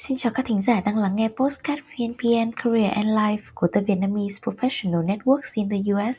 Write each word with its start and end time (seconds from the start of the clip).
Xin 0.00 0.16
chào 0.16 0.32
các 0.32 0.46
thính 0.46 0.62
giả 0.62 0.80
đang 0.80 0.96
lắng 0.96 1.16
nghe 1.16 1.28
postcard 1.28 1.82
VNPN 1.98 2.50
Career 2.64 2.92
and 2.92 3.08
Life 3.08 3.38
của 3.54 3.66
The 3.72 3.80
Vietnamese 3.80 4.38
Professional 4.42 5.06
Networks 5.06 5.50
in 5.54 5.68
the 5.68 5.76
US, 5.76 6.16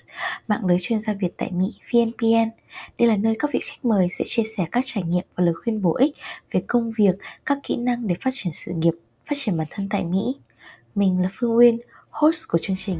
mạng 0.47 0.65
lưới 0.65 0.77
chuyên 0.81 0.99
gia 0.99 1.13
Việt 1.13 1.33
tại 1.37 1.51
Mỹ 1.51 1.73
VNPN. 1.93 2.49
Đây 2.97 3.07
là 3.07 3.17
nơi 3.17 3.35
các 3.39 3.51
vị 3.53 3.59
khách 3.63 3.85
mời 3.85 4.07
sẽ 4.17 4.25
chia 4.27 4.43
sẻ 4.57 4.65
các 4.71 4.83
trải 4.87 5.03
nghiệm 5.03 5.23
và 5.35 5.43
lời 5.43 5.53
khuyên 5.63 5.81
bổ 5.81 5.95
ích 5.95 6.15
về 6.51 6.63
công 6.67 6.91
việc, 6.91 7.15
các 7.45 7.57
kỹ 7.63 7.75
năng 7.75 8.07
để 8.07 8.15
phát 8.21 8.31
triển 8.33 8.53
sự 8.53 8.71
nghiệp, 8.75 8.93
phát 9.29 9.35
triển 9.39 9.57
bản 9.57 9.67
thân 9.69 9.87
tại 9.89 10.03
Mỹ. 10.03 10.35
Mình 10.95 11.21
là 11.21 11.29
Phương 11.33 11.57
Uyên, 11.57 11.79
host 12.09 12.47
của 12.47 12.57
chương 12.61 12.77
trình. 12.85 12.97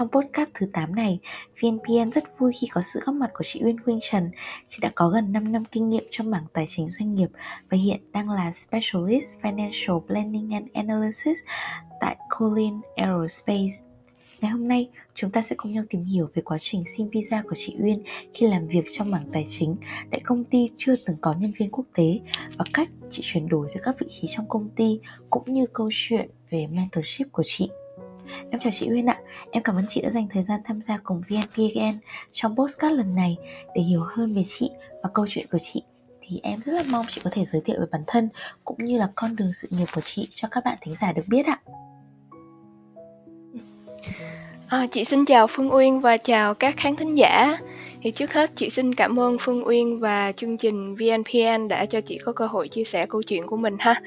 Trong 0.00 0.08
podcast 0.08 0.50
thứ 0.54 0.66
8 0.72 0.94
này, 0.94 1.18
VNPN 1.62 2.10
rất 2.10 2.38
vui 2.38 2.52
khi 2.60 2.66
có 2.66 2.82
sự 2.82 3.00
góp 3.04 3.14
mặt 3.14 3.30
của 3.34 3.44
chị 3.46 3.60
Uyên 3.64 3.82
Khuynh 3.84 3.98
Trần. 4.02 4.30
Chị 4.68 4.78
đã 4.80 4.92
có 4.94 5.08
gần 5.08 5.32
5 5.32 5.52
năm 5.52 5.64
kinh 5.64 5.90
nghiệm 5.90 6.04
trong 6.10 6.30
mảng 6.30 6.44
tài 6.52 6.66
chính 6.70 6.90
doanh 6.90 7.14
nghiệp 7.14 7.28
và 7.70 7.76
hiện 7.76 8.00
đang 8.12 8.30
là 8.30 8.52
Specialist 8.52 9.36
Financial 9.42 10.00
Planning 10.00 10.50
and 10.50 10.66
Analysis 10.74 11.38
tại 12.00 12.16
Colin 12.38 12.80
Aerospace. 12.96 13.76
Ngày 14.40 14.50
hôm 14.50 14.68
nay, 14.68 14.88
chúng 15.14 15.30
ta 15.30 15.42
sẽ 15.42 15.56
cùng 15.58 15.72
nhau 15.72 15.84
tìm 15.90 16.04
hiểu 16.04 16.28
về 16.34 16.42
quá 16.42 16.58
trình 16.60 16.84
xin 16.96 17.08
visa 17.08 17.42
của 17.42 17.56
chị 17.58 17.76
Uyên 17.82 18.02
khi 18.34 18.46
làm 18.46 18.62
việc 18.62 18.84
trong 18.92 19.10
mảng 19.10 19.28
tài 19.32 19.46
chính 19.50 19.76
tại 20.10 20.20
công 20.24 20.44
ty 20.44 20.70
chưa 20.76 20.94
từng 21.06 21.16
có 21.20 21.34
nhân 21.38 21.52
viên 21.58 21.70
quốc 21.70 21.84
tế 21.94 22.20
và 22.58 22.64
cách 22.72 22.88
chị 23.10 23.22
chuyển 23.24 23.48
đổi 23.48 23.68
giữa 23.74 23.80
các 23.84 23.96
vị 24.00 24.06
trí 24.10 24.28
trong 24.36 24.48
công 24.48 24.68
ty 24.76 25.00
cũng 25.30 25.52
như 25.52 25.66
câu 25.72 25.90
chuyện 25.92 26.30
về 26.50 26.66
mentorship 26.66 27.32
của 27.32 27.42
chị. 27.46 27.68
Em 28.50 28.60
chào 28.60 28.72
chị 28.78 28.88
Uyên 28.90 29.06
ạ, 29.06 29.20
em 29.50 29.62
cảm 29.62 29.76
ơn 29.76 29.84
chị 29.88 30.00
đã 30.00 30.10
dành 30.10 30.28
thời 30.32 30.42
gian 30.42 30.60
tham 30.64 30.80
gia 30.80 30.98
cùng 31.02 31.22
VNPN 31.28 31.98
trong 32.32 32.56
postcard 32.56 32.96
lần 32.96 33.14
này 33.14 33.36
để 33.74 33.82
hiểu 33.82 34.02
hơn 34.06 34.34
về 34.34 34.44
chị 34.58 34.70
và 35.02 35.10
câu 35.14 35.26
chuyện 35.28 35.46
của 35.52 35.58
chị 35.72 35.82
thì 36.30 36.40
em 36.42 36.60
rất 36.60 36.72
là 36.72 36.82
mong 36.90 37.06
chị 37.08 37.20
có 37.24 37.30
thể 37.32 37.44
giới 37.44 37.62
thiệu 37.64 37.76
về 37.80 37.86
bản 37.90 38.02
thân 38.06 38.28
cũng 38.64 38.84
như 38.84 38.98
là 38.98 39.10
con 39.14 39.36
đường 39.36 39.52
sự 39.52 39.68
nghiệp 39.70 39.86
của 39.94 40.00
chị 40.04 40.28
cho 40.34 40.48
các 40.50 40.64
bạn 40.64 40.78
thính 40.80 40.94
giả 41.00 41.12
được 41.12 41.22
biết 41.28 41.46
ạ. 41.46 41.60
À, 44.68 44.86
chị 44.90 45.04
xin 45.04 45.24
chào 45.24 45.46
Phương 45.46 45.74
Uyên 45.74 46.00
và 46.00 46.16
chào 46.16 46.54
các 46.54 46.76
khán 46.76 46.96
thính 46.96 47.16
giả. 47.16 47.58
Thì 48.02 48.10
trước 48.10 48.32
hết 48.32 48.50
chị 48.54 48.70
xin 48.70 48.94
cảm 48.94 49.20
ơn 49.20 49.36
Phương 49.40 49.66
Uyên 49.66 50.00
và 50.00 50.32
chương 50.32 50.56
trình 50.56 50.94
VNPN 50.94 51.68
đã 51.68 51.86
cho 51.86 52.00
chị 52.00 52.18
có 52.24 52.32
cơ 52.32 52.46
hội 52.46 52.68
chia 52.68 52.84
sẻ 52.84 53.06
câu 53.06 53.22
chuyện 53.22 53.46
của 53.46 53.56
mình 53.56 53.76
ha. 53.78 54.02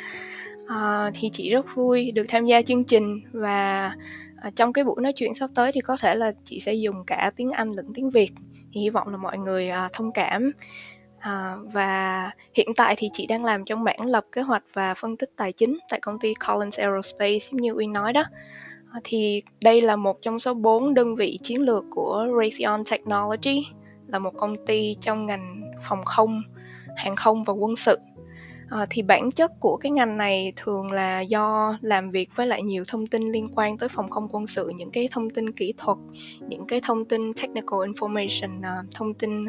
À, 0.67 1.11
thì 1.13 1.29
chị 1.33 1.49
rất 1.49 1.65
vui 1.75 2.11
được 2.11 2.25
tham 2.27 2.45
gia 2.45 2.61
chương 2.61 2.83
trình 2.83 3.21
và 3.31 3.93
à, 4.41 4.51
trong 4.55 4.73
cái 4.73 4.83
buổi 4.83 5.01
nói 5.01 5.13
chuyện 5.13 5.33
sắp 5.33 5.49
tới 5.55 5.71
thì 5.71 5.81
có 5.81 5.97
thể 6.01 6.15
là 6.15 6.31
chị 6.43 6.59
sẽ 6.59 6.73
dùng 6.73 7.03
cả 7.07 7.31
tiếng 7.35 7.51
Anh 7.51 7.69
lẫn 7.69 7.85
tiếng 7.93 8.09
Việt. 8.09 8.31
Thì 8.73 8.81
hy 8.81 8.89
vọng 8.89 9.07
là 9.07 9.17
mọi 9.17 9.37
người 9.37 9.69
à, 9.69 9.89
thông 9.93 10.11
cảm. 10.11 10.51
À, 11.19 11.55
và 11.73 12.31
hiện 12.53 12.73
tại 12.75 12.95
thì 12.97 13.09
chị 13.13 13.27
đang 13.27 13.45
làm 13.45 13.65
trong 13.65 13.83
mảng 13.83 14.05
lập 14.05 14.25
kế 14.31 14.41
hoạch 14.41 14.63
và 14.73 14.93
phân 14.93 15.17
tích 15.17 15.29
tài 15.37 15.51
chính 15.51 15.77
tại 15.89 15.99
công 15.99 16.19
ty 16.19 16.33
Collins 16.47 16.79
Aerospace 16.79 17.45
như 17.51 17.71
Uyên 17.71 17.93
nói 17.93 18.13
đó. 18.13 18.23
À, 18.91 18.99
thì 19.03 19.43
đây 19.63 19.81
là 19.81 19.95
một 19.95 20.21
trong 20.21 20.39
số 20.39 20.53
4 20.53 20.93
đơn 20.93 21.15
vị 21.15 21.39
chiến 21.43 21.61
lược 21.61 21.83
của 21.91 22.27
Raytheon 22.39 22.83
Technology, 22.91 23.63
là 24.07 24.19
một 24.19 24.33
công 24.37 24.65
ty 24.65 24.95
trong 25.01 25.25
ngành 25.25 25.71
phòng 25.87 26.05
không, 26.05 26.41
hàng 26.95 27.15
không 27.15 27.43
và 27.43 27.53
quân 27.53 27.75
sự 27.75 27.97
à, 28.69 28.85
thì 28.89 29.01
bản 29.01 29.31
chất 29.31 29.51
của 29.59 29.77
cái 29.77 29.91
ngành 29.91 30.17
này 30.17 30.53
thường 30.55 30.91
là 30.91 31.21
do 31.21 31.77
làm 31.81 32.11
việc 32.11 32.29
với 32.35 32.47
lại 32.47 32.61
nhiều 32.61 32.83
thông 32.87 33.07
tin 33.07 33.31
liên 33.31 33.47
quan 33.55 33.77
tới 33.77 33.89
phòng 33.89 34.09
không 34.09 34.27
quân 34.31 34.47
sự 34.47 34.71
những 34.75 34.91
cái 34.91 35.09
thông 35.11 35.29
tin 35.29 35.51
kỹ 35.51 35.73
thuật 35.77 35.97
những 36.49 36.67
cái 36.67 36.81
thông 36.81 37.05
tin 37.05 37.33
technical 37.33 37.79
information 37.79 38.63
à, 38.63 38.83
thông 38.95 39.13
tin 39.13 39.45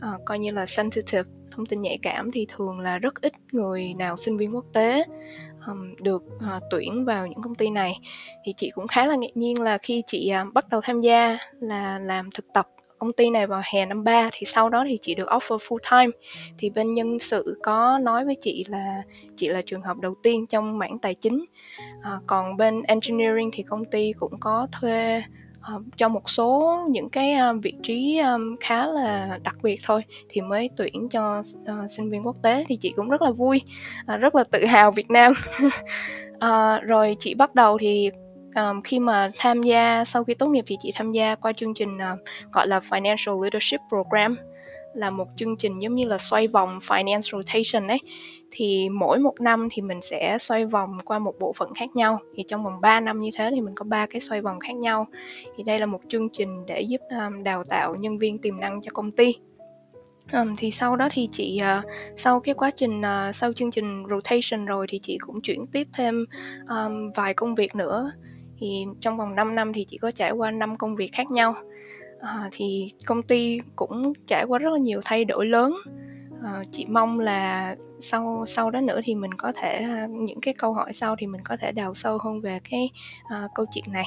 à, 0.00 0.08
coi 0.24 0.38
như 0.38 0.50
là 0.50 0.66
sensitive 0.66 1.30
thông 1.50 1.66
tin 1.66 1.82
nhạy 1.82 1.98
cảm 2.02 2.30
thì 2.30 2.46
thường 2.48 2.80
là 2.80 2.98
rất 2.98 3.20
ít 3.20 3.32
người 3.52 3.94
nào 3.94 4.16
sinh 4.16 4.36
viên 4.36 4.54
quốc 4.54 4.64
tế 4.72 5.04
um, 5.66 5.94
được 6.00 6.22
uh, 6.36 6.62
tuyển 6.70 7.04
vào 7.04 7.26
những 7.26 7.42
công 7.42 7.54
ty 7.54 7.70
này. 7.70 8.00
Thì 8.44 8.54
chị 8.56 8.70
cũng 8.74 8.86
khá 8.86 9.06
là 9.06 9.16
ngạc 9.16 9.36
nhiên 9.36 9.60
là 9.60 9.78
khi 9.78 10.02
chị 10.06 10.32
uh, 10.42 10.54
bắt 10.54 10.68
đầu 10.68 10.80
tham 10.80 11.00
gia 11.00 11.38
là 11.60 11.98
làm 11.98 12.30
thực 12.30 12.46
tập 12.54 12.68
công 13.02 13.12
ty 13.12 13.30
này 13.30 13.46
vào 13.46 13.62
hè 13.64 13.86
năm 13.86 14.04
3 14.04 14.30
thì 14.32 14.46
sau 14.46 14.68
đó 14.68 14.84
thì 14.88 14.98
chị 15.00 15.14
được 15.14 15.28
offer 15.28 15.58
full 15.58 15.78
time. 15.90 16.18
Thì 16.58 16.70
bên 16.70 16.94
nhân 16.94 17.18
sự 17.18 17.58
có 17.62 17.98
nói 18.02 18.24
với 18.24 18.34
chị 18.40 18.64
là 18.68 19.02
chị 19.36 19.48
là 19.48 19.62
trường 19.66 19.82
hợp 19.82 19.96
đầu 19.96 20.14
tiên 20.22 20.46
trong 20.46 20.78
mảng 20.78 20.98
tài 20.98 21.14
chính. 21.14 21.44
À, 22.02 22.10
còn 22.26 22.56
bên 22.56 22.82
engineering 22.82 23.50
thì 23.52 23.62
công 23.62 23.84
ty 23.84 24.12
cũng 24.12 24.40
có 24.40 24.66
thuê 24.80 25.22
uh, 25.76 25.82
cho 25.96 26.08
một 26.08 26.28
số 26.28 26.78
những 26.90 27.08
cái 27.10 27.34
uh, 27.34 27.62
vị 27.62 27.74
trí 27.82 28.18
um, 28.18 28.56
khá 28.60 28.86
là 28.86 29.38
đặc 29.42 29.56
biệt 29.62 29.80
thôi 29.84 30.04
thì 30.28 30.40
mới 30.40 30.70
tuyển 30.76 31.08
cho 31.08 31.38
uh, 31.40 31.90
sinh 31.90 32.10
viên 32.10 32.26
quốc 32.26 32.36
tế 32.42 32.64
thì 32.68 32.76
chị 32.76 32.92
cũng 32.96 33.08
rất 33.08 33.22
là 33.22 33.30
vui 33.30 33.62
uh, 34.14 34.20
rất 34.20 34.34
là 34.34 34.44
tự 34.44 34.66
hào 34.66 34.90
Việt 34.90 35.10
Nam. 35.10 35.32
Uh, 36.34 36.82
rồi 36.82 37.16
chị 37.18 37.34
bắt 37.34 37.54
đầu 37.54 37.78
thì 37.80 38.10
um, 38.54 38.82
khi 38.82 38.98
mà 38.98 39.30
tham 39.38 39.62
gia 39.62 40.04
sau 40.04 40.24
khi 40.24 40.34
tốt 40.34 40.46
nghiệp 40.46 40.64
thì 40.68 40.76
chị 40.80 40.92
tham 40.94 41.12
gia 41.12 41.34
qua 41.34 41.52
chương 41.52 41.74
trình 41.74 41.96
uh, 41.96 42.18
gọi 42.52 42.66
là 42.66 42.78
Financial 42.78 43.42
Leadership 43.42 43.80
Program 43.88 44.36
là 44.94 45.10
một 45.10 45.28
chương 45.36 45.56
trình 45.56 45.78
giống 45.78 45.94
như 45.94 46.04
là 46.04 46.18
xoay 46.18 46.48
vòng 46.48 46.78
finance 46.86 47.20
rotation 47.20 47.88
ấy. 47.88 47.98
Thì 48.50 48.88
mỗi 48.88 49.18
một 49.18 49.40
năm 49.40 49.68
thì 49.72 49.82
mình 49.82 50.00
sẽ 50.02 50.38
xoay 50.40 50.66
vòng 50.66 50.98
qua 51.04 51.18
một 51.18 51.34
bộ 51.38 51.52
phận 51.52 51.74
khác 51.74 51.96
nhau. 51.96 52.18
Thì 52.36 52.42
trong 52.48 52.64
vòng 52.64 52.80
3 52.80 53.00
năm 53.00 53.20
như 53.20 53.30
thế 53.34 53.50
thì 53.54 53.60
mình 53.60 53.74
có 53.74 53.84
ba 53.84 54.06
cái 54.06 54.20
xoay 54.20 54.40
vòng 54.40 54.60
khác 54.60 54.74
nhau. 54.76 55.06
Thì 55.56 55.62
đây 55.62 55.78
là 55.78 55.86
một 55.86 56.00
chương 56.08 56.28
trình 56.28 56.66
để 56.66 56.80
giúp 56.80 57.00
um, 57.10 57.42
đào 57.42 57.64
tạo 57.64 57.94
nhân 57.94 58.18
viên 58.18 58.38
tiềm 58.38 58.60
năng 58.60 58.82
cho 58.82 58.90
công 58.94 59.10
ty. 59.10 59.34
Um, 60.32 60.56
thì 60.56 60.70
sau 60.70 60.96
đó 60.96 61.08
thì 61.12 61.28
chị 61.32 61.60
uh, 61.78 61.84
sau 62.16 62.40
cái 62.40 62.54
quá 62.54 62.70
trình 62.70 63.00
uh, 63.00 63.34
sau 63.34 63.52
chương 63.52 63.70
trình 63.70 64.04
rotation 64.10 64.64
rồi 64.66 64.86
thì 64.88 64.98
chị 65.02 65.18
cũng 65.20 65.40
chuyển 65.40 65.66
tiếp 65.66 65.88
thêm 65.94 66.24
um, 66.68 67.10
vài 67.14 67.34
công 67.34 67.54
việc 67.54 67.74
nữa 67.74 68.12
thì 68.62 68.86
trong 69.00 69.16
vòng 69.16 69.34
5 69.34 69.54
năm 69.54 69.72
thì 69.72 69.84
chị 69.88 69.98
có 69.98 70.10
trải 70.10 70.32
qua 70.32 70.50
5 70.50 70.76
công 70.76 70.96
việc 70.96 71.10
khác 71.12 71.30
nhau. 71.30 71.54
À, 72.20 72.48
thì 72.52 72.92
công 73.06 73.22
ty 73.22 73.60
cũng 73.76 74.12
trải 74.26 74.44
qua 74.44 74.58
rất 74.58 74.70
là 74.70 74.78
nhiều 74.78 75.00
thay 75.04 75.24
đổi 75.24 75.46
lớn. 75.46 75.74
À, 76.44 76.62
chị 76.72 76.86
mong 76.86 77.20
là 77.20 77.76
sau 78.00 78.44
sau 78.46 78.70
đó 78.70 78.80
nữa 78.80 79.00
thì 79.04 79.14
mình 79.14 79.34
có 79.34 79.52
thể 79.52 79.72
à, 79.72 80.06
những 80.10 80.40
cái 80.40 80.54
câu 80.54 80.72
hỏi 80.72 80.92
sau 80.92 81.16
thì 81.18 81.26
mình 81.26 81.40
có 81.44 81.56
thể 81.60 81.72
đào 81.72 81.94
sâu 81.94 82.18
hơn 82.24 82.40
về 82.40 82.60
cái 82.70 82.90
uh, 83.24 83.50
câu 83.54 83.66
chuyện 83.74 83.84
này. 83.92 84.04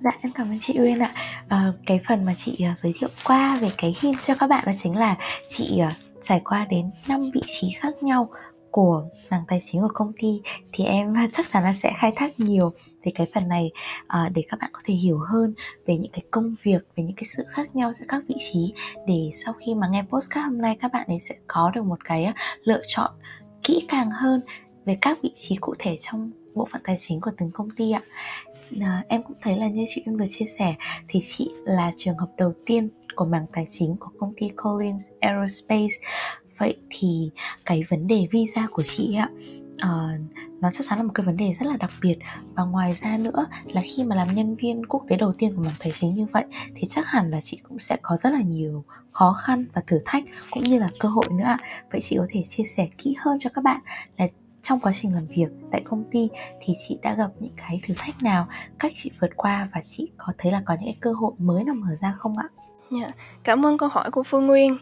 Dạ 0.00 0.10
em 0.20 0.32
cảm 0.32 0.50
ơn 0.50 0.58
chị 0.62 0.74
Uyên 0.78 0.98
ạ. 0.98 1.14
À, 1.48 1.72
Cái 1.86 2.00
phần 2.08 2.24
mà 2.24 2.34
chị 2.36 2.66
uh, 2.72 2.78
giới 2.78 2.94
thiệu 2.98 3.08
qua 3.24 3.58
về 3.60 3.70
cái 3.78 3.96
hint 4.00 4.20
cho 4.20 4.34
các 4.34 4.46
bạn 4.46 4.64
đó 4.66 4.72
chính 4.82 4.96
là 4.96 5.16
chị 5.56 5.80
uh, 5.86 6.22
trải 6.22 6.40
qua 6.44 6.66
đến 6.70 6.90
5 7.08 7.30
vị 7.34 7.42
trí 7.46 7.70
khác 7.70 8.02
nhau 8.02 8.28
của 8.76 9.04
mảng 9.30 9.44
tài 9.48 9.58
chính 9.62 9.80
của 9.80 9.90
công 9.94 10.12
ty 10.18 10.40
thì 10.72 10.84
em 10.84 11.14
chắc 11.32 11.46
chắn 11.52 11.62
là 11.62 11.74
sẽ 11.82 11.92
khai 11.98 12.12
thác 12.16 12.40
nhiều 12.40 12.72
về 13.04 13.12
cái 13.14 13.26
phần 13.34 13.48
này 13.48 13.70
uh, 14.02 14.32
để 14.32 14.42
các 14.48 14.60
bạn 14.60 14.70
có 14.72 14.80
thể 14.84 14.94
hiểu 14.94 15.18
hơn 15.18 15.54
về 15.86 15.96
những 15.96 16.12
cái 16.12 16.22
công 16.30 16.54
việc 16.62 16.82
về 16.96 17.04
những 17.04 17.16
cái 17.16 17.24
sự 17.36 17.44
khác 17.48 17.76
nhau 17.76 17.92
giữa 17.92 18.04
các 18.08 18.22
vị 18.28 18.34
trí. 18.38 18.74
Để 19.06 19.30
sau 19.44 19.54
khi 19.54 19.74
mà 19.74 19.88
nghe 19.88 20.02
postcard 20.02 20.44
hôm 20.44 20.58
nay 20.58 20.76
các 20.80 20.92
bạn 20.92 21.06
ấy 21.06 21.20
sẽ 21.20 21.34
có 21.46 21.70
được 21.74 21.82
một 21.82 22.04
cái 22.04 22.24
à, 22.24 22.34
lựa 22.64 22.82
chọn 22.86 23.10
kỹ 23.62 23.86
càng 23.88 24.10
hơn 24.10 24.40
về 24.84 24.98
các 25.00 25.18
vị 25.22 25.30
trí 25.34 25.56
cụ 25.56 25.74
thể 25.78 25.98
trong 26.00 26.30
bộ 26.54 26.68
phận 26.72 26.82
tài 26.84 26.96
chính 27.00 27.20
của 27.20 27.30
từng 27.38 27.50
công 27.50 27.70
ty 27.70 27.92
ạ. 27.92 28.02
À, 28.80 29.04
em 29.08 29.22
cũng 29.22 29.36
thấy 29.42 29.56
là 29.56 29.66
như 29.68 29.84
chị 29.94 30.02
em 30.06 30.16
vừa 30.16 30.26
chia 30.30 30.46
sẻ 30.58 30.74
thì 31.08 31.20
chị 31.22 31.50
là 31.64 31.92
trường 31.96 32.18
hợp 32.18 32.28
đầu 32.36 32.52
tiên 32.66 32.88
của 33.16 33.24
mảng 33.24 33.46
tài 33.52 33.66
chính 33.68 33.96
của 33.96 34.10
công 34.18 34.32
ty 34.36 34.48
Collins 34.48 35.02
Aerospace 35.20 35.94
vậy 36.58 36.76
thì 36.90 37.30
cái 37.64 37.84
vấn 37.88 38.06
đề 38.06 38.26
visa 38.30 38.66
của 38.70 38.82
chị 38.82 39.14
ạ 39.14 39.28
uh, 39.84 40.20
nó 40.60 40.70
chắc 40.72 40.86
chắn 40.88 40.98
là 40.98 41.04
một 41.04 41.10
cái 41.14 41.26
vấn 41.26 41.36
đề 41.36 41.54
rất 41.60 41.66
là 41.66 41.76
đặc 41.76 41.90
biệt 42.02 42.18
và 42.54 42.64
ngoài 42.64 42.94
ra 42.94 43.16
nữa 43.16 43.46
là 43.66 43.82
khi 43.84 44.04
mà 44.04 44.16
làm 44.16 44.34
nhân 44.34 44.56
viên 44.56 44.86
quốc 44.86 45.04
tế 45.08 45.16
đầu 45.16 45.32
tiên 45.32 45.56
của 45.56 45.62
mảng 45.62 45.74
tài 45.78 45.92
chính 45.92 46.14
như 46.14 46.26
vậy 46.32 46.44
thì 46.74 46.86
chắc 46.88 47.06
hẳn 47.06 47.30
là 47.30 47.40
chị 47.40 47.58
cũng 47.68 47.78
sẽ 47.78 47.96
có 48.02 48.16
rất 48.16 48.30
là 48.32 48.40
nhiều 48.40 48.84
khó 49.12 49.32
khăn 49.32 49.66
và 49.72 49.82
thử 49.86 50.00
thách 50.04 50.24
cũng 50.50 50.62
như 50.62 50.78
là 50.78 50.88
cơ 50.98 51.08
hội 51.08 51.24
nữa 51.30 51.44
ạ 51.44 51.58
vậy 51.92 52.00
chị 52.00 52.16
có 52.18 52.26
thể 52.30 52.42
chia 52.48 52.64
sẻ 52.64 52.88
kỹ 52.98 53.16
hơn 53.18 53.38
cho 53.40 53.50
các 53.54 53.64
bạn 53.64 53.80
là 54.16 54.28
trong 54.62 54.80
quá 54.80 54.92
trình 55.02 55.14
làm 55.14 55.26
việc 55.26 55.48
tại 55.72 55.82
công 55.84 56.04
ty 56.10 56.28
thì 56.60 56.74
chị 56.88 56.98
đã 57.02 57.14
gặp 57.14 57.30
những 57.40 57.52
cái 57.56 57.80
thử 57.86 57.94
thách 57.96 58.22
nào 58.22 58.46
cách 58.78 58.92
chị 58.96 59.10
vượt 59.20 59.30
qua 59.36 59.68
và 59.74 59.80
chị 59.96 60.08
có 60.16 60.32
thấy 60.38 60.52
là 60.52 60.62
có 60.66 60.74
những 60.74 60.84
cái 60.84 60.96
cơ 61.00 61.12
hội 61.12 61.32
mới 61.38 61.64
nào 61.64 61.74
mở 61.74 61.96
ra 61.96 62.14
không 62.18 62.38
ạ 62.38 62.48
Yeah. 62.90 63.08
Dạ, 63.08 63.14
cảm 63.44 63.66
ơn 63.66 63.78
câu 63.78 63.88
hỏi 63.88 64.10
của 64.10 64.22
Phương 64.22 64.46
Nguyên. 64.46 64.76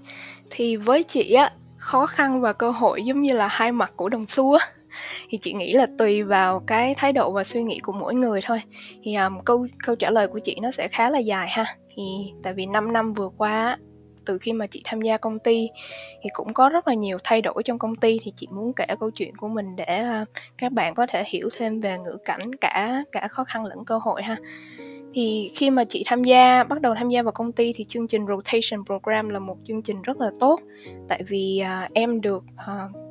Thì 0.51 0.77
với 0.77 1.03
chị 1.03 1.33
á, 1.33 1.53
khó 1.85 2.07
khăn 2.07 2.41
và 2.41 2.53
cơ 2.53 2.71
hội 2.71 3.05
giống 3.05 3.21
như 3.21 3.33
là 3.33 3.49
hai 3.49 3.73
mặt 3.73 3.93
của 3.97 4.09
đồng 4.09 4.27
xu 4.27 4.53
á. 4.53 4.69
Thì 5.29 5.39
chị 5.39 5.53
nghĩ 5.53 5.73
là 5.73 5.87
tùy 5.99 6.23
vào 6.23 6.61
cái 6.67 6.95
thái 6.95 7.13
độ 7.13 7.33
và 7.33 7.45
suy 7.45 7.63
nghĩ 7.63 7.79
của 7.79 7.93
mỗi 7.93 8.15
người 8.15 8.41
thôi. 8.45 8.63
Thì 9.03 9.15
um, 9.15 9.41
câu 9.45 9.67
câu 9.85 9.97
trả 9.97 10.11
lời 10.11 10.29
của 10.29 10.39
chị 10.39 10.57
nó 10.63 10.71
sẽ 10.71 10.89
khá 10.89 11.11
là 11.11 11.19
dài 11.19 11.49
ha. 11.51 11.65
Thì 11.97 12.03
tại 12.43 12.55
vì 12.55 12.67
5 12.67 12.93
năm 12.93 13.15
vừa 13.15 13.29
qua 13.37 13.77
từ 14.27 14.39
khi 14.39 14.53
mà 14.53 14.67
chị 14.67 14.83
tham 14.85 15.01
gia 15.01 15.17
công 15.17 15.39
ty 15.39 15.69
thì 16.23 16.31
cũng 16.33 16.55
có 16.55 16.69
rất 16.69 16.89
là 16.89 16.95
nhiều 16.95 17.19
thay 17.25 17.43
đổi 17.43 17.63
trong 17.65 17.79
công 17.79 17.97
ty. 17.97 18.19
Thì 18.23 18.33
chị 18.37 18.47
muốn 18.51 18.73
kể 18.77 18.87
câu 19.01 19.11
chuyện 19.11 19.37
của 19.37 19.49
mình 19.49 19.77
để 19.77 20.05
uh, 20.23 20.29
các 20.59 20.73
bạn 20.73 20.95
có 20.95 21.07
thể 21.07 21.25
hiểu 21.27 21.49
thêm 21.57 21.81
về 21.81 21.99
ngữ 21.99 22.17
cảnh 22.25 22.55
cả 22.61 23.05
cả 23.13 23.29
khó 23.29 23.45
khăn 23.45 23.65
lẫn 23.65 23.85
cơ 23.85 23.99
hội 23.99 24.23
ha 24.23 24.37
thì 25.15 25.51
khi 25.55 25.71
mà 25.71 25.85
chị 25.85 26.03
tham 26.07 26.25
gia 26.25 26.65
bắt 26.65 26.81
đầu 26.81 26.95
tham 26.95 27.09
gia 27.09 27.23
vào 27.23 27.33
công 27.33 27.53
ty 27.53 27.73
thì 27.75 27.85
chương 27.85 28.07
trình 28.07 28.27
rotation 28.27 28.85
program 28.85 29.29
là 29.29 29.39
một 29.39 29.57
chương 29.65 29.83
trình 29.83 30.03
rất 30.03 30.21
là 30.21 30.31
tốt. 30.41 30.61
Tại 31.09 31.23
vì 31.29 31.63
uh, 31.63 31.93
em 31.93 32.21
được 32.21 32.45
uh, 32.55 33.05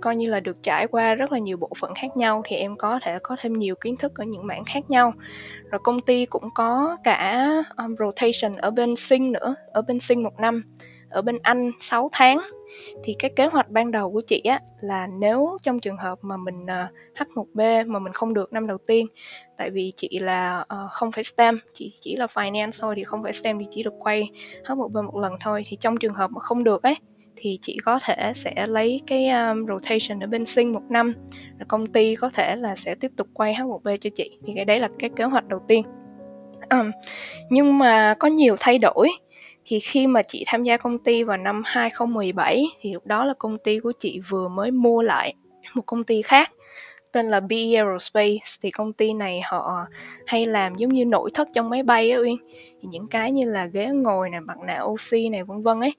coi 0.00 0.16
như 0.16 0.30
là 0.30 0.40
được 0.40 0.62
trải 0.62 0.86
qua 0.86 1.14
rất 1.14 1.32
là 1.32 1.38
nhiều 1.38 1.56
bộ 1.56 1.70
phận 1.76 1.94
khác 1.94 2.16
nhau 2.16 2.42
thì 2.46 2.56
em 2.56 2.76
có 2.76 3.00
thể 3.02 3.18
có 3.22 3.36
thêm 3.40 3.52
nhiều 3.52 3.74
kiến 3.74 3.96
thức 3.96 4.12
ở 4.14 4.24
những 4.24 4.46
mảng 4.46 4.64
khác 4.64 4.90
nhau. 4.90 5.12
Rồi 5.70 5.80
công 5.84 6.00
ty 6.00 6.26
cũng 6.26 6.48
có 6.54 6.96
cả 7.04 7.48
um, 7.76 7.94
rotation 7.98 8.56
ở 8.56 8.70
bên 8.70 8.96
sinh 8.96 9.32
nữa 9.32 9.54
ở 9.72 9.82
bên 9.82 10.00
sinh 10.00 10.22
một 10.22 10.40
năm 10.40 10.62
ở 11.10 11.22
bên 11.22 11.38
anh 11.42 11.70
6 11.80 12.08
tháng. 12.12 12.40
Thì 13.04 13.16
cái 13.18 13.30
kế 13.36 13.46
hoạch 13.46 13.70
ban 13.70 13.90
đầu 13.90 14.12
của 14.12 14.20
chị 14.20 14.40
á 14.40 14.60
là 14.80 15.06
nếu 15.06 15.58
trong 15.62 15.80
trường 15.80 15.96
hợp 15.96 16.18
mà 16.22 16.36
mình 16.36 16.66
ờ, 16.66 16.86
uh, 17.22 17.28
H1B 17.28 17.90
mà 17.90 17.98
mình 17.98 18.12
không 18.12 18.34
được 18.34 18.52
năm 18.52 18.66
đầu 18.66 18.78
tiên 18.78 19.06
tại 19.56 19.70
vì 19.70 19.92
chị 19.96 20.18
là 20.18 20.64
uh, 20.74 20.90
không 20.90 21.12
phải 21.12 21.24
STEM 21.24 21.58
chị 21.74 21.92
chỉ 22.00 22.16
là 22.16 22.26
finance 22.26 22.70
thôi 22.80 22.94
thì 22.96 23.04
không 23.04 23.22
phải 23.22 23.32
STEM 23.32 23.58
thì 23.58 23.64
chỉ 23.70 23.82
được 23.82 23.94
quay 23.98 24.30
H1B 24.64 25.04
một 25.04 25.16
lần 25.16 25.32
thôi. 25.40 25.62
Thì 25.66 25.76
trong 25.76 25.96
trường 25.96 26.14
hợp 26.14 26.30
mà 26.30 26.40
không 26.40 26.64
được 26.64 26.82
ấy 26.82 26.96
thì 27.36 27.58
chị 27.62 27.78
có 27.84 27.98
thể 28.02 28.32
sẽ 28.34 28.66
lấy 28.66 29.00
cái 29.06 29.28
um, 29.28 29.66
rotation 29.66 30.20
ở 30.20 30.26
bên 30.26 30.46
sinh 30.46 30.72
một 30.72 30.82
năm 30.88 31.14
rồi 31.58 31.66
công 31.68 31.86
ty 31.86 32.16
có 32.16 32.30
thể 32.30 32.56
là 32.56 32.76
sẽ 32.76 32.94
tiếp 32.94 33.10
tục 33.16 33.26
quay 33.34 33.54
H1B 33.54 33.96
cho 33.96 34.10
chị. 34.14 34.38
Thì 34.46 34.52
cái 34.56 34.64
đấy 34.64 34.80
là 34.80 34.88
cái 34.98 35.10
kế 35.16 35.24
hoạch 35.24 35.48
đầu 35.48 35.60
tiên. 35.68 35.82
Um, 36.70 36.90
nhưng 37.50 37.78
mà 37.78 38.14
có 38.18 38.28
nhiều 38.28 38.56
thay 38.60 38.78
đổi 38.78 39.08
thì 39.64 39.80
khi 39.80 40.06
mà 40.06 40.22
chị 40.22 40.44
tham 40.46 40.62
gia 40.62 40.76
công 40.76 40.98
ty 40.98 41.22
vào 41.22 41.36
năm 41.36 41.62
2017 41.64 42.64
thì 42.80 42.92
lúc 42.92 43.06
đó 43.06 43.24
là 43.24 43.34
công 43.38 43.58
ty 43.58 43.78
của 43.78 43.92
chị 43.98 44.20
vừa 44.28 44.48
mới 44.48 44.70
mua 44.70 45.02
lại 45.02 45.34
một 45.74 45.82
công 45.86 46.04
ty 46.04 46.22
khác, 46.22 46.52
tên 47.12 47.26
là 47.26 47.40
BE 47.40 47.74
Aerospace. 47.74 48.38
Thì 48.62 48.70
công 48.70 48.92
ty 48.92 49.12
này 49.12 49.40
họ 49.44 49.86
hay 50.26 50.46
làm 50.46 50.76
giống 50.76 50.90
như 50.90 51.04
nội 51.04 51.30
thất 51.34 51.48
trong 51.54 51.70
máy 51.70 51.82
bay 51.82 52.10
á 52.10 52.18
Uyên. 52.18 52.36
Thì 52.82 52.88
những 52.90 53.06
cái 53.06 53.32
như 53.32 53.50
là 53.50 53.66
ghế 53.66 53.86
ngồi 53.86 54.30
này 54.30 54.40
mặt 54.40 54.58
nạ 54.66 54.80
oxy 54.82 55.28
này 55.28 55.44
vân 55.44 55.62
vân 55.62 55.80
ấy. 55.80 55.94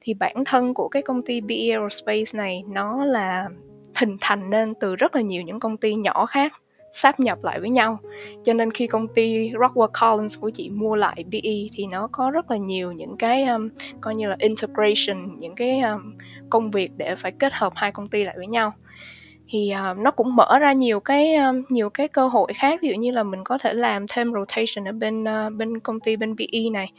Thì 0.00 0.14
bản 0.14 0.44
thân 0.46 0.74
của 0.74 0.88
cái 0.88 1.02
công 1.02 1.22
ty 1.22 1.40
BE 1.40 1.70
Aerospace 1.70 2.30
này, 2.32 2.62
nó 2.66 3.04
là 3.04 3.48
hình 3.94 4.16
thành 4.20 4.50
nên 4.50 4.74
từ 4.74 4.96
rất 4.96 5.16
là 5.16 5.22
nhiều 5.22 5.42
những 5.42 5.60
công 5.60 5.76
ty 5.76 5.94
nhỏ 5.94 6.26
khác 6.26 6.52
sáp 6.96 7.20
nhập 7.20 7.44
lại 7.44 7.60
với 7.60 7.70
nhau. 7.70 7.98
Cho 8.44 8.52
nên 8.52 8.70
khi 8.70 8.86
công 8.86 9.08
ty 9.08 9.50
Rockwell 9.50 9.88
Collins 10.00 10.40
của 10.40 10.50
chị 10.50 10.70
mua 10.70 10.94
lại 10.94 11.24
BE 11.32 11.68
thì 11.72 11.86
nó 11.90 12.08
có 12.12 12.30
rất 12.30 12.50
là 12.50 12.56
nhiều 12.56 12.92
những 12.92 13.16
cái 13.16 13.44
um, 13.44 13.68
coi 14.00 14.14
như 14.14 14.28
là 14.28 14.36
integration 14.38 15.38
những 15.38 15.54
cái 15.54 15.80
um, 15.80 16.14
công 16.50 16.70
việc 16.70 16.90
để 16.96 17.16
phải 17.16 17.32
kết 17.32 17.52
hợp 17.52 17.72
hai 17.76 17.92
công 17.92 18.08
ty 18.08 18.24
lại 18.24 18.34
với 18.36 18.46
nhau. 18.46 18.72
Thì 19.48 19.72
uh, 19.90 19.98
nó 19.98 20.10
cũng 20.10 20.36
mở 20.36 20.58
ra 20.58 20.72
nhiều 20.72 21.00
cái 21.00 21.34
um, 21.34 21.62
nhiều 21.68 21.90
cái 21.90 22.08
cơ 22.08 22.28
hội 22.28 22.52
khác. 22.54 22.80
Ví 22.82 22.88
dụ 22.88 22.94
như 22.94 23.10
là 23.10 23.22
mình 23.22 23.44
có 23.44 23.58
thể 23.58 23.72
làm 23.72 24.06
thêm 24.08 24.32
rotation 24.32 24.88
ở 24.88 24.92
bên 24.92 25.24
uh, 25.24 25.52
bên 25.52 25.80
công 25.80 26.00
ty 26.00 26.16
bên 26.16 26.36
BE 26.36 26.70
này. 26.72 26.92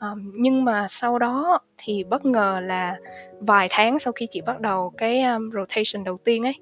Um, 0.00 0.32
nhưng 0.34 0.64
mà 0.64 0.86
sau 0.90 1.18
đó 1.18 1.58
thì 1.78 2.04
bất 2.04 2.24
ngờ 2.24 2.60
là 2.62 2.96
vài 3.40 3.68
tháng 3.70 3.98
sau 3.98 4.12
khi 4.12 4.26
chị 4.30 4.40
bắt 4.40 4.60
đầu 4.60 4.92
cái 4.96 5.22
um, 5.22 5.50
rotation 5.50 6.04
đầu 6.04 6.18
tiên 6.24 6.44
ấy 6.44 6.54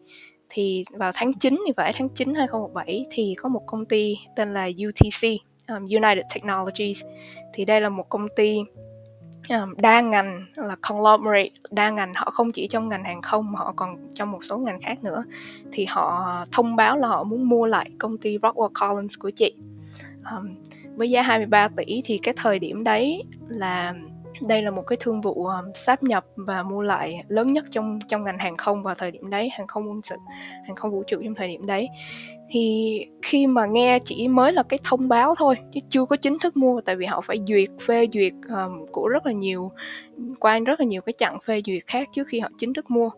thì 0.50 0.84
vào 0.90 1.12
tháng 1.14 1.32
9 1.34 1.62
thì 1.66 1.72
phải 1.76 1.92
tháng 1.92 2.08
9 2.08 2.34
2017 2.34 3.06
thì 3.10 3.34
có 3.38 3.48
một 3.48 3.62
công 3.66 3.84
ty 3.84 4.16
tên 4.36 4.54
là 4.54 4.68
UTC 4.88 5.22
um, 5.68 5.82
United 5.82 6.24
Technologies. 6.34 7.04
Thì 7.52 7.64
đây 7.64 7.80
là 7.80 7.88
một 7.88 8.08
công 8.08 8.28
ty 8.36 8.58
um, 9.48 9.74
đa 9.78 10.00
ngành 10.00 10.46
là 10.56 10.76
conglomerate 10.88 11.50
đa 11.70 11.90
ngành 11.90 12.12
họ 12.14 12.30
không 12.30 12.52
chỉ 12.52 12.66
trong 12.66 12.88
ngành 12.88 13.04
hàng 13.04 13.22
không 13.22 13.52
mà 13.52 13.58
họ 13.58 13.72
còn 13.76 13.96
trong 14.14 14.30
một 14.30 14.44
số 14.44 14.58
ngành 14.58 14.80
khác 14.80 15.04
nữa. 15.04 15.24
Thì 15.72 15.84
họ 15.84 16.26
thông 16.52 16.76
báo 16.76 16.98
là 16.98 17.08
họ 17.08 17.24
muốn 17.24 17.48
mua 17.48 17.66
lại 17.66 17.90
công 17.98 18.18
ty 18.18 18.38
Rockwell 18.38 18.70
Collins 18.80 19.18
của 19.18 19.30
chị. 19.30 19.54
Um, 20.32 20.54
với 20.96 21.10
giá 21.10 21.22
23 21.22 21.68
tỷ 21.68 22.02
thì 22.04 22.18
cái 22.18 22.34
thời 22.36 22.58
điểm 22.58 22.84
đấy 22.84 23.24
là 23.48 23.94
đây 24.48 24.62
là 24.62 24.70
một 24.70 24.82
cái 24.86 24.96
thương 25.00 25.20
vụ 25.20 25.46
um, 25.46 25.72
sáp 25.74 26.02
nhập 26.02 26.24
và 26.36 26.62
mua 26.62 26.82
lại 26.82 27.24
lớn 27.28 27.52
nhất 27.52 27.64
trong 27.70 27.98
trong 28.08 28.24
ngành 28.24 28.38
hàng 28.38 28.56
không 28.56 28.82
vào 28.82 28.94
thời 28.94 29.10
điểm 29.10 29.30
đấy 29.30 29.48
hàng 29.52 29.66
không 29.66 29.88
quân 29.88 30.00
sự 30.02 30.16
hàng 30.66 30.76
không 30.76 30.90
vũ 30.90 31.02
trụ 31.06 31.20
trong 31.24 31.34
thời 31.34 31.48
điểm 31.48 31.66
đấy. 31.66 31.88
Thì 32.50 33.04
khi 33.22 33.46
mà 33.46 33.66
nghe 33.66 33.98
chỉ 34.04 34.28
mới 34.28 34.52
là 34.52 34.62
cái 34.62 34.78
thông 34.84 35.08
báo 35.08 35.34
thôi 35.38 35.54
chứ 35.72 35.80
chưa 35.88 36.04
có 36.04 36.16
chính 36.16 36.38
thức 36.38 36.56
mua 36.56 36.80
tại 36.80 36.96
vì 36.96 37.06
họ 37.06 37.20
phải 37.20 37.38
duyệt 37.46 37.68
phê 37.86 38.06
duyệt 38.12 38.32
um, 38.48 38.86
của 38.92 39.08
rất 39.08 39.26
là 39.26 39.32
nhiều 39.32 39.72
qua 40.40 40.58
rất 40.58 40.80
là 40.80 40.86
nhiều 40.86 41.02
cái 41.02 41.12
chặng 41.18 41.38
phê 41.44 41.62
duyệt 41.66 41.86
khác 41.86 42.08
trước 42.12 42.28
khi 42.28 42.40
họ 42.40 42.48
chính 42.58 42.74
thức 42.74 42.90
mua. 42.90 43.10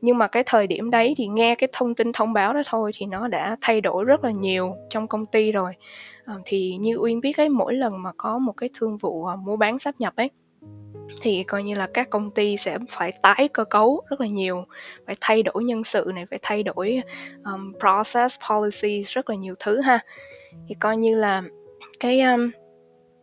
Nhưng 0.00 0.18
mà 0.18 0.28
cái 0.28 0.42
thời 0.46 0.66
điểm 0.66 0.90
đấy 0.90 1.14
thì 1.16 1.26
nghe 1.26 1.54
cái 1.54 1.68
thông 1.72 1.94
tin 1.94 2.12
thông 2.12 2.32
báo 2.32 2.54
đó 2.54 2.62
thôi 2.66 2.90
thì 2.94 3.06
nó 3.06 3.28
đã 3.28 3.56
thay 3.60 3.80
đổi 3.80 4.04
rất 4.04 4.24
là 4.24 4.30
nhiều 4.30 4.74
trong 4.90 5.06
công 5.06 5.26
ty 5.26 5.52
rồi. 5.52 5.72
À, 6.24 6.34
thì 6.44 6.76
như 6.80 6.94
uyên 6.96 7.20
biết 7.20 7.36
ấy 7.36 7.48
mỗi 7.48 7.74
lần 7.74 8.02
mà 8.02 8.10
có 8.16 8.38
một 8.38 8.52
cái 8.52 8.70
thương 8.74 8.98
vụ 8.98 9.26
mua 9.44 9.56
bán 9.56 9.78
sáp 9.78 9.94
nhập 9.98 10.16
ấy 10.16 10.30
thì 11.22 11.42
coi 11.42 11.62
như 11.62 11.74
là 11.74 11.88
các 11.94 12.10
công 12.10 12.30
ty 12.30 12.56
sẽ 12.56 12.78
phải 12.88 13.12
tái 13.22 13.48
cơ 13.52 13.64
cấu 13.64 14.02
rất 14.10 14.20
là 14.20 14.26
nhiều 14.26 14.64
phải 15.06 15.16
thay 15.20 15.42
đổi 15.42 15.64
nhân 15.64 15.84
sự 15.84 16.10
này 16.14 16.26
phải 16.30 16.38
thay 16.42 16.62
đổi 16.62 17.02
um, 17.44 17.72
process 17.78 18.38
policies 18.50 19.12
rất 19.12 19.30
là 19.30 19.36
nhiều 19.36 19.54
thứ 19.58 19.80
ha. 19.80 19.98
Thì 20.68 20.74
coi 20.80 20.96
như 20.96 21.18
là 21.18 21.42
cái 22.00 22.20
um, 22.20 22.50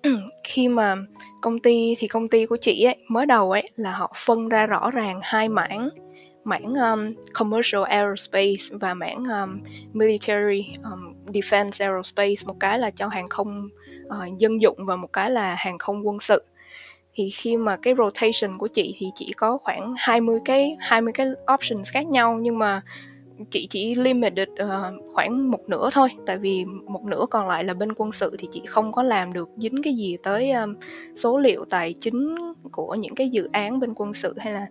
khi 0.44 0.68
mà 0.68 0.96
công 1.42 1.60
ty 1.60 1.96
thì 2.00 2.08
công 2.08 2.30
ty 2.30 2.46
của 2.46 2.58
chị 2.58 2.84
ấy 2.84 2.96
mới 3.08 3.26
đầu 3.26 3.52
ấy 3.52 3.68
là 3.76 3.92
họ 3.92 4.14
phân 4.26 4.50
ra 4.50 4.66
rõ 4.66 4.92
ràng 4.92 5.20
hai 5.24 5.50
mảng 5.50 5.90
mảng 6.44 6.74
um, 6.74 7.14
commercial 7.34 7.84
aerospace 7.84 8.64
và 8.72 8.94
mảng 8.94 9.24
um, 9.24 9.64
military 9.94 10.74
um, 10.84 11.14
defense 11.34 11.86
aerospace 11.86 12.36
một 12.46 12.56
cái 12.60 12.80
là 12.80 12.92
cho 12.92 13.08
hàng 13.08 13.28
không 13.28 13.70
uh, 14.08 14.38
dân 14.38 14.62
dụng 14.62 14.78
và 14.86 14.96
một 14.96 15.14
cái 15.14 15.30
là 15.30 15.56
hàng 15.56 15.78
không 15.78 16.08
quân 16.08 16.20
sự 16.20 16.44
thì 17.18 17.30
khi 17.30 17.58
mà 17.58 17.78
cái 17.78 17.94
rotation 17.98 18.58
của 18.58 18.68
chị 18.68 18.96
thì 19.00 19.12
chỉ 19.16 19.34
có 19.38 19.58
khoảng 19.58 19.94
20 19.98 20.40
cái 20.46 20.78
20 20.80 21.14
cái 21.14 21.28
options 21.54 21.92
khác 21.92 22.08
nhau 22.08 22.40
nhưng 22.42 22.60
mà 22.60 22.82
chị 23.52 23.68
chỉ 23.70 23.96
limited 23.96 24.48
uh, 24.50 25.14
khoảng 25.14 25.52
một 25.52 25.70
nửa 25.70 25.90
thôi. 25.94 26.10
Tại 26.26 26.38
vì 26.38 26.66
một 26.66 27.04
nửa 27.04 27.26
còn 27.30 27.48
lại 27.48 27.64
là 27.64 27.74
bên 27.74 27.94
quân 27.94 28.12
sự 28.12 28.36
thì 28.40 28.48
chị 28.52 28.62
không 28.66 28.92
có 28.92 29.04
làm 29.04 29.34
được 29.34 29.50
dính 29.58 29.84
cái 29.84 29.94
gì 29.94 30.18
tới 30.24 30.52
um, 30.52 30.76
số 31.16 31.38
liệu 31.38 31.66
tài 31.70 31.94
chính 31.94 32.36
của 32.72 32.96
những 32.96 33.16
cái 33.16 33.30
dự 33.30 33.50
án 33.52 33.80
bên 33.80 33.94
quân 33.96 34.14
sự 34.14 34.36
hay 34.38 34.54
là 34.54 34.68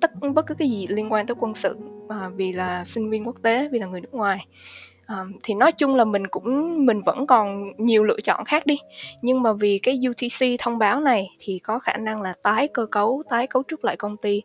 tất 0.00 0.10
bất 0.34 0.46
cứ 0.46 0.54
cái 0.54 0.70
gì 0.70 0.86
liên 0.88 1.12
quan 1.12 1.26
tới 1.26 1.34
quân 1.40 1.54
sự 1.54 1.76
uh, 2.06 2.36
vì 2.36 2.52
là 2.52 2.84
sinh 2.84 3.10
viên 3.10 3.24
quốc 3.24 3.36
tế 3.42 3.68
vì 3.72 3.78
là 3.78 3.86
người 3.86 4.00
nước 4.00 4.14
ngoài 4.14 4.46
à, 5.08 5.24
thì 5.42 5.54
nói 5.54 5.72
chung 5.72 5.94
là 5.94 6.04
mình 6.04 6.26
cũng 6.26 6.86
mình 6.86 7.02
vẫn 7.02 7.26
còn 7.26 7.72
nhiều 7.76 8.04
lựa 8.04 8.20
chọn 8.24 8.44
khác 8.44 8.66
đi. 8.66 8.78
Nhưng 9.22 9.42
mà 9.42 9.52
vì 9.52 9.78
cái 9.82 10.00
UTC 10.10 10.60
thông 10.60 10.78
báo 10.78 11.00
này 11.00 11.28
thì 11.38 11.58
có 11.58 11.78
khả 11.78 11.96
năng 11.96 12.22
là 12.22 12.34
tái 12.42 12.68
cơ 12.68 12.86
cấu 12.86 13.22
tái 13.28 13.46
cấu 13.46 13.62
trúc 13.68 13.84
lại 13.84 13.96
công 13.96 14.16
ty. 14.16 14.42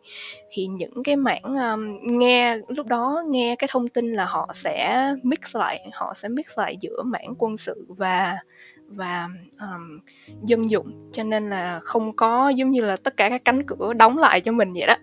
Thì 0.50 0.66
những 0.66 1.02
cái 1.04 1.16
mảng 1.16 1.42
um, 1.42 1.98
nghe 2.18 2.56
lúc 2.68 2.86
đó 2.86 3.22
nghe 3.28 3.56
cái 3.58 3.68
thông 3.72 3.88
tin 3.88 4.12
là 4.12 4.24
họ 4.24 4.50
sẽ 4.54 5.08
mix 5.22 5.56
lại 5.56 5.88
họ 5.92 6.14
sẽ 6.14 6.28
mix 6.28 6.46
lại 6.56 6.76
giữa 6.80 7.02
mảng 7.02 7.34
quân 7.38 7.56
sự 7.56 7.86
và 7.88 8.38
và 8.88 9.28
um, 9.60 10.00
dân 10.44 10.70
dụng. 10.70 11.10
Cho 11.12 11.22
nên 11.22 11.50
là 11.50 11.80
không 11.82 12.16
có 12.16 12.48
giống 12.48 12.70
như 12.70 12.84
là 12.84 12.96
tất 12.96 13.16
cả 13.16 13.28
các 13.28 13.44
cánh 13.44 13.66
cửa 13.66 13.92
đóng 13.92 14.18
lại 14.18 14.40
cho 14.40 14.52
mình 14.52 14.72
vậy 14.72 14.86
đó. 14.86 14.96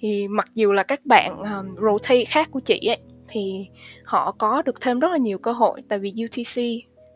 Thì 0.00 0.28
mặc 0.28 0.50
dù 0.54 0.72
là 0.72 0.82
các 0.82 1.06
bạn 1.06 1.36
um, 1.36 1.86
rotate 1.86 2.24
khác 2.24 2.48
của 2.50 2.60
chị 2.60 2.86
ấy 2.86 2.98
thì 3.28 3.66
họ 4.04 4.32
có 4.38 4.62
được 4.62 4.80
thêm 4.80 5.00
rất 5.00 5.10
là 5.10 5.16
nhiều 5.16 5.38
cơ 5.38 5.52
hội. 5.52 5.82
Tại 5.88 5.98
vì 5.98 6.14
UTC 6.24 6.62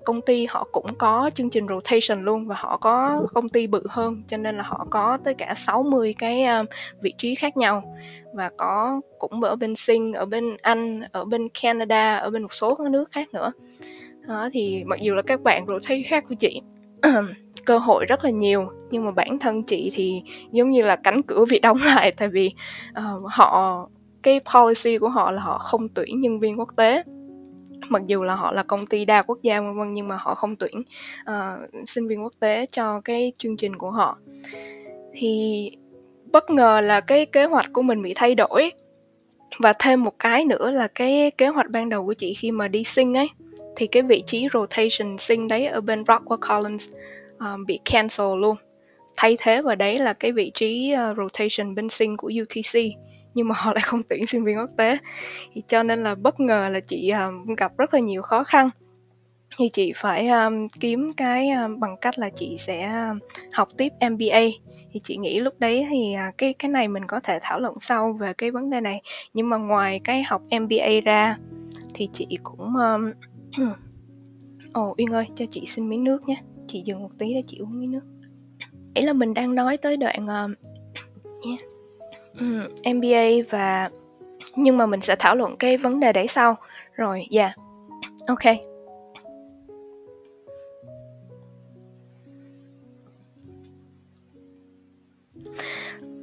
công 0.07 0.21
ty 0.21 0.47
họ 0.47 0.69
cũng 0.73 0.95
có 0.99 1.31
chương 1.35 1.51
trình 1.51 1.67
rotation 1.69 2.25
luôn 2.25 2.47
và 2.47 2.55
họ 2.59 2.77
có 2.77 3.27
công 3.35 3.49
ty 3.49 3.67
bự 3.67 3.87
hơn 3.89 4.23
cho 4.27 4.37
nên 4.37 4.57
là 4.57 4.63
họ 4.63 4.87
có 4.91 5.19
tới 5.25 5.35
cả 5.35 5.55
60 5.57 6.15
cái 6.19 6.45
ờ, 6.45 6.65
vị 7.01 7.15
trí 7.19 7.35
khác 7.35 7.57
nhau. 7.57 7.97
Và 8.35 8.51
có 8.57 9.01
cũng 9.19 9.43
ở 9.43 9.57
bên 9.57 9.77
Sing, 9.77 10.13
ở 10.13 10.27
bên 10.27 10.57
Anh, 10.63 11.01
ở 11.13 11.25
bên 11.25 11.49
Canada, 11.63 12.17
ở 12.17 12.31
bên 12.31 12.43
một 12.43 12.53
số 12.53 12.75
các 12.75 12.91
nước 12.91 13.11
khác 13.11 13.29
nữa. 13.35 13.53
Đó, 14.29 14.49
thì 14.53 14.85
mặc 14.87 15.01
dù 15.01 15.15
là 15.15 15.23
các 15.23 15.41
bạn 15.41 15.65
rotate 15.67 16.03
khác 16.03 16.25
của 16.29 16.35
chị 16.35 16.61
cơ 17.65 17.79
hội 17.79 18.05
rất 18.05 18.25
là 18.25 18.31
nhiều 18.31 18.69
nhưng 18.91 19.05
mà 19.05 19.11
bản 19.11 19.39
thân 19.39 19.63
chị 19.63 19.91
thì 19.93 20.23
giống 20.53 20.71
như 20.71 20.83
là 20.83 20.97
cánh 20.97 21.23
cửa 21.23 21.45
bị 21.51 21.59
đóng 21.59 21.79
lại. 21.83 22.13
Tại 22.13 22.29
vì 22.29 22.51
uh, 22.91 23.23
họ 23.25 23.89
cái 24.27 24.41
policy 24.55 24.99
của 24.99 25.09
họ 25.09 25.31
là 25.31 25.43
họ 25.43 25.59
không 25.59 25.89
tuyển 25.89 26.21
nhân 26.21 26.41
viên 26.41 26.59
quốc 26.59 26.69
tế. 26.77 27.03
Mặc 27.89 28.03
dù 28.07 28.23
là 28.23 28.35
họ 28.35 28.53
là 28.53 28.63
công 28.63 28.87
ty 28.87 29.05
đa 29.05 29.23
quốc 29.23 29.39
gia 29.43 29.61
vân 29.61 29.79
vân 29.79 29.95
nhưng 29.95 30.09
mà 30.09 30.17
họ 30.21 30.35
không 30.35 30.57
tuyển 30.57 30.83
uh, 31.31 31.87
sinh 31.87 32.09
viên 32.09 32.23
quốc 32.23 32.33
tế 32.41 32.67
cho 32.71 33.01
cái 33.01 33.33
chương 33.39 33.57
trình 33.57 33.77
của 33.77 33.91
họ. 33.91 34.19
Thì 35.13 35.71
bất 36.33 36.51
ngờ 36.51 36.81
là 36.81 37.01
cái 37.01 37.27
kế 37.27 37.45
hoạch 37.45 37.73
của 37.73 37.83
mình 37.83 38.03
bị 38.03 38.13
thay 38.17 38.35
đổi. 38.35 38.73
Và 39.59 39.73
thêm 39.79 40.05
một 40.05 40.19
cái 40.19 40.45
nữa 40.45 40.71
là 40.71 40.89
cái 40.89 41.31
kế 41.31 41.47
hoạch 41.49 41.71
ban 41.71 41.89
đầu 41.89 42.07
của 42.07 42.15
chị 42.15 42.35
khi 42.35 42.51
mà 42.51 42.69
đi 42.69 42.85
sinh 42.85 43.15
ấy 43.15 43.29
thì 43.77 43.87
cái 43.87 44.03
vị 44.03 44.23
trí 44.27 44.49
rotation 44.53 45.19
sinh 45.19 45.49
đấy 45.49 45.67
ở 45.67 45.81
bên 45.81 46.03
Rockwell 46.03 46.61
Collins 46.63 46.91
um, 47.39 47.67
bị 47.67 47.79
cancel 47.85 48.27
luôn. 48.39 48.57
Thay 49.17 49.37
thế 49.41 49.63
vào 49.63 49.75
đấy 49.75 49.99
là 49.99 50.13
cái 50.13 50.33
vị 50.33 50.51
trí 50.55 50.95
uh, 50.95 51.17
rotation 51.17 51.75
bên 51.75 51.89
sinh 51.89 52.17
của 52.17 52.31
UTC 52.43 52.81
nhưng 53.37 53.49
mà 53.49 53.55
họ 53.59 53.73
lại 53.75 53.83
không 53.87 54.03
tuyển 54.03 54.27
sinh 54.27 54.45
viên 54.45 54.59
quốc 54.59 54.71
tế. 54.77 54.99
Thì 55.53 55.63
cho 55.69 55.83
nên 55.83 56.03
là 56.03 56.15
bất 56.15 56.41
ngờ 56.41 56.69
là 56.73 56.81
chị 56.81 57.11
um, 57.11 57.55
gặp 57.55 57.77
rất 57.79 57.95
là 57.95 58.01
nhiều 58.01 58.23
khó 58.23 58.45
khăn. 58.45 58.71
Thì 59.57 59.69
chị 59.69 59.93
phải 59.97 60.29
um, 60.29 60.69
kiếm 60.81 61.13
cái 61.17 61.51
um, 61.51 61.81
bằng 61.81 61.97
cách 62.01 62.19
là 62.19 62.31
chị 62.31 62.57
sẽ 62.59 63.07
um, 63.09 63.19
học 63.53 63.69
tiếp 63.77 63.93
MBA 64.11 64.41
thì 64.93 65.01
chị 65.05 65.17
nghĩ 65.17 65.41
lúc 65.41 65.55
đấy 65.59 65.87
thì 65.91 66.17
uh, 66.29 66.39
cái 66.39 66.55
cái 66.55 66.71
này 66.71 66.89
mình 66.89 67.07
có 67.07 67.21
thể 67.21 67.39
thảo 67.43 67.61
luận 67.61 67.75
sau 67.81 68.13
về 68.13 68.33
cái 68.33 68.51
vấn 68.51 68.71
đề 68.71 68.81
này. 68.81 69.03
Nhưng 69.35 69.49
mà 69.49 69.57
ngoài 69.57 70.01
cái 70.05 70.23
học 70.23 70.43
MBA 70.61 71.01
ra 71.05 71.39
thì 71.95 72.09
chị 72.13 72.27
cũng 72.43 72.75
um... 72.77 73.13
ồ 74.73 74.95
Uyên 74.99 75.13
ơi 75.13 75.27
cho 75.37 75.45
chị 75.51 75.67
xin 75.67 75.89
miếng 75.89 76.05
nước 76.05 76.29
nhé. 76.29 76.43
Chị 76.69 76.83
dừng 76.85 77.03
một 77.03 77.11
tí 77.19 77.35
để 77.35 77.43
chị 77.47 77.59
uống 77.59 77.81
miếng 77.81 77.91
nước. 77.91 78.05
Ấy 78.95 79.05
là 79.05 79.13
mình 79.13 79.35
đang 79.35 79.55
nói 79.55 79.77
tới 79.77 79.97
đoạn 79.97 80.25
uh... 80.25 80.59
yeah. 81.47 81.76
Ừ, 82.39 82.69
um, 82.85 82.97
MBA 82.97 83.27
và 83.51 83.91
nhưng 84.57 84.77
mà 84.77 84.87
mình 84.87 85.01
sẽ 85.01 85.17
thảo 85.17 85.35
luận 85.35 85.57
cái 85.57 85.77
vấn 85.77 86.01
đề 86.01 86.13
đấy 86.13 86.27
sau. 86.29 86.57
Rồi 86.95 87.27
dạ. 87.31 87.43
Yeah. 87.43 87.57
ok. 88.27 88.57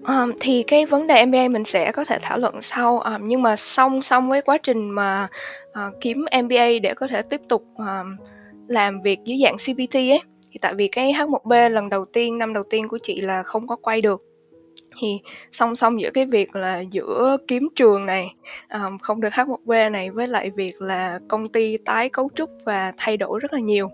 Um, 0.08 0.32
thì 0.39 0.63
cái 0.63 0.86
vấn 0.86 1.08
đề 1.08 1.25
MBA 1.25 1.48
mình 1.48 1.65
sẽ 1.65 1.91
có 1.91 2.05
thể 2.05 2.17
thảo 2.22 2.38
luận 2.38 2.62
sau, 2.62 3.00
um, 3.00 3.27
nhưng 3.27 3.41
mà 3.41 3.55
song 3.55 4.01
song 4.01 4.29
với 4.29 4.41
quá 4.41 4.58
trình 4.58 4.89
mà 4.89 5.27
uh, 5.70 5.93
kiếm 6.01 6.25
MBA 6.43 6.67
để 6.84 6.93
có 6.96 7.08
thể 7.08 7.22
tiếp 7.22 7.41
tục 7.50 7.63
um, 7.75 8.17
làm 8.67 9.01
việc 9.01 9.20
dưới 9.25 9.38
dạng 9.43 9.58
CPT 9.58 9.96
ấy, 9.96 10.22
thì 10.51 10.60
tại 10.62 10.74
vì 10.74 10.88
cái 10.88 11.13
H1B 11.13 11.70
lần 11.70 11.89
đầu 11.89 12.05
tiên 12.05 12.38
năm 12.38 12.53
đầu 12.53 12.63
tiên 12.70 12.88
của 12.88 12.98
chị 13.03 13.22
là 13.22 13.43
không 13.43 13.67
có 13.67 13.75
quay 13.75 14.01
được 14.01 14.33
thì 15.00 15.22
song 15.52 15.76
song 15.76 16.02
giữa 16.02 16.12
cái 16.14 16.26
việc 16.26 16.56
là 16.56 16.80
giữa 16.80 17.38
kiếm 17.48 17.70
trường 17.76 18.06
này 18.06 18.28
um, 18.74 18.98
không 18.98 19.22
được 19.22 19.30
H1B 19.34 19.92
này 19.92 20.10
với 20.10 20.28
lại 20.28 20.52
việc 20.56 20.82
là 20.82 21.20
công 21.28 21.48
ty 21.48 21.78
tái 21.78 22.10
cấu 22.10 22.30
trúc 22.36 22.50
và 22.66 22.94
thay 22.98 23.18
đổi 23.18 23.40
rất 23.40 23.54
là 23.54 23.60
nhiều. 23.60 23.90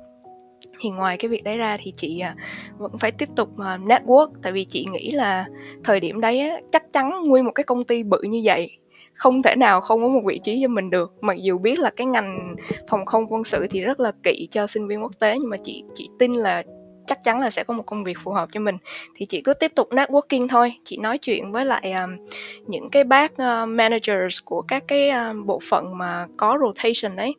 Thì 0.79 0.89
ngoài 0.89 1.18
cái 1.18 1.29
việc 1.29 1.44
đấy 1.44 1.58
ra 1.58 1.77
thì 1.79 1.94
chị 1.98 2.20
à, 2.20 2.36
vẫn 2.77 2.91
phải 3.00 3.12
tiếp 3.12 3.29
tục 3.36 3.50
ờ, 3.58 3.77
network. 3.77 4.27
Tại 4.44 4.51
vì 4.51 4.65
chị 4.65 4.86
nghĩ 4.91 5.12
là 5.12 5.46
thời 5.84 6.00
điểm 6.00 6.22
đấy 6.22 6.51
chắc 6.72 6.94
chắn 6.94 7.12
nguyên 7.25 7.46
một 7.46 7.51
cái 7.56 7.63
công 7.63 7.84
ty 7.84 8.03
bự 8.03 8.22
như 8.22 8.41
vậy 8.44 8.72
không 9.20 9.41
thể 9.41 9.56
nào 9.56 9.82
không 9.82 10.01
có 10.01 10.08
một 10.08 10.22
vị 10.25 10.39
trí 10.44 10.60
cho 10.62 10.68
mình 10.68 10.89
được. 10.89 11.13
Mặc 11.22 11.38
dù 11.41 11.58
biết 11.58 11.79
là 11.79 11.89
cái 11.89 12.08
ngành 12.08 12.56
phòng 12.89 13.06
không 13.06 13.25
quân 13.29 13.44
sự 13.44 13.68
thì 13.70 13.82
rất 13.82 14.00
là 14.00 14.12
kỵ 14.24 14.48
cho 14.51 14.68
sinh 14.68 14.88
viên 14.88 15.03
quốc 15.03 15.20
tế 15.20 15.38
nhưng 15.39 15.50
mà 15.50 15.58
chị 15.63 15.84
chị 15.96 16.10
tin 16.20 16.34
là 16.34 16.63
chắc 17.09 17.23
chắn 17.23 17.39
là 17.39 17.49
sẽ 17.49 17.63
có 17.63 17.73
một 17.73 17.83
công 17.85 18.03
việc 18.03 18.17
phù 18.23 18.31
hợp 18.31 18.49
cho 18.51 18.59
mình. 18.59 18.77
Thì 19.15 19.25
chị 19.25 19.41
cứ 19.41 19.53
tiếp 19.53 19.71
tục 19.75 19.89
networking 19.91 20.47
thôi. 20.47 20.73
Chị 20.83 20.97
nói 20.97 21.17
chuyện 21.17 21.51
với 21.51 21.65
lại 21.65 21.91
um, 21.91 22.27
những 22.67 22.89
cái 22.89 23.03
bác 23.03 23.31
uh, 23.31 23.69
managers 23.69 24.39
của 24.45 24.61
các 24.61 24.83
cái 24.87 25.09
uh, 25.09 25.45
bộ 25.45 25.59
phận 25.69 25.97
mà 25.97 26.27
có 26.37 26.57
rotation 26.61 27.15
đấy 27.15 27.33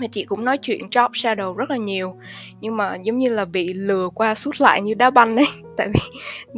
mà 0.00 0.06
chị 0.12 0.24
cũng 0.24 0.44
nói 0.44 0.58
chuyện 0.58 0.80
job 0.90 1.10
shadow 1.10 1.54
rất 1.54 1.70
là 1.70 1.76
nhiều. 1.76 2.16
Nhưng 2.60 2.76
mà 2.76 2.96
giống 3.02 3.18
như 3.18 3.28
là 3.28 3.44
bị 3.44 3.72
lừa 3.72 4.08
qua 4.14 4.34
suốt 4.34 4.60
lại 4.60 4.82
như 4.82 4.94
đá 4.94 5.10
banh 5.10 5.36
ấy. 5.36 5.46
Tại 5.76 5.88
vì 5.94 6.00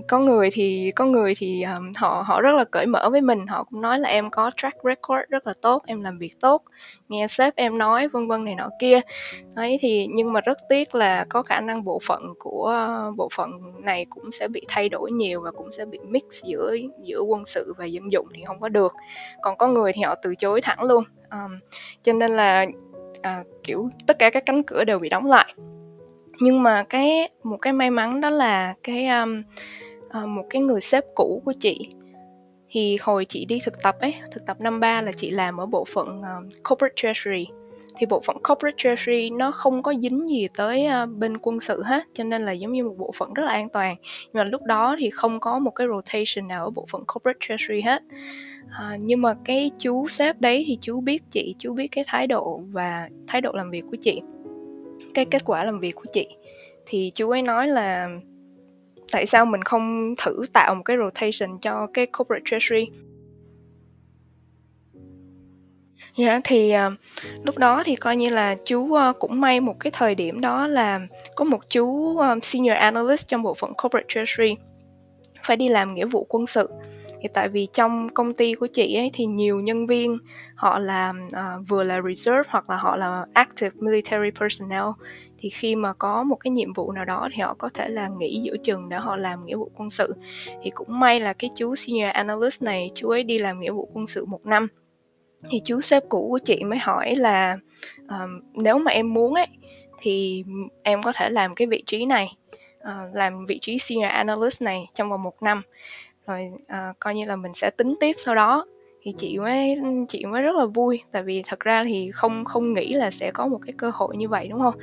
có 0.09 0.19
người 0.19 0.49
thì 0.53 0.93
có 0.97 1.05
người 1.05 1.35
thì 1.35 1.63
um, 1.63 1.93
họ 1.97 2.25
họ 2.27 2.41
rất 2.41 2.53
là 2.57 2.65
cởi 2.65 2.87
mở 2.87 3.09
với 3.11 3.21
mình. 3.21 3.47
Họ 3.47 3.65
cũng 3.65 3.81
nói 3.81 3.99
là 3.99 4.09
em 4.09 4.31
có 4.31 4.51
track 4.57 4.77
record 4.85 5.21
rất 5.29 5.47
là 5.47 5.53
tốt 5.63 5.83
em 5.87 6.03
làm 6.03 6.19
việc 6.19 6.41
tốt 6.41 6.63
nghe 7.09 7.27
sếp 7.27 7.57
em 7.57 7.79
nói 7.79 8.09
vân 8.09 8.29
vân 8.29 8.45
này 8.45 8.55
nọ 8.55 8.69
kia. 8.81 9.01
Đấy 9.55 9.79
thì 9.81 10.07
nhưng 10.15 10.33
mà 10.33 10.41
rất 10.41 10.59
tiếc 10.69 10.95
là 10.95 11.27
có 11.29 11.43
khả 11.43 11.61
năng 11.61 11.85
bộ 11.85 12.01
phận 12.07 12.23
của 12.39 12.89
bộ 13.17 13.29
phận 13.37 13.51
này 13.83 14.07
cũng 14.11 14.31
sẽ 14.31 14.49
bị 14.49 14.63
thay 14.69 14.89
đổi 14.89 15.13
nhiều 15.13 15.41
và 15.41 15.51
cũng 15.51 15.71
sẽ 15.71 15.85
bị 15.85 15.99
mix 15.99 16.23
giữa 16.43 16.77
giữa 17.03 17.21
quân 17.21 17.45
sự 17.45 17.75
và 17.79 17.85
dân 17.85 18.13
dụng 18.13 18.27
thì 18.35 18.45
không 18.47 18.61
có 18.61 18.69
được. 18.69 18.95
Còn 19.43 19.57
có 19.57 19.69
người 19.69 19.93
thì 19.93 20.03
họ 20.03 20.15
từ 20.23 20.35
chối 20.35 20.61
thẳng 20.61 20.83
luôn. 20.83 21.05
Um, 21.31 21.59
cho 22.03 22.13
nên 22.13 22.31
là 22.31 22.67
à, 23.25 23.45
kiểu 23.63 23.91
tất 24.07 24.19
cả 24.19 24.31
các 24.31 24.47
cánh 24.47 24.63
cửa 24.63 24.85
đều 24.85 24.99
bị 24.99 25.09
đóng 25.09 25.27
lại. 25.27 25.55
Nhưng 26.41 26.63
mà 26.63 26.85
cái 26.89 27.29
một 27.43 27.57
cái 27.63 27.73
may 27.73 27.91
mắn 27.91 28.21
đó 28.21 28.31
là 28.31 28.75
cái 28.83 29.09
um, 29.09 29.43
à, 30.09 30.27
một 30.27 30.45
cái 30.51 30.63
người 30.63 30.81
sếp 30.81 31.05
cũ 31.15 31.43
của 31.45 31.53
chị. 31.61 31.89
Thì 32.71 32.99
hồi 33.01 33.25
chị 33.25 33.45
đi 33.45 33.59
thực 33.65 33.83
tập 33.83 33.97
ấy 34.01 34.15
thực 34.33 34.47
tập 34.47 34.61
năm 34.61 34.81
ba 34.81 35.01
là 35.01 35.13
chị 35.13 35.31
làm 35.31 35.57
ở 35.57 35.67
bộ 35.67 35.85
phận 35.85 36.21
uh, 36.21 36.65
corporate 36.69 36.95
treasury. 36.97 37.47
Thì 37.97 38.07
bộ 38.07 38.21
phận 38.21 38.37
corporate 38.49 38.77
treasury 38.79 39.31
nó 39.31 39.51
không 39.51 39.83
có 39.83 39.95
dính 39.95 40.29
gì 40.29 40.49
tới 40.57 40.89
uh, 41.03 41.09
bên 41.09 41.39
quân 41.39 41.61
sự 41.61 41.83
hết 41.83 42.05
cho 42.15 42.25
nên 42.25 42.45
là 42.47 42.53
giống 42.53 42.73
như 42.73 42.85
một 42.85 42.95
bộ 42.99 43.13
phận 43.17 43.35
rất 43.35 43.43
là 43.43 43.53
an 43.53 43.69
toàn. 43.69 43.97
Nhưng 44.23 44.33
mà 44.33 44.45
lúc 44.45 44.63
đó 44.63 44.97
thì 44.99 45.11
không 45.11 45.41
có 45.41 45.59
một 45.59 45.71
cái 45.71 45.87
rotation 45.87 46.49
nào 46.49 46.65
ở 46.65 46.71
bộ 46.71 46.87
phận 46.91 47.05
corporate 47.07 47.39
treasury 47.41 47.81
hết 47.81 48.03
à, 48.71 48.97
nhưng 49.01 49.23
mà 49.23 49.35
cái 49.45 49.71
chú 49.79 50.09
sếp 50.09 50.41
đấy 50.41 50.65
thì 50.67 50.79
chú 50.81 51.01
biết 51.01 51.23
chị 51.31 51.55
chú 51.59 51.75
biết 51.75 51.89
cái 51.89 52.05
thái 52.07 52.27
độ 52.27 52.61
và 52.73 53.09
thái 53.27 53.41
độ 53.41 53.53
làm 53.53 53.71
việc 53.71 53.85
của 53.91 53.97
chị 54.01 54.21
cái 55.15 55.25
kết 55.25 55.45
quả 55.45 55.65
làm 55.65 55.81
việc 55.81 55.95
của 55.95 56.07
chị. 56.13 56.27
Thì 56.87 57.13
chú 57.15 57.31
ấy 57.31 57.43
nói 57.43 57.69
là 57.69 58.09
tại 59.13 59.27
sao 59.27 59.47
mình 59.47 59.63
không 59.63 60.15
thử 60.19 60.45
tạo 60.53 60.75
một 60.75 60.83
cái 60.85 60.97
rotation 60.97 61.59
cho 61.59 61.87
cái 61.95 62.07
corporate 62.07 62.43
treasury? 62.45 62.87
Dạ 66.17 66.31
yeah, 66.31 66.41
thì 66.45 66.73
uh, 66.87 66.93
lúc 67.45 67.59
đó 67.59 67.83
thì 67.85 67.97
coi 67.97 68.17
như 68.17 68.29
là 68.29 68.57
chú 68.65 68.81
uh, 68.81 69.19
cũng 69.19 69.41
may 69.41 69.61
một 69.61 69.81
cái 69.81 69.91
thời 69.91 70.15
điểm 70.15 70.41
đó 70.41 70.67
là 70.67 71.01
có 71.35 71.45
một 71.45 71.71
chú 71.71 71.87
uh, 71.87 72.45
senior 72.45 72.77
analyst 72.77 73.29
trong 73.29 73.43
bộ 73.43 73.55
phận 73.55 73.73
corporate 73.75 74.07
treasury 74.09 74.57
phải 75.45 75.57
đi 75.57 75.69
làm 75.69 75.95
nghĩa 75.95 76.07
vụ 76.07 76.27
quân 76.29 76.47
sự 76.47 76.69
thì 77.25 77.31
tại 77.33 77.49
vì 77.49 77.69
trong 77.73 78.09
công 78.15 78.33
ty 78.33 78.55
của 78.55 78.67
chị 78.67 78.97
ấy 78.97 79.11
thì 79.15 79.25
nhiều 79.25 79.61
nhân 79.61 79.87
viên 79.87 80.19
họ 80.55 80.79
làm 80.79 81.27
uh, 81.27 81.33
ờ, 81.33 81.63
vừa 81.69 81.83
là 81.83 82.01
reserve 82.09 82.43
hoặc 82.49 82.71
là 82.71 82.77
họ 82.77 82.97
là 82.97 83.27
active 83.33 83.71
military 83.75 84.31
personnel. 84.41 84.85
Thì 85.39 85.49
khi 85.49 85.77
mà 85.77 85.93
có 85.93 86.23
một 86.23 86.37
cái 86.37 86.51
nhiệm 86.51 86.73
vụ 86.73 86.93
nào 86.93 87.05
đó 87.05 87.29
thì 87.35 87.43
họ 87.43 87.55
có 87.59 87.69
thể 87.75 87.89
là 87.89 88.09
nghỉ 88.19 88.41
giữa 88.43 88.57
chừng 88.57 88.89
để 88.89 88.97
họ 88.97 89.17
làm 89.17 89.45
nghĩa 89.45 89.57
vụ 89.57 89.71
quân 89.77 89.91
sự. 89.91 90.15
Thì 90.63 90.71
cũng 90.71 91.01
may 91.01 91.21
là 91.21 91.33
cái 91.33 91.51
chú 91.57 91.75
senior 91.75 92.11
analyst 92.13 92.63
này 92.63 92.91
chú 92.95 93.09
ấy 93.09 93.23
đi 93.23 93.39
làm 93.39 93.61
nghĩa 93.61 93.71
vụ 93.71 93.89
quân 93.93 94.07
sự 94.07 94.25
một 94.25 94.47
năm. 94.47 94.69
Thì 95.51 95.61
chú 95.65 95.81
sếp 95.81 96.03
cũ 96.09 96.29
của 96.31 96.39
chị 96.39 96.65
mới 96.65 96.79
hỏi 96.79 97.15
là 97.15 97.59
um, 98.09 98.41
nếu 98.55 98.79
mà 98.79 98.93
em 98.93 99.15
muốn 99.15 99.35
ấy 99.35 99.49
thì 100.01 100.45
em 100.83 101.03
có 101.03 101.13
thể 101.13 101.31
làm 101.31 101.55
cái 101.55 101.67
vị 101.67 101.83
trí 101.87 102.07
này 102.07 102.37
uh, 102.85 103.15
làm 103.15 103.47
vị 103.47 103.59
trí 103.59 103.79
senior 103.79 104.11
analyst 104.11 104.63
này 104.63 104.87
trong 104.95 105.11
vòng 105.11 105.23
một 105.23 105.43
năm 105.43 105.63
rồi 106.27 106.51
à, 106.67 106.93
coi 107.01 107.15
như 107.15 107.25
là 107.25 107.37
mình 107.37 107.55
sẽ 107.55 107.71
tính 107.71 107.95
tiếp 108.01 108.13
sau 108.17 108.35
đó. 108.35 108.67
Thì 109.03 109.15
chị 109.19 109.39
mới 109.39 109.77
chị 110.09 110.25
mới 110.25 110.43
rất 110.43 110.57
là 110.57 110.67
vui 110.67 111.01
tại 111.13 111.23
vì 111.23 111.43
thật 111.47 111.61
ra 111.61 111.85
thì 111.85 112.11
không 112.15 112.45
không 112.45 112.75
nghĩ 112.75 112.93
là 112.93 113.11
sẽ 113.11 113.31
có 113.31 113.47
một 113.47 113.59
cái 113.67 113.75
cơ 113.79 113.91
hội 113.95 114.17
như 114.17 114.29
vậy 114.29 114.49
đúng 114.49 114.61
không? 114.61 114.75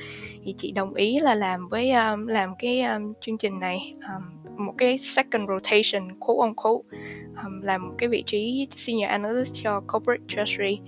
Thì 0.43 0.53
chị 0.57 0.71
đồng 0.71 0.93
ý 0.93 1.19
là 1.19 1.35
làm 1.35 1.67
với 1.67 1.91
um, 1.91 2.27
làm 2.27 2.53
cái 2.59 2.81
um, 2.81 3.13
chương 3.21 3.37
trình 3.37 3.59
này 3.59 3.95
um, 4.15 4.41
một 4.65 4.73
cái 4.77 4.97
second 4.97 5.49
rotation 5.49 6.19
quote 6.19 6.39
on 6.39 6.53
quote 6.55 6.97
um, 7.43 7.61
làm 7.61 7.87
một 7.87 7.93
cái 7.97 8.09
vị 8.09 8.23
trí 8.25 8.67
senior 8.75 9.09
analyst 9.09 9.53
cho 9.63 9.81
corporate 9.87 10.23
treasury 10.27 10.79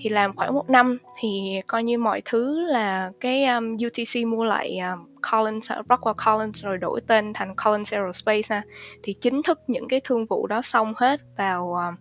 thì 0.00 0.10
làm 0.10 0.36
khoảng 0.36 0.54
một 0.54 0.70
năm 0.70 0.98
thì 1.18 1.60
coi 1.66 1.84
như 1.84 1.98
mọi 1.98 2.22
thứ 2.24 2.66
là 2.66 3.10
cái 3.20 3.44
um, 3.44 3.74
UTC 3.74 4.26
mua 4.26 4.44
lại 4.44 4.78
um, 4.78 5.06
Collins 5.32 5.72
Rockwell 5.88 6.14
Collins 6.26 6.64
rồi 6.64 6.78
đổi 6.78 7.00
tên 7.06 7.32
thành 7.32 7.54
Collins 7.64 7.94
Aerospace 7.94 8.42
ha. 8.48 8.62
Thì 9.02 9.14
chính 9.20 9.42
thức 9.42 9.60
những 9.66 9.88
cái 9.88 10.00
thương 10.04 10.26
vụ 10.26 10.46
đó 10.46 10.62
xong 10.62 10.92
hết 10.96 11.20
vào 11.36 11.76
uh, 11.88 11.94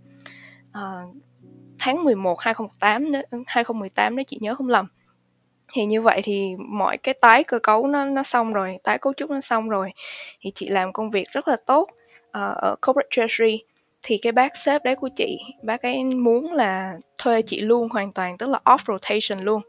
uh, 0.69 1.15
tháng 1.79 2.03
11 2.03 2.39
2018 2.39 3.11
đó, 3.11 3.19
ừ, 3.31 3.43
2018 3.47 4.15
nếu 4.15 4.23
chị 4.23 4.37
nhớ 4.41 4.55
không 4.55 4.69
lầm. 4.69 4.87
Thì 5.73 5.85
như 5.85 6.01
vậy 6.01 6.21
thì 6.23 6.55
mọi 6.69 6.97
cái 6.97 7.13
tái 7.13 7.43
cơ 7.43 7.59
cấu 7.59 7.87
nó 7.87 8.05
nó 8.05 8.23
xong 8.23 8.53
rồi 8.53 8.77
tái 8.83 8.97
cấu 8.97 9.13
trúc 9.13 9.29
nó 9.29 9.41
xong 9.41 9.69
rồi. 9.69 9.91
Thì 10.41 10.51
chị 10.55 10.69
làm 10.69 10.93
công 10.93 11.11
việc 11.11 11.27
rất 11.31 11.47
là 11.47 11.57
tốt 11.65 11.89
uh, 12.27 12.33
ở 12.33 12.75
corporate 12.81 13.07
treasury 13.11 13.63
thì 14.03 14.17
cái 14.17 14.31
bác 14.31 14.57
sếp 14.57 14.83
đấy 14.83 14.95
của 14.95 15.09
chị 15.15 15.39
bác 15.63 15.81
ấy 15.81 16.03
muốn 16.03 16.53
là 16.53 16.97
thuê 17.17 17.41
chị 17.41 17.61
luôn 17.61 17.89
hoàn 17.89 18.11
toàn 18.11 18.37
tức 18.37 18.49
là 18.49 18.59
off 18.65 18.77
rotation 18.87 19.45
luôn. 19.45 19.61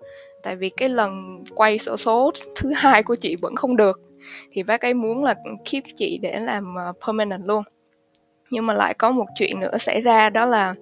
Tại 0.43 0.57
vì 0.57 0.69
cái 0.69 0.89
lần 0.89 1.45
quay 1.55 1.79
sổ 1.79 1.97
số 1.97 2.33
thứ 2.57 2.73
hai 2.77 3.03
của 3.03 3.15
chị 3.15 3.37
vẫn 3.37 3.57
không 3.57 3.77
được. 3.77 4.01
Thì 4.53 4.63
bác 4.63 4.81
ấy 4.81 4.95
muốn 4.95 5.25
là 5.25 5.35
keep 5.71 5.85
chị 5.97 6.19
để 6.23 6.41
làm 6.41 6.75
ờ, 6.75 6.93
permanent 7.07 7.47
luôn. 7.47 7.63
Nhưng 8.51 8.67
mà 8.67 8.75
lại 8.75 8.95
có 8.95 9.11
một 9.11 9.27
chuyện 9.35 9.61
nữa 9.61 9.79
xảy 9.79 10.01
ra 10.01 10.31
đó 10.31 10.47
là 10.47 10.75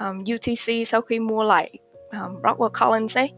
um, 0.00 0.20
UTC 0.20 0.86
sau 0.86 1.00
khi 1.00 1.18
mua 1.18 1.42
lại 1.42 1.70
um, 2.12 2.42
Rockwell 2.42 2.70
Collins 2.80 3.16
ấy 3.16 3.30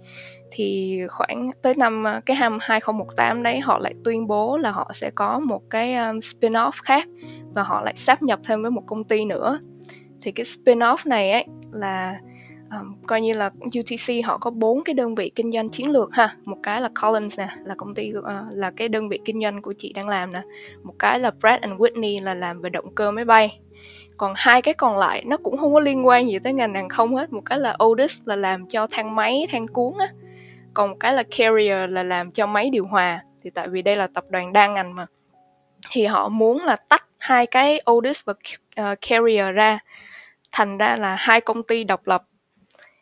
thì 0.50 1.00
khoảng 1.10 1.50
tới 1.62 1.74
năm 1.74 2.06
à, 2.06 2.20
cái 2.26 2.36
năm 2.40 2.58
2018 2.60 3.42
đấy 3.42 3.60
họ 3.60 3.78
lại 3.78 3.94
tuyên 4.04 4.26
bố 4.26 4.56
là 4.56 4.70
họ 4.70 4.90
sẽ 4.94 5.10
có 5.14 5.38
một 5.38 5.62
cái 5.70 5.94
um, 5.94 6.16
spin-off 6.18 6.72
khác 6.82 7.08
và 7.54 7.62
họ 7.62 7.82
lại 7.82 7.94
sáp 7.96 8.22
nhập 8.22 8.40
thêm 8.44 8.62
với 8.62 8.70
một 8.70 8.82
công 8.86 9.04
ty 9.04 9.24
nữa. 9.24 9.60
Thì 10.22 10.32
cái 10.32 10.44
spin-off 10.44 10.96
này 11.04 11.32
ấy 11.32 11.44
là 11.72 12.18
um, 12.70 12.94
coi 13.06 13.20
như 13.20 13.32
là 13.32 13.50
UTC 13.64 14.24
họ 14.24 14.38
có 14.38 14.50
bốn 14.50 14.84
cái 14.84 14.94
đơn 14.94 15.14
vị 15.14 15.30
kinh 15.34 15.52
doanh 15.52 15.68
chiến 15.68 15.90
lược 15.90 16.14
ha. 16.14 16.36
Một 16.44 16.58
cái 16.62 16.80
là 16.80 16.90
Collins 17.02 17.38
nè 17.38 17.48
là 17.64 17.74
công 17.78 17.94
ty 17.94 18.12
uh, 18.18 18.24
là 18.50 18.70
cái 18.70 18.88
đơn 18.88 19.08
vị 19.08 19.18
kinh 19.24 19.42
doanh 19.42 19.62
của 19.62 19.74
chị 19.78 19.92
đang 19.92 20.08
làm 20.08 20.32
nè. 20.32 20.42
Một 20.82 20.94
cái 20.98 21.20
là 21.20 21.30
Pratt 21.40 21.62
and 21.62 21.80
Whitney 21.80 22.24
là 22.24 22.34
làm 22.34 22.60
về 22.60 22.70
động 22.70 22.94
cơ 22.94 23.10
máy 23.10 23.24
bay. 23.24 23.60
Còn 24.16 24.32
hai 24.36 24.62
cái 24.62 24.74
còn 24.74 24.96
lại 24.96 25.24
nó 25.26 25.36
cũng 25.36 25.56
không 25.56 25.74
có 25.74 25.80
liên 25.80 26.06
quan 26.06 26.28
gì 26.28 26.38
tới 26.38 26.52
ngành 26.52 26.74
hàng 26.74 26.88
không 26.88 27.16
hết. 27.16 27.32
Một 27.32 27.42
cái 27.44 27.58
là 27.58 27.76
Otis 27.84 28.18
là 28.24 28.36
làm 28.36 28.66
cho 28.66 28.86
thang 28.90 29.14
máy 29.14 29.46
thang 29.50 29.66
cuốn 29.68 29.92
á 29.98 30.08
còn 30.78 30.90
một 30.90 30.96
cái 31.00 31.14
là 31.14 31.22
carrier 31.22 31.90
là 31.90 32.02
làm 32.02 32.30
cho 32.30 32.46
máy 32.46 32.70
điều 32.70 32.86
hòa. 32.86 33.22
Thì 33.42 33.50
tại 33.50 33.68
vì 33.68 33.82
đây 33.82 33.96
là 33.96 34.06
tập 34.06 34.24
đoàn 34.28 34.52
đa 34.52 34.66
ngành 34.66 34.94
mà. 34.94 35.06
Thì 35.90 36.06
họ 36.06 36.28
muốn 36.28 36.64
là 36.64 36.76
tách 36.76 37.04
hai 37.18 37.46
cái 37.46 37.80
Otis 37.90 38.24
và 38.24 38.32
uh, 38.32 38.98
carrier 39.00 39.46
ra 39.54 39.78
thành 40.52 40.78
ra 40.78 40.96
là 40.98 41.14
hai 41.18 41.40
công 41.40 41.62
ty 41.62 41.84
độc 41.84 42.06
lập. 42.06 42.24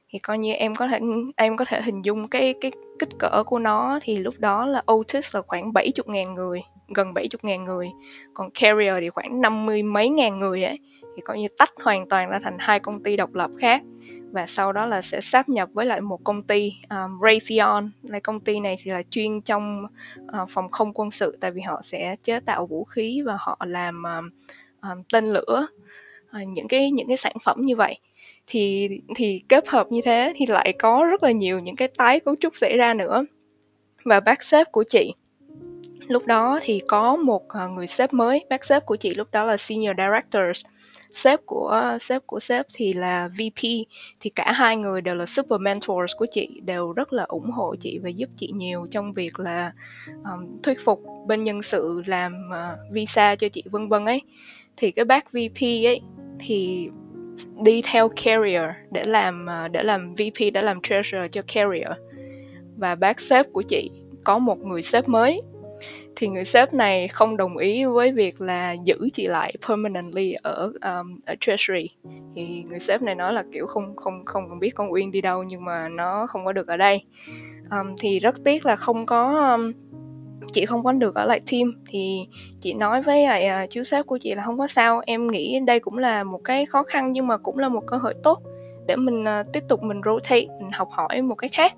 Thì 0.09 0.19
coi 0.19 0.39
như 0.39 0.53
em 0.53 0.75
có 0.75 0.89
thể 0.89 1.01
em 1.37 1.57
có 1.57 1.65
thể 1.65 1.83
hình 1.83 2.03
dung 2.03 2.29
cái 2.29 2.55
cái 2.61 2.73
kích 2.99 3.19
cỡ 3.19 3.43
của 3.47 3.59
nó. 3.59 3.99
Thì 4.03 4.17
lúc 4.17 4.35
đó 4.39 4.67
là 4.67 4.83
Otis 4.93 5.35
là 5.35 5.43
khoảng 5.47 5.73
70 5.73 6.05
ngàn 6.07 6.35
người 6.35 6.63
gần 6.89 7.15
70 7.15 7.39
ngàn 7.43 7.65
người. 7.65 7.91
Còn 8.35 8.51
Carrier 8.51 8.95
thì 9.01 9.09
khoảng 9.09 9.41
50 9.41 9.83
mấy 9.83 10.09
ngàn 10.09 10.39
người 10.39 10.65
ấy. 10.65 10.79
Thì 11.17 11.23
coi 11.25 11.39
như 11.39 11.49
tách 11.59 11.73
hoàn 11.85 12.09
toàn 12.09 12.31
ra 12.31 12.39
thành 12.45 12.57
hai 12.59 12.81
công 12.81 13.03
ty 13.03 13.17
độc 13.17 13.35
lập 13.35 13.51
khác 13.59 13.83
và 14.33 14.47
sau 14.47 14.73
đó 14.73 14.87
là 14.87 15.03
sẽ 15.03 15.21
sáp 15.21 15.49
nhập 15.49 15.69
với 15.73 15.87
lại 15.87 16.01
một 16.01 16.25
công 16.25 16.43
ty 16.43 16.73
um, 16.91 17.21
Raytheon. 17.23 17.83
Là 18.03 18.21
công 18.21 18.41
ty 18.41 18.61
này 18.61 18.77
thì 18.83 18.91
là 18.91 19.03
chuyên 19.11 19.41
trong 19.41 19.87
uh, 20.21 20.49
phòng 20.49 20.71
không 20.71 20.93
quân 20.95 21.11
sự 21.11 21.37
tại 21.41 21.51
vì 21.51 21.61
họ 21.61 21.81
sẽ 21.83 22.17
chế 22.23 22.41
tạo 22.41 22.67
vũ 22.67 22.85
khí 22.85 23.23
và 23.27 23.37
họ 23.41 23.59
làm 23.67 24.03
um, 24.03 24.31
um, 24.83 25.03
tên 25.13 25.27
lửa 25.27 25.67
uh, 26.43 26.49
những 26.49 26.69
cái 26.69 26.91
những 26.91 27.09
cái 27.09 27.17
sản 27.17 27.37
phẩm 27.45 27.61
như 27.61 27.77
vậy. 27.77 27.99
Thì 28.47 28.89
thì 29.17 29.43
kết 29.49 29.69
hợp 29.69 29.87
như 29.91 30.01
thế 30.05 30.33
thì 30.37 30.47
lại 30.47 30.73
có 30.79 31.07
rất 31.11 31.23
là 31.23 31.31
nhiều 31.31 31.59
những 31.59 31.77
cái 31.77 31.89
tái 31.89 32.21
cấu 32.21 32.37
trúc 32.41 32.57
xảy 32.57 32.77
ra 32.77 32.95
nữa. 32.95 33.25
Và 34.05 34.21
bác 34.21 34.43
sếp 34.43 34.73
của 34.73 34.85
chị 34.85 35.15
lúc 36.09 36.27
đó 36.27 36.61
thì 36.63 36.81
có 36.87 37.17
một 37.17 37.45
uh, 37.45 37.71
người 37.71 37.87
sếp 37.87 38.13
mới. 38.13 38.45
Bác 38.51 38.65
sếp 38.65 38.87
của 38.87 38.97
chị 38.97 39.15
lúc 39.15 39.29
đó 39.33 39.45
là 39.45 39.57
senior 39.57 39.97
directors 39.97 40.65
sếp 41.17 41.41
của 41.47 41.99
sếp 42.01 42.27
của 42.27 42.41
sếp 42.41 42.67
thì 42.75 42.93
là 42.93 43.29
VP 43.29 43.63
thì 44.21 44.31
cả 44.35 44.53
hai 44.53 44.77
người 44.77 45.01
đều 45.01 45.15
là 45.15 45.27
super 45.27 45.61
mentors 45.61 46.13
của 46.17 46.27
chị 46.33 46.61
đều 46.65 46.93
rất 46.93 47.13
là 47.13 47.25
ủng 47.25 47.51
hộ 47.51 47.75
chị 47.81 47.99
và 47.99 48.09
giúp 48.09 48.29
chị 48.37 48.51
nhiều 48.55 48.87
trong 48.91 49.13
việc 49.13 49.41
là 49.41 49.73
um, 50.07 50.63
thuyết 50.63 50.81
phục 50.85 51.03
bên 51.27 51.45
nhân 51.45 51.63
sự 51.63 52.03
làm 52.07 52.51
uh, 52.51 52.93
visa 52.93 53.35
cho 53.35 53.49
chị 53.49 53.63
vân 53.71 53.89
vân 53.89 54.05
ấy. 54.05 54.23
Thì 54.77 54.91
cái 54.91 55.05
bác 55.05 55.33
VP 55.33 55.63
ấy 55.63 56.01
thì 56.39 56.91
đi 57.65 57.83
theo 57.83 58.09
carrier 58.09 58.71
để 58.91 59.03
làm 59.07 59.47
uh, 59.65 59.73
để 59.73 59.83
làm 59.83 60.15
VP 60.15 60.53
để 60.55 60.63
làm 60.63 60.81
treasurer 60.81 61.31
cho 61.33 61.43
carrier. 61.43 61.93
Và 62.77 62.95
bác 62.95 63.21
sếp 63.21 63.47
của 63.53 63.63
chị 63.63 63.91
có 64.25 64.39
một 64.39 64.59
người 64.59 64.83
sếp 64.83 65.09
mới 65.09 65.41
thì 66.17 66.29
người 66.29 66.45
sếp 66.45 66.75
này 66.75 67.09
không 67.09 67.37
đồng 67.37 67.57
ý 67.57 67.85
với 67.85 68.13
việc 68.13 68.41
là 68.41 68.73
giữ 68.73 69.09
chị 69.13 69.27
lại 69.27 69.53
permanently 69.69 70.35
ở 70.43 70.73
um, 70.83 71.21
ở 71.27 71.35
treasury. 71.41 71.89
Thì 72.37 72.65
người 72.69 72.79
sếp 72.79 73.03
này 73.03 73.15
nói 73.15 73.33
là 73.33 73.45
kiểu 73.53 73.67
không 73.67 73.97
không 73.97 74.25
không 74.25 74.49
cần 74.49 74.59
biết 74.59 74.75
con 74.75 74.93
uyên 74.93 75.11
đi 75.11 75.21
đâu 75.21 75.43
nhưng 75.43 75.65
mà 75.65 75.89
nó 75.89 76.27
không 76.27 76.45
có 76.45 76.53
được 76.53 76.67
ở 76.67 76.77
đây. 76.77 77.03
Um, 77.71 77.95
thì 78.01 78.19
rất 78.19 78.45
tiếc 78.45 78.67
là 78.67 78.77
không 78.77 79.07
có 79.07 79.51
um, 79.55 79.73
chị 80.53 80.67
không 80.67 80.85
có 80.85 80.93
được 80.93 81.15
ở 81.15 81.27
lại 81.27 81.41
team. 81.53 81.73
Thì 81.89 82.27
chị 82.61 82.75
nói 82.75 83.03
với 83.03 83.27
lại 83.27 83.65
uh, 83.65 83.71
chú 83.71 83.83
sếp 83.83 84.07
của 84.07 84.19
chị 84.19 84.35
là 84.35 84.43
không 84.45 84.59
có 84.59 84.67
sao 84.67 85.03
em 85.07 85.31
nghĩ 85.31 85.61
đây 85.67 85.81
cũng 85.81 85.99
là 85.99 86.25
một 86.25 86.41
cái 86.45 86.67
khó 86.67 86.83
khăn 86.83 87.13
nhưng 87.13 87.27
mà 87.27 87.37
cũng 87.37 87.59
là 87.59 87.69
một 87.69 87.83
cơ 87.87 87.97
hội 87.97 88.15
tốt 88.23 88.43
để 88.87 88.97
mình 88.97 89.25
uh, 89.25 89.53
tiếp 89.53 89.63
tục 89.69 89.83
mình 89.83 90.01
rotate 90.05 90.47
mình 90.61 90.71
học 90.73 90.89
hỏi 90.91 91.23
một 91.23 91.35
cái 91.35 91.51
khác 91.51 91.75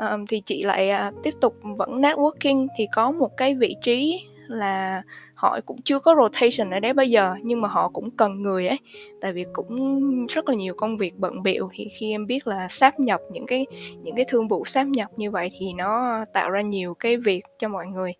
um, 0.00 0.26
thì 0.26 0.40
chị 0.40 0.62
lại 0.62 0.90
uh, 1.08 1.22
tiếp 1.22 1.34
tục 1.40 1.56
vẫn 1.62 2.00
networking 2.00 2.66
thì 2.76 2.86
có 2.92 3.10
một 3.10 3.36
cái 3.36 3.54
vị 3.54 3.76
trí 3.82 4.20
là 4.48 5.02
họ 5.34 5.60
cũng 5.66 5.82
chưa 5.82 5.98
có 5.98 6.14
rotation 6.22 6.70
ở 6.70 6.80
đấy 6.80 6.92
bây 6.92 7.10
giờ 7.10 7.34
nhưng 7.42 7.60
mà 7.60 7.68
họ 7.68 7.88
cũng 7.88 8.10
cần 8.10 8.42
người 8.42 8.68
ấy. 8.68 8.78
Tại 9.20 9.32
vì 9.32 9.44
cũng 9.52 10.26
rất 10.26 10.48
là 10.48 10.54
nhiều 10.54 10.74
công 10.74 10.96
việc 10.96 11.14
bận 11.16 11.42
biệu 11.42 11.70
thì 11.72 11.88
khi 11.98 12.10
em 12.10 12.26
biết 12.26 12.46
là 12.46 12.68
sáp 12.68 13.00
nhập 13.00 13.20
những 13.32 13.46
cái 13.46 13.66
những 14.02 14.16
cái 14.16 14.24
thương 14.28 14.48
vụ 14.48 14.64
sáp 14.64 14.86
nhập 14.86 15.10
như 15.16 15.30
vậy 15.30 15.50
thì 15.58 15.72
nó 15.72 16.24
tạo 16.32 16.50
ra 16.50 16.60
nhiều 16.60 16.94
cái 16.94 17.16
việc 17.16 17.44
cho 17.58 17.68
mọi 17.68 17.86
người. 17.86 18.12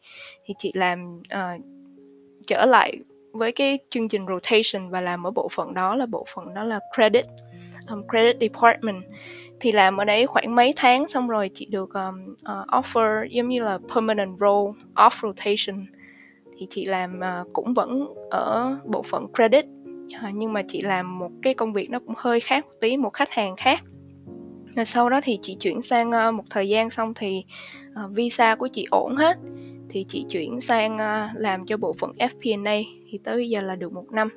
Thì 0.45 0.55
chị 0.59 0.73
làm 0.75 1.19
uh, 1.19 1.65
trở 2.47 2.67
lại 2.67 2.97
với 3.33 3.53
cái 3.53 3.79
chương 3.91 4.09
trình 4.09 4.27
rotation 4.27 4.91
và 4.91 5.01
làm 5.01 5.27
ở 5.27 5.31
bộ 5.31 5.49
phận 5.53 5.75
đó 5.75 5.97
là 5.97 6.07
bộ 6.07 6.27
phận 6.35 6.55
đó 6.55 6.65
là 6.65 6.81
credit 6.95 7.27
um, 7.89 8.03
credit 8.09 8.37
department 8.41 9.03
thì 9.61 9.73
làm 9.73 9.97
ở 9.97 10.05
đấy 10.05 10.27
khoảng 10.27 10.55
mấy 10.55 10.73
tháng 10.77 11.09
xong 11.09 11.29
rồi 11.29 11.51
chị 11.55 11.67
được 11.67 11.95
um, 11.95 12.33
uh, 12.33 12.69
offer 12.69 13.27
giống 13.27 13.49
như 13.49 13.63
là 13.63 13.79
permanent 13.95 14.39
role 14.41 14.73
off 14.95 15.11
rotation. 15.23 15.87
Thì 16.59 16.67
chị 16.71 16.85
làm 16.85 17.21
uh, 17.21 17.53
cũng 17.53 17.75
vẫn 17.75 18.15
ở 18.31 18.77
bộ 18.85 19.03
phận 19.03 19.27
credit 19.35 19.65
uh, 19.65 20.35
nhưng 20.35 20.53
mà 20.53 20.63
chị 20.69 20.83
làm 20.83 21.19
một 21.19 21.31
cái 21.43 21.55
công 21.55 21.73
việc 21.73 21.91
nó 21.91 21.99
cũng 21.99 22.15
hơi 22.17 22.41
khác 22.41 22.67
một 22.67 22.73
tí 22.81 22.97
một 22.97 23.13
khách 23.13 23.31
hàng 23.31 23.57
khác. 23.57 23.81
Rồi 24.77 24.85
sau 24.85 25.11
đó 25.11 25.21
thì 25.25 25.39
chị 25.43 25.55
chuyển 25.55 25.83
sang 25.83 26.11
uh, 26.11 26.35
một 26.35 26.45
thời 26.51 26.69
gian 26.69 26.91
xong 26.91 27.15
thì 27.15 27.45
uh, 28.05 28.11
visa 28.11 28.55
của 28.55 28.69
chị 28.69 28.87
ổn 28.91 29.17
hết. 29.17 29.39
Thì 29.89 30.05
chị 30.09 30.25
chuyển 30.29 30.61
sang 30.61 30.95
uh, 30.95 31.31
làm 31.35 31.67
cho 31.67 31.77
bộ 31.77 31.93
phận 31.93 32.13
FP&A 32.19 32.79
thì 33.11 33.19
tới 33.25 33.37
bây 33.37 33.49
giờ 33.49 33.63
là 33.63 33.77
được 33.77 33.93
một 33.93 34.13
năm. 34.13 34.29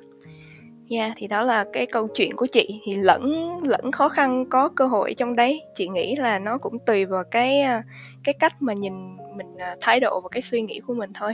Yeah, 0.88 1.12
thì 1.16 1.26
đó 1.26 1.42
là 1.42 1.64
cái 1.72 1.86
câu 1.86 2.08
chuyện 2.14 2.36
của 2.36 2.46
chị 2.46 2.80
thì 2.84 2.94
lẫn 2.94 3.50
lẫn 3.66 3.92
khó 3.92 4.08
khăn 4.08 4.44
có 4.50 4.68
cơ 4.68 4.86
hội 4.86 5.14
trong 5.14 5.36
đấy. 5.36 5.62
Chị 5.74 5.88
nghĩ 5.88 6.16
là 6.16 6.38
nó 6.38 6.58
cũng 6.58 6.78
tùy 6.78 7.04
vào 7.04 7.24
cái 7.30 7.60
à, 7.60 7.82
cái 8.24 8.34
cách 8.40 8.62
mà 8.62 8.72
nhìn 8.72 9.16
mình 9.36 9.56
à, 9.58 9.76
thái 9.80 10.00
độ 10.00 10.20
và 10.20 10.28
cái 10.32 10.42
suy 10.42 10.62
nghĩ 10.62 10.80
của 10.86 10.94
mình 10.94 11.10
thôi. 11.14 11.32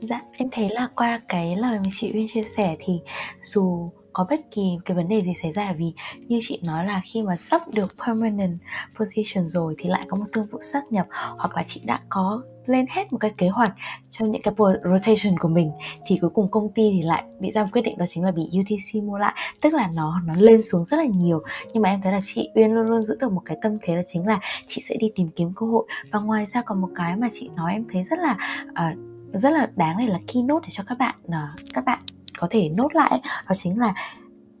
Dạ, 0.00 0.20
em 0.32 0.48
thấy 0.52 0.68
là 0.70 0.88
qua 0.96 1.20
cái 1.28 1.56
lời 1.56 1.78
mà 1.84 1.90
chị 2.00 2.10
Uyên 2.14 2.26
chia 2.34 2.42
sẻ 2.56 2.74
thì 2.78 3.00
dù 3.44 3.88
có 4.12 4.26
bất 4.30 4.40
kỳ 4.50 4.78
cái 4.84 4.96
vấn 4.96 5.08
đề 5.08 5.22
gì 5.22 5.32
xảy 5.42 5.52
ra 5.52 5.74
vì 5.78 5.92
như 6.18 6.40
chị 6.42 6.60
nói 6.62 6.86
là 6.86 7.00
khi 7.04 7.22
mà 7.22 7.36
sắp 7.36 7.62
được 7.74 7.96
permanent 8.06 8.58
position 8.98 9.48
rồi 9.48 9.74
thì 9.78 9.88
lại 9.88 10.02
có 10.08 10.16
một 10.16 10.26
thương 10.32 10.46
vụ 10.50 10.58
sát 10.62 10.92
nhập 10.92 11.06
hoặc 11.10 11.56
là 11.56 11.64
chị 11.68 11.80
đã 11.84 12.00
có 12.08 12.42
lên 12.70 12.86
hết 12.90 13.12
một 13.12 13.18
cái 13.18 13.30
kế 13.36 13.48
hoạch 13.48 13.74
cho 14.10 14.26
những 14.26 14.42
cái 14.42 14.54
rotation 14.82 15.38
của 15.38 15.48
mình 15.48 15.70
thì 16.06 16.18
cuối 16.20 16.30
cùng 16.30 16.50
công 16.50 16.72
ty 16.74 16.90
thì 16.92 17.02
lại 17.02 17.24
bị 17.40 17.50
ra 17.50 17.62
một 17.62 17.68
quyết 17.72 17.82
định 17.82 17.98
đó 17.98 18.06
chính 18.08 18.24
là 18.24 18.30
bị 18.30 18.42
UTC 18.60 19.02
mua 19.02 19.18
lại. 19.18 19.34
Tức 19.62 19.74
là 19.74 19.90
nó 19.94 20.20
nó 20.26 20.34
lên 20.36 20.62
xuống 20.62 20.84
rất 20.84 20.96
là 20.96 21.04
nhiều. 21.04 21.42
Nhưng 21.72 21.82
mà 21.82 21.88
em 21.88 22.00
thấy 22.02 22.12
là 22.12 22.20
chị 22.34 22.50
Uyên 22.54 22.72
luôn 22.72 22.86
luôn 22.86 23.02
giữ 23.02 23.16
được 23.20 23.32
một 23.32 23.42
cái 23.44 23.56
tâm 23.62 23.78
thế 23.82 23.96
là 23.96 24.02
chính 24.12 24.26
là 24.26 24.40
chị 24.68 24.82
sẽ 24.88 24.96
đi 24.96 25.10
tìm 25.14 25.28
kiếm 25.36 25.52
cơ 25.56 25.66
hội. 25.66 25.86
Và 26.12 26.20
ngoài 26.20 26.44
ra 26.44 26.62
còn 26.62 26.80
một 26.80 26.88
cái 26.94 27.16
mà 27.16 27.28
chị 27.40 27.48
nói 27.56 27.72
em 27.72 27.84
thấy 27.92 28.02
rất 28.02 28.18
là 28.18 28.36
uh, 28.70 28.98
rất 29.32 29.50
là 29.50 29.70
đáng 29.76 29.96
này 29.96 30.06
là 30.06 30.18
keynote 30.32 30.62
để 30.62 30.68
cho 30.72 30.84
các 30.86 30.98
bạn 30.98 31.14
uh, 31.26 31.72
các 31.74 31.84
bạn 31.84 31.98
có 32.38 32.46
thể 32.50 32.68
nốt 32.68 32.94
lại 32.94 33.20
đó 33.48 33.54
chính 33.56 33.78
là 33.78 33.94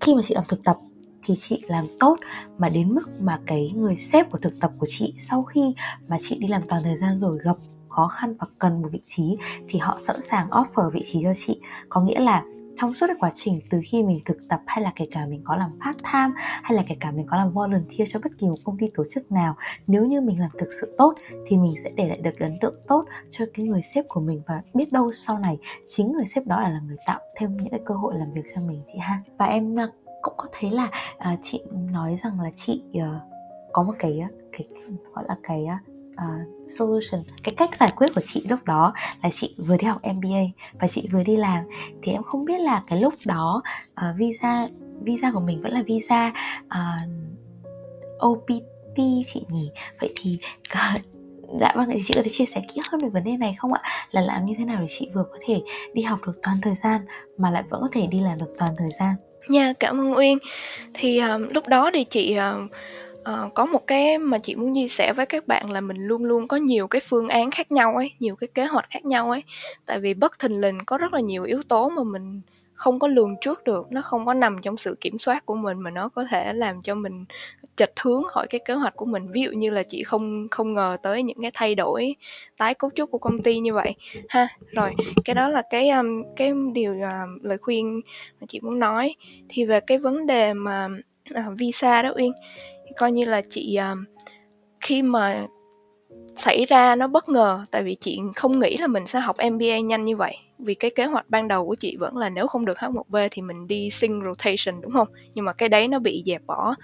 khi 0.00 0.14
mà 0.14 0.22
chị 0.22 0.34
làm 0.34 0.44
thực 0.48 0.64
tập 0.64 0.76
thì 1.22 1.34
chị 1.36 1.62
làm 1.68 1.86
tốt 2.00 2.16
mà 2.58 2.68
đến 2.68 2.94
mức 2.94 3.08
mà 3.20 3.40
cái 3.46 3.70
người 3.74 3.96
sếp 3.96 4.30
của 4.30 4.38
thực 4.38 4.60
tập 4.60 4.72
của 4.78 4.86
chị 4.88 5.14
sau 5.18 5.42
khi 5.42 5.74
mà 6.08 6.16
chị 6.28 6.36
đi 6.38 6.48
làm 6.48 6.62
toàn 6.68 6.82
thời 6.82 6.96
gian 6.96 7.20
rồi 7.20 7.36
gặp 7.44 7.56
khó 7.90 8.08
khăn 8.08 8.34
và 8.38 8.46
cần 8.58 8.82
một 8.82 8.88
vị 8.92 9.00
trí 9.04 9.36
thì 9.68 9.78
họ 9.78 9.98
sẵn 10.06 10.22
sàng 10.22 10.48
offer 10.48 10.90
vị 10.90 11.02
trí 11.12 11.20
cho 11.22 11.32
chị. 11.46 11.60
Có 11.88 12.00
nghĩa 12.00 12.20
là 12.20 12.44
trong 12.80 12.94
suốt 12.94 13.06
cái 13.06 13.16
quá 13.20 13.32
trình 13.36 13.60
từ 13.70 13.80
khi 13.86 14.02
mình 14.02 14.20
thực 14.26 14.48
tập 14.48 14.60
hay 14.66 14.84
là 14.84 14.92
kể 14.96 15.04
cả 15.10 15.26
mình 15.26 15.40
có 15.44 15.56
làm 15.56 15.70
part 15.84 15.96
time 15.96 16.32
hay 16.36 16.74
là 16.74 16.84
kể 16.88 16.96
cả 17.00 17.10
mình 17.10 17.26
có 17.30 17.36
làm 17.36 17.52
volunteer 17.52 18.08
cho 18.12 18.20
bất 18.24 18.32
kỳ 18.38 18.48
một 18.48 18.54
công 18.64 18.78
ty 18.78 18.88
tổ 18.94 19.04
chức 19.10 19.32
nào 19.32 19.56
nếu 19.86 20.06
như 20.06 20.20
mình 20.20 20.40
làm 20.40 20.50
thực 20.58 20.68
sự 20.80 20.94
tốt 20.98 21.14
thì 21.46 21.56
mình 21.56 21.74
sẽ 21.84 21.90
để 21.96 22.08
lại 22.08 22.18
được 22.22 22.38
ấn 22.40 22.58
tượng 22.60 22.74
tốt 22.88 23.04
cho 23.30 23.44
cái 23.54 23.66
người 23.66 23.80
sếp 23.94 24.04
của 24.08 24.20
mình 24.20 24.42
và 24.46 24.62
biết 24.74 24.92
đâu 24.92 25.12
sau 25.12 25.38
này 25.38 25.58
chính 25.88 26.12
người 26.12 26.26
sếp 26.34 26.46
đó 26.46 26.60
là 26.60 26.80
người 26.86 26.96
tạo 27.06 27.20
thêm 27.36 27.56
những 27.56 27.70
cái 27.70 27.80
cơ 27.84 27.94
hội 27.94 28.14
làm 28.18 28.32
việc 28.32 28.44
cho 28.54 28.60
mình 28.60 28.82
chị 28.92 28.98
ha. 28.98 29.22
Và 29.38 29.46
em 29.46 29.78
à, 29.78 29.88
cũng 30.22 30.34
có 30.36 30.46
thấy 30.60 30.70
là 30.70 30.90
uh, 31.32 31.38
chị 31.42 31.62
nói 31.92 32.16
rằng 32.16 32.40
là 32.40 32.50
chị 32.56 32.82
uh, 32.98 33.02
có 33.72 33.82
một 33.82 33.94
cái 33.98 34.22
cái 34.52 34.66
gọi 35.14 35.24
là 35.28 35.36
cái 35.42 35.66
à, 35.66 35.78
uh, 36.20 36.68
solution. 36.68 37.22
Cái 37.42 37.54
cách 37.56 37.70
giải 37.80 37.90
quyết 37.96 38.06
của 38.14 38.20
chị 38.24 38.42
lúc 38.48 38.64
đó 38.64 38.92
là 39.22 39.30
chị 39.40 39.54
vừa 39.58 39.76
đi 39.76 39.86
học 39.86 40.00
MBA 40.14 40.40
và 40.80 40.88
chị 40.88 41.08
vừa 41.12 41.22
đi 41.22 41.36
làm. 41.36 41.64
Thì 42.02 42.12
em 42.12 42.22
không 42.22 42.44
biết 42.44 42.60
là 42.60 42.82
cái 42.86 43.00
lúc 43.00 43.14
đó 43.26 43.62
uh, 43.90 44.16
visa 44.16 44.66
visa 45.02 45.30
của 45.32 45.40
mình 45.40 45.62
vẫn 45.62 45.72
là 45.72 45.82
visa 45.86 46.32
à, 46.68 47.06
uh, 48.26 48.26
OPT 48.26 48.96
chị 49.34 49.42
nhỉ? 49.48 49.70
Vậy 50.00 50.12
thì 50.16 50.38
dạ 51.60 51.72
vâng 51.76 51.88
chị 52.06 52.14
có 52.16 52.22
thể 52.22 52.30
chia 52.32 52.46
sẻ 52.46 52.62
kỹ 52.74 52.80
hơn 52.90 53.00
về 53.00 53.08
vấn 53.08 53.24
đề 53.24 53.36
này 53.36 53.54
không 53.58 53.72
ạ? 53.72 53.82
Là 54.10 54.20
làm 54.20 54.46
như 54.46 54.54
thế 54.58 54.64
nào 54.64 54.80
để 54.80 54.86
chị 54.98 55.10
vừa 55.14 55.24
có 55.32 55.38
thể 55.46 55.62
đi 55.94 56.02
học 56.02 56.18
được 56.26 56.40
toàn 56.42 56.56
thời 56.62 56.74
gian 56.74 57.00
mà 57.38 57.50
lại 57.50 57.62
vẫn 57.70 57.80
có 57.80 57.88
thể 57.92 58.06
đi 58.06 58.20
làm 58.20 58.38
được 58.38 58.54
toàn 58.58 58.74
thời 58.78 58.88
gian? 59.00 59.14
Nha 59.48 59.64
yeah, 59.64 59.80
cảm 59.80 60.00
ơn 60.00 60.16
uyên. 60.16 60.38
Thì 60.94 61.20
uh, 61.34 61.52
lúc 61.54 61.68
đó 61.68 61.90
thì 61.94 62.04
chị 62.04 62.36
uh, 62.38 62.70
Ờ, 63.24 63.50
có 63.54 63.66
một 63.66 63.86
cái 63.86 64.18
mà 64.18 64.38
chị 64.38 64.54
muốn 64.54 64.74
chia 64.74 64.88
sẻ 64.88 65.12
với 65.12 65.26
các 65.26 65.46
bạn 65.46 65.70
là 65.70 65.80
mình 65.80 65.96
luôn 65.96 66.24
luôn 66.24 66.48
có 66.48 66.56
nhiều 66.56 66.86
cái 66.88 67.00
phương 67.04 67.28
án 67.28 67.50
khác 67.50 67.72
nhau 67.72 67.96
ấy, 67.96 68.10
nhiều 68.20 68.36
cái 68.36 68.48
kế 68.54 68.64
hoạch 68.64 68.86
khác 68.90 69.04
nhau 69.04 69.30
ấy. 69.30 69.42
Tại 69.86 70.00
vì 70.00 70.14
bất 70.14 70.38
thình 70.38 70.60
lình 70.60 70.78
có 70.86 70.98
rất 70.98 71.12
là 71.12 71.20
nhiều 71.20 71.44
yếu 71.44 71.62
tố 71.68 71.88
mà 71.88 72.02
mình 72.02 72.40
không 72.74 72.98
có 72.98 73.08
lường 73.08 73.36
trước 73.40 73.64
được, 73.64 73.92
nó 73.92 74.02
không 74.02 74.26
có 74.26 74.34
nằm 74.34 74.58
trong 74.62 74.76
sự 74.76 74.96
kiểm 75.00 75.18
soát 75.18 75.46
của 75.46 75.54
mình 75.54 75.78
mà 75.78 75.90
nó 75.90 76.08
có 76.08 76.24
thể 76.30 76.52
làm 76.52 76.82
cho 76.82 76.94
mình 76.94 77.24
chệch 77.76 78.00
hướng 78.00 78.22
khỏi 78.24 78.46
cái 78.50 78.60
kế 78.64 78.74
hoạch 78.74 78.96
của 78.96 79.04
mình. 79.04 79.32
Ví 79.32 79.42
dụ 79.42 79.50
như 79.50 79.70
là 79.70 79.82
chị 79.82 80.02
không 80.02 80.48
không 80.50 80.74
ngờ 80.74 80.96
tới 81.02 81.22
những 81.22 81.42
cái 81.42 81.50
thay 81.54 81.74
đổi 81.74 82.16
tái 82.56 82.74
cấu 82.74 82.90
trúc 82.94 83.10
của 83.10 83.18
công 83.18 83.42
ty 83.42 83.58
như 83.58 83.74
vậy 83.74 83.94
ha. 84.28 84.48
Rồi, 84.70 84.94
cái 85.24 85.34
đó 85.34 85.48
là 85.48 85.62
cái 85.70 85.90
um, 85.90 86.22
cái 86.36 86.52
điều 86.72 86.92
uh, 86.92 87.44
lời 87.44 87.58
khuyên 87.58 88.00
mà 88.40 88.46
chị 88.48 88.60
muốn 88.60 88.78
nói. 88.78 89.14
Thì 89.48 89.64
về 89.64 89.80
cái 89.80 89.98
vấn 89.98 90.26
đề 90.26 90.52
mà 90.52 90.88
uh, 91.34 91.58
visa 91.58 92.02
đó 92.02 92.12
Uyên 92.16 92.32
coi 92.96 93.12
như 93.12 93.24
là 93.24 93.42
chị 93.50 93.76
um, 93.76 94.04
khi 94.80 95.02
mà 95.02 95.46
xảy 96.36 96.64
ra 96.64 96.94
nó 96.94 97.06
bất 97.06 97.28
ngờ 97.28 97.64
tại 97.70 97.82
vì 97.82 97.96
chị 98.00 98.18
không 98.36 98.60
nghĩ 98.60 98.76
là 98.76 98.86
mình 98.86 99.06
sẽ 99.06 99.20
học 99.20 99.36
MBA 99.52 99.78
nhanh 99.78 100.04
như 100.04 100.16
vậy. 100.16 100.36
Vì 100.58 100.74
cái 100.74 100.90
kế 100.90 101.04
hoạch 101.04 101.30
ban 101.30 101.48
đầu 101.48 101.66
của 101.66 101.74
chị 101.74 101.96
vẫn 101.96 102.16
là 102.16 102.28
nếu 102.28 102.46
không 102.46 102.64
được 102.64 102.78
H1B 102.78 103.28
thì 103.30 103.42
mình 103.42 103.66
đi 103.66 103.90
sing 103.90 104.22
rotation 104.24 104.80
đúng 104.80 104.92
không? 104.92 105.08
Nhưng 105.34 105.44
mà 105.44 105.52
cái 105.52 105.68
đấy 105.68 105.88
nó 105.88 105.98
bị 105.98 106.22
dẹp 106.26 106.42
bỏ. 106.46 106.74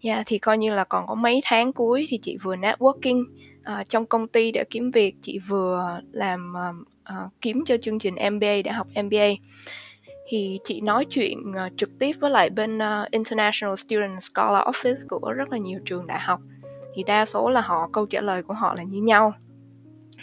Yeah, 0.00 0.22
thì 0.26 0.38
coi 0.38 0.58
như 0.58 0.74
là 0.74 0.84
còn 0.84 1.06
có 1.06 1.14
mấy 1.14 1.40
tháng 1.44 1.72
cuối 1.72 2.06
thì 2.08 2.18
chị 2.18 2.36
vừa 2.42 2.56
networking 2.56 3.24
uh, 3.60 3.88
trong 3.88 4.06
công 4.06 4.28
ty 4.28 4.52
để 4.52 4.64
kiếm 4.70 4.90
việc 4.90 5.14
chị 5.22 5.38
vừa 5.38 6.00
làm 6.12 6.52
uh, 6.70 6.86
uh, 7.14 7.32
kiếm 7.40 7.64
cho 7.66 7.76
chương 7.76 7.98
trình 7.98 8.14
MBA 8.14 8.62
để 8.64 8.70
học 8.70 8.86
MBA 9.04 9.28
thì 10.26 10.60
chị 10.64 10.80
nói 10.80 11.04
chuyện 11.04 11.38
uh, 11.50 11.72
trực 11.76 11.90
tiếp 11.98 12.12
với 12.20 12.30
lại 12.30 12.50
bên 12.50 12.78
uh, 12.78 13.10
International 13.10 13.74
Student 13.74 14.22
Scholar 14.22 14.62
Office 14.62 15.08
của 15.08 15.32
rất 15.32 15.48
là 15.48 15.58
nhiều 15.58 15.80
trường 15.84 16.06
đại 16.06 16.20
học. 16.20 16.40
Thì 16.94 17.02
đa 17.02 17.24
số 17.24 17.50
là 17.50 17.60
họ 17.60 17.88
câu 17.92 18.06
trả 18.06 18.20
lời 18.20 18.42
của 18.42 18.54
họ 18.54 18.74
là 18.74 18.82
như 18.82 19.02
nhau. 19.02 19.32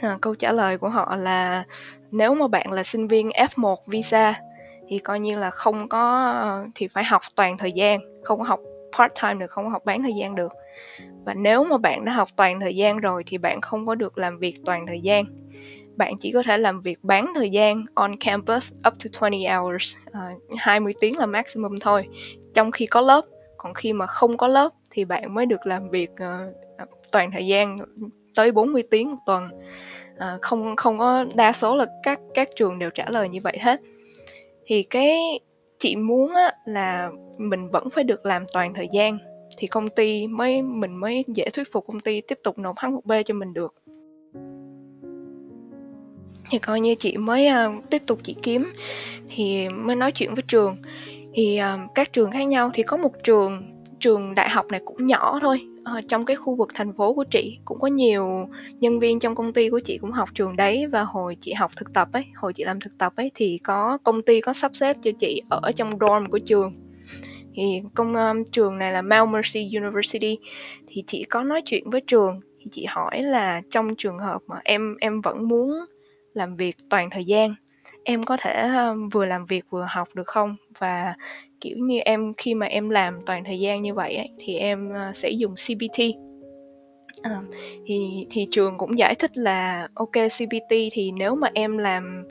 À, 0.02 0.18
câu 0.22 0.36
trả 0.36 0.52
lời 0.52 0.78
của 0.78 0.90
họ 0.90 1.16
là 1.16 1.64
nếu 2.12 2.36
mà 2.36 2.48
bạn 2.48 2.72
là 2.72 2.84
sinh 2.84 3.08
viên 3.08 3.30
F1 3.30 3.76
visa 3.88 4.34
thì 4.88 5.00
coi 5.00 5.20
như 5.20 5.38
là 5.38 5.50
không 5.50 5.90
có 5.90 6.36
thì 6.76 6.88
phải 6.88 7.04
học 7.04 7.22
toàn 7.36 7.58
thời 7.58 7.72
gian 7.72 8.00
không 8.24 8.40
có 8.40 8.46
học 8.46 8.60
part 8.98 9.14
time 9.22 9.34
được 9.34 9.52
không 9.52 9.66
có 9.66 9.70
học 9.70 9.86
bán 9.86 10.04
thời 10.04 10.14
gian 10.14 10.36
được. 10.36 10.52
Và 11.26 11.34
nếu 11.34 11.64
mà 11.64 11.78
bạn 11.78 12.06
đã 12.06 12.12
học 12.12 12.30
toàn 12.36 12.60
thời 12.60 12.76
gian 12.76 12.98
rồi 12.98 13.24
thì 13.28 13.38
bạn 13.38 13.62
không 13.62 13.86
có 13.86 13.96
được 13.96 14.18
làm 14.18 14.40
việc 14.40 14.56
toàn 14.66 14.88
thời 14.88 15.02
gian 15.02 15.26
bạn 16.02 16.18
chỉ 16.20 16.32
có 16.32 16.44
thể 16.44 16.58
làm 16.58 16.82
việc 16.82 17.04
bán 17.04 17.32
thời 17.36 17.50
gian 17.50 17.86
on 17.94 18.16
campus 18.20 18.72
up 18.88 18.94
to 19.04 19.20
20 19.22 19.40
hours 19.46 19.96
ờ, 20.12 20.20
uh, 20.54 20.60
20 20.60 20.94
tiếng 21.00 21.18
là 21.18 21.26
maximum 21.26 21.76
thôi. 21.82 22.08
Trong 22.54 22.72
khi 22.72 22.86
có 22.86 23.02
lớp 23.02 23.26
còn 23.58 23.74
khi 23.74 23.94
mà 23.94 24.06
không 24.06 24.38
có 24.38 24.48
lớp 24.48 24.70
thì 24.92 25.06
bạn 25.06 25.34
mới 25.34 25.46
được 25.46 25.66
làm 25.66 25.90
việc 25.90 26.12
uh, 26.12 26.88
toàn 27.12 27.32
thời 27.32 27.48
gian 27.48 27.78
tới 28.36 28.52
40 28.52 28.84
tiếng 28.92 29.12
một 29.12 29.18
tuần. 29.26 29.50
Uh, 30.14 30.42
không 30.42 30.76
không 30.76 31.00
có 31.00 31.26
đa 31.36 31.52
số 31.52 31.76
là 31.76 31.86
các 32.04 32.20
các 32.34 32.50
trường 32.56 32.80
đều 32.80 32.90
trả 32.90 33.10
lời 33.10 33.30
như 33.30 33.40
vậy 33.44 33.58
hết. 33.62 33.82
Thì 34.66 34.84
cái 34.84 35.40
chị 35.80 35.96
muốn 35.96 36.36
á, 36.36 36.52
là 36.66 37.12
mình 37.38 37.70
vẫn 37.70 37.90
phải 37.90 38.04
được 38.04 38.26
làm 38.26 38.46
toàn 38.54 38.74
thời 38.74 38.90
gian 38.92 39.18
thì 39.58 39.68
công 39.68 39.90
ty 39.90 40.28
mới 40.28 40.62
mình 40.62 40.96
mới 40.96 41.26
dễ 41.28 41.50
thuyết 41.54 41.72
phục 41.72 41.88
công 41.88 42.00
ty 42.00 42.22
tiếp 42.22 42.40
tục 42.44 42.58
nộp 42.58 42.76
H1B 42.76 43.24
cho 43.24 43.34
mình 43.34 43.54
được 43.54 43.74
thì 46.52 46.60
coi 46.60 46.82
như 46.82 46.96
chị 46.96 47.18
mới 47.18 47.48
uh, 47.48 47.90
tiếp 47.90 48.02
tục 48.08 48.20
chị 48.24 48.36
kiếm 48.44 48.74
thì 49.30 49.70
mới 49.70 49.96
nói 49.96 50.12
chuyện 50.12 50.34
với 50.34 50.44
trường. 50.48 50.78
Thì 51.34 51.60
uh, 51.60 51.96
các 51.96 52.14
trường 52.14 52.32
khác 52.32 52.44
nhau 52.44 52.72
thì 52.74 52.84
có 52.84 52.98
một 52.98 53.12
trường 53.24 53.64
trường 54.00 54.36
đại 54.36 54.50
học 54.50 54.66
này 54.72 54.82
cũng 54.86 55.08
nhỏ 55.08 55.40
thôi. 55.42 55.62
Uh, 55.82 56.08
trong 56.08 56.26
cái 56.26 56.36
khu 56.36 56.56
vực 56.56 56.70
thành 56.74 56.94
phố 56.94 57.14
của 57.14 57.24
chị 57.32 57.58
cũng 57.66 57.80
có 57.80 57.88
nhiều 57.88 58.50
nhân 58.80 59.00
viên 59.00 59.20
trong 59.20 59.36
công 59.36 59.54
ty 59.54 59.70
của 59.70 59.80
chị 59.80 59.98
cũng 59.98 60.12
học 60.12 60.30
trường 60.34 60.56
đấy. 60.56 60.88
Và 60.88 61.04
hồi 61.04 61.38
chị 61.42 61.54
học 61.54 61.72
thực 61.76 61.94
tập 61.94 62.08
ấy 62.14 62.24
hồi 62.36 62.54
chị 62.54 62.64
làm 62.64 62.80
thực 62.80 62.98
tập 62.98 63.14
ấy 63.16 63.32
thì 63.36 63.60
có 63.64 63.98
công 64.04 64.22
ty 64.22 64.42
có 64.42 64.54
sắp 64.54 64.72
xếp 64.74 64.98
cho 65.02 65.12
chị 65.20 65.42
ở 65.50 65.72
trong 65.76 65.92
dorm 66.00 66.26
của 66.32 66.40
trường. 66.40 66.74
Thì 67.54 67.82
công 67.94 68.16
um, 68.16 68.44
trường 68.52 68.78
này 68.78 68.92
là 68.92 69.02
Mount 69.02 69.34
Mercy 69.34 69.70
University. 69.78 70.38
Thì 70.88 71.04
chị 71.08 71.24
có 71.30 71.44
nói 71.44 71.62
chuyện 71.66 71.90
với 71.90 72.02
trường 72.08 72.40
thì 72.60 72.66
chị 72.72 72.86
hỏi 72.86 73.22
là 73.22 73.62
trong 73.70 73.96
trường 73.96 74.18
hợp 74.18 74.42
mà 74.48 74.56
em 74.64 74.96
em 75.00 75.22
vẫn 75.22 75.48
muốn 75.48 75.72
làm 76.34 76.56
việc 76.56 76.76
toàn 76.90 77.10
thời 77.10 77.26
gian. 77.26 77.56
Em 78.04 78.24
có 78.24 78.38
thể 78.42 78.52
ờ, 78.54 78.96
vừa 79.12 79.26
làm 79.26 79.46
việc 79.46 79.66
vừa 79.70 79.88
học 79.90 80.08
được 80.14 80.28
không? 80.28 80.56
Và 80.80 81.16
kiểu 81.62 81.78
như 81.78 82.00
em 82.00 82.34
khi 82.38 82.54
mà 82.54 82.66
em 82.66 82.90
làm 82.90 83.20
toàn 83.26 83.44
thời 83.44 83.60
gian 83.60 83.82
như 83.82 83.94
vậy 83.94 84.16
ấy, 84.16 84.30
thì 84.40 84.56
em 84.56 84.90
ờ, 84.90 85.12
sẽ 85.14 85.30
dùng 85.30 85.56
CBT 85.56 86.14
à, 87.22 87.32
ờ, 87.32 87.42
thì 87.86 88.28
thì 88.30 88.48
trường 88.52 88.78
cũng 88.78 88.98
giải 88.98 89.16
thích 89.16 89.32
là 89.34 89.88
ok 89.94 90.12
CBT 90.12 90.90
thì 90.92 91.12
nếu 91.12 91.36
mà 91.36 91.50
em 91.54 91.78
làm 91.78 92.24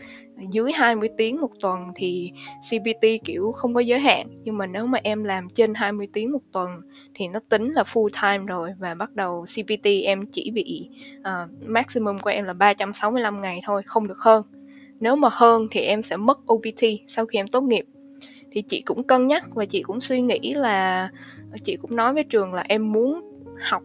dưới 0.51 0.73
20 0.73 1.09
tiếng 1.17 1.41
một 1.41 1.51
tuần 1.61 1.93
thì 1.95 2.33
cpt 2.71 3.07
kiểu 3.25 3.53
không 3.53 3.75
có 3.75 3.81
giới 3.81 4.01
hạn. 4.01 4.27
Nhưng 4.45 4.59
mà 4.59 4.67
nếu 4.67 4.87
mà 4.87 4.99
em 5.03 5.25
làm 5.25 5.49
trên 5.51 5.75
20 5.75 6.09
tiếng 6.13 6.33
một 6.33 6.43
tuần 6.53 6.71
thì 7.15 7.29
nó 7.29 7.41
tính 7.49 7.71
là 7.71 7.83
full 7.83 8.09
time 8.23 8.47
rồi 8.47 8.71
và 8.79 8.95
bắt 8.95 9.17
đầu 9.17 9.45
cpt 9.45 9.87
em 10.05 10.27
chỉ 10.27 10.51
bị 10.51 10.89
uh, 11.19 11.69
maximum 11.69 12.19
của 12.19 12.31
em 12.31 12.45
là 12.45 12.53
365 12.53 13.41
ngày 13.41 13.61
thôi 13.67 13.83
không 13.87 14.09
được 14.09 14.19
hơn. 14.19 14.43
Nếu 15.01 15.17
mà 15.17 15.29
hơn 15.33 15.69
thì 15.71 15.81
em 15.81 16.03
sẽ 16.03 16.17
mất 16.17 16.39
OPT 16.53 16.85
sau 17.09 17.27
khi 17.27 17.39
em 17.39 17.47
tốt 17.47 17.61
nghiệp. 17.61 17.85
Thì 18.53 18.63
chị 18.63 18.81
cũng 18.81 19.03
cân 19.03 19.27
nhắc 19.27 19.45
và 19.55 19.65
chị 19.65 19.83
cũng 19.83 20.01
suy 20.01 20.21
nghĩ 20.21 20.55
là 20.55 21.09
chị 21.63 21.77
cũng 21.77 21.97
nói 21.97 22.15
với 22.15 22.25
trường 22.25 22.55
là 22.55 22.65
em 22.69 22.93
muốn 22.93 23.21
học 23.61 23.83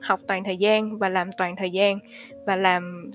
học 0.00 0.20
toàn 0.26 0.44
thời 0.44 0.56
gian 0.56 0.98
và 0.98 1.08
làm 1.08 1.30
toàn 1.38 1.56
thời 1.56 1.70
gian 1.70 1.98
và 2.46 2.56
làm 2.56 3.10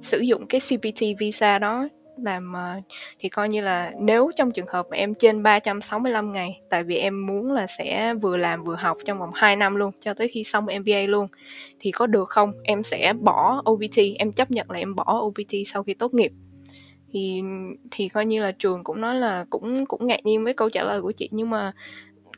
sử 0.00 0.18
dụng 0.18 0.46
cái 0.46 0.60
CPT 0.60 1.02
visa 1.18 1.58
đó 1.58 1.88
làm 2.22 2.52
uh, 2.52 2.84
thì 3.18 3.28
coi 3.28 3.48
như 3.48 3.60
là 3.60 3.92
nếu 3.98 4.30
trong 4.36 4.50
trường 4.50 4.66
hợp 4.68 4.86
mà 4.90 4.96
em 4.96 5.14
trên 5.14 5.42
365 5.42 6.32
ngày 6.32 6.60
tại 6.70 6.82
vì 6.82 6.96
em 6.96 7.26
muốn 7.26 7.52
là 7.52 7.66
sẽ 7.66 8.14
vừa 8.14 8.36
làm 8.36 8.64
vừa 8.64 8.76
học 8.76 8.96
trong 9.04 9.18
vòng 9.18 9.30
2 9.34 9.56
năm 9.56 9.76
luôn 9.76 9.90
cho 10.00 10.14
tới 10.14 10.28
khi 10.28 10.44
xong 10.44 10.66
MBA 10.80 11.00
luôn 11.06 11.26
thì 11.80 11.90
có 11.90 12.06
được 12.06 12.28
không? 12.28 12.52
Em 12.64 12.82
sẽ 12.82 13.12
bỏ 13.20 13.62
OPT 13.70 13.98
em 14.18 14.32
chấp 14.32 14.50
nhận 14.50 14.70
là 14.70 14.78
em 14.78 14.94
bỏ 14.94 15.20
OPT 15.20 15.54
sau 15.66 15.82
khi 15.82 15.94
tốt 15.94 16.14
nghiệp. 16.14 16.32
Thì 17.12 17.42
thì 17.90 18.08
coi 18.08 18.26
như 18.26 18.42
là 18.42 18.52
trường 18.52 18.84
cũng 18.84 19.00
nói 19.00 19.14
là 19.14 19.44
cũng 19.50 19.86
cũng 19.86 20.06
ngạc 20.06 20.20
nhiên 20.24 20.44
với 20.44 20.54
câu 20.54 20.70
trả 20.70 20.82
lời 20.82 21.02
của 21.02 21.12
chị 21.12 21.28
nhưng 21.32 21.50
mà 21.50 21.72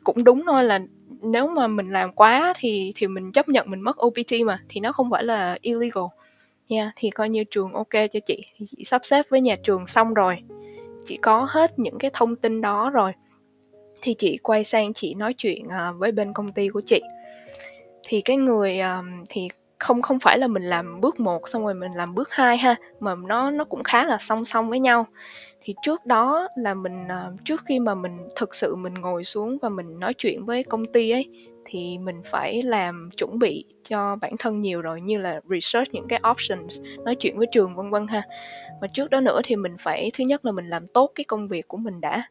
cũng 0.03 0.23
đúng 0.23 0.43
thôi 0.45 0.63
là 0.63 0.79
nếu 1.21 1.47
mà 1.47 1.67
mình 1.67 1.89
làm 1.89 2.13
quá 2.13 2.53
thì 2.57 2.91
thì 2.95 3.07
mình 3.07 3.31
chấp 3.31 3.49
nhận 3.49 3.71
mình 3.71 3.81
mất 3.81 4.05
OPT 4.05 4.31
mà 4.45 4.59
thì 4.69 4.81
nó 4.81 4.91
không 4.91 5.09
phải 5.11 5.23
là 5.23 5.57
illegal 5.61 6.03
nha 6.69 6.81
yeah, 6.81 6.93
thì 6.95 7.09
coi 7.09 7.29
như 7.29 7.43
trường 7.43 7.73
ok 7.73 7.91
cho 7.91 8.19
chị. 8.25 8.45
Thì 8.57 8.65
chị 8.65 8.83
sắp 8.85 9.01
xếp 9.05 9.25
với 9.29 9.41
nhà 9.41 9.55
trường 9.63 9.87
xong 9.87 10.13
rồi. 10.13 10.37
Chị 11.05 11.17
có 11.17 11.47
hết 11.49 11.79
những 11.79 11.97
cái 11.97 12.11
thông 12.13 12.35
tin 12.35 12.61
đó 12.61 12.89
rồi. 12.89 13.11
Thì 14.01 14.13
chị 14.13 14.37
quay 14.43 14.63
sang 14.63 14.93
chị 14.93 15.13
nói 15.13 15.33
chuyện 15.37 15.65
uh, 15.67 15.99
với 15.99 16.11
bên 16.11 16.33
công 16.33 16.51
ty 16.51 16.69
của 16.69 16.81
chị. 16.85 17.01
Thì 18.03 18.21
cái 18.21 18.37
người 18.37 18.79
uh, 18.79 19.25
thì 19.29 19.47
không 19.79 20.01
không 20.01 20.19
phải 20.19 20.37
là 20.37 20.47
mình 20.47 20.63
làm 20.63 21.01
bước 21.01 21.19
một 21.19 21.49
xong 21.49 21.63
rồi 21.63 21.73
mình 21.73 21.93
làm 21.93 22.15
bước 22.15 22.31
hai 22.31 22.57
ha 22.57 22.75
mà 22.99 23.15
nó 23.15 23.51
nó 23.51 23.63
cũng 23.63 23.83
khá 23.83 24.05
là 24.05 24.17
song 24.17 24.45
song 24.45 24.69
với 24.69 24.79
nhau. 24.79 25.05
Thì 25.61 25.75
trước 25.81 26.05
đó 26.05 26.47
là 26.55 26.73
mình 26.73 27.07
à, 27.07 27.29
trước 27.45 27.61
khi 27.65 27.79
mà 27.79 27.95
mình 27.95 28.17
thực 28.35 28.55
sự 28.55 28.75
mình 28.75 28.93
ngồi 28.93 29.23
xuống 29.23 29.57
và 29.61 29.69
mình 29.69 29.99
nói 29.99 30.13
chuyện 30.13 30.45
với 30.45 30.63
công 30.63 30.85
ty 30.85 31.09
ấy 31.11 31.29
thì 31.73 31.97
mình 31.97 32.21
phải 32.25 32.61
làm 32.61 33.09
chuẩn 33.17 33.39
bị 33.39 33.65
cho 33.83 34.15
bản 34.15 34.31
thân 34.39 34.61
nhiều 34.61 34.81
rồi 34.81 35.01
như 35.01 35.17
là 35.17 35.41
research 35.49 35.93
những 35.93 36.07
cái 36.07 36.21
options 36.31 36.81
nói 37.05 37.15
chuyện 37.15 37.37
với 37.37 37.47
trường 37.51 37.75
vân 37.75 37.89
vân 37.89 38.07
ha. 38.07 38.23
Và 38.81 38.87
trước 38.87 39.09
đó 39.09 39.19
nữa 39.19 39.41
thì 39.43 39.55
mình 39.55 39.75
phải 39.79 40.11
thứ 40.13 40.23
nhất 40.23 40.45
là 40.45 40.51
mình 40.51 40.65
làm 40.65 40.87
tốt 40.87 41.11
cái 41.15 41.23
công 41.23 41.47
việc 41.47 41.67
của 41.67 41.77
mình 41.77 42.01
đã. 42.01 42.23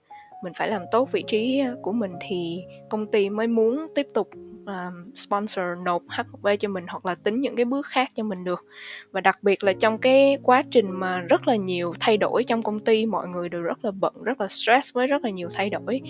Mình 0.44 0.52
phải 0.52 0.68
làm 0.68 0.82
tốt 0.92 1.12
vị 1.12 1.24
trí 1.26 1.62
của 1.82 1.92
mình 1.92 2.12
thì 2.28 2.62
công 2.90 3.06
ty 3.06 3.30
mới 3.30 3.46
muốn 3.46 3.86
tiếp 3.94 4.06
tục 4.14 4.30
uh, 4.62 5.16
sponsor 5.16 5.64
nộp 5.84 6.02
H1B 6.02 6.56
cho 6.56 6.68
mình 6.68 6.84
hoặc 6.88 7.06
là 7.06 7.14
tính 7.14 7.40
những 7.40 7.56
cái 7.56 7.64
bước 7.64 7.86
khác 7.86 8.10
cho 8.14 8.22
mình 8.22 8.44
được. 8.44 8.64
Và 9.10 9.20
đặc 9.20 9.38
biệt 9.42 9.64
là 9.64 9.72
trong 9.72 9.98
cái 9.98 10.38
quá 10.42 10.62
trình 10.70 10.90
mà 10.90 11.18
rất 11.18 11.48
là 11.48 11.56
nhiều 11.56 11.92
thay 12.00 12.16
đổi 12.16 12.44
trong 12.44 12.62
công 12.62 12.80
ty 12.80 13.06
mọi 13.06 13.28
người 13.28 13.48
đều 13.48 13.62
rất 13.62 13.84
là 13.84 13.90
bận 13.90 14.14
rất 14.22 14.40
là 14.40 14.48
stress 14.48 14.94
với 14.94 15.06
rất 15.06 15.24
là 15.24 15.30
nhiều 15.30 15.48
thay 15.54 15.70
đổi 15.70 16.00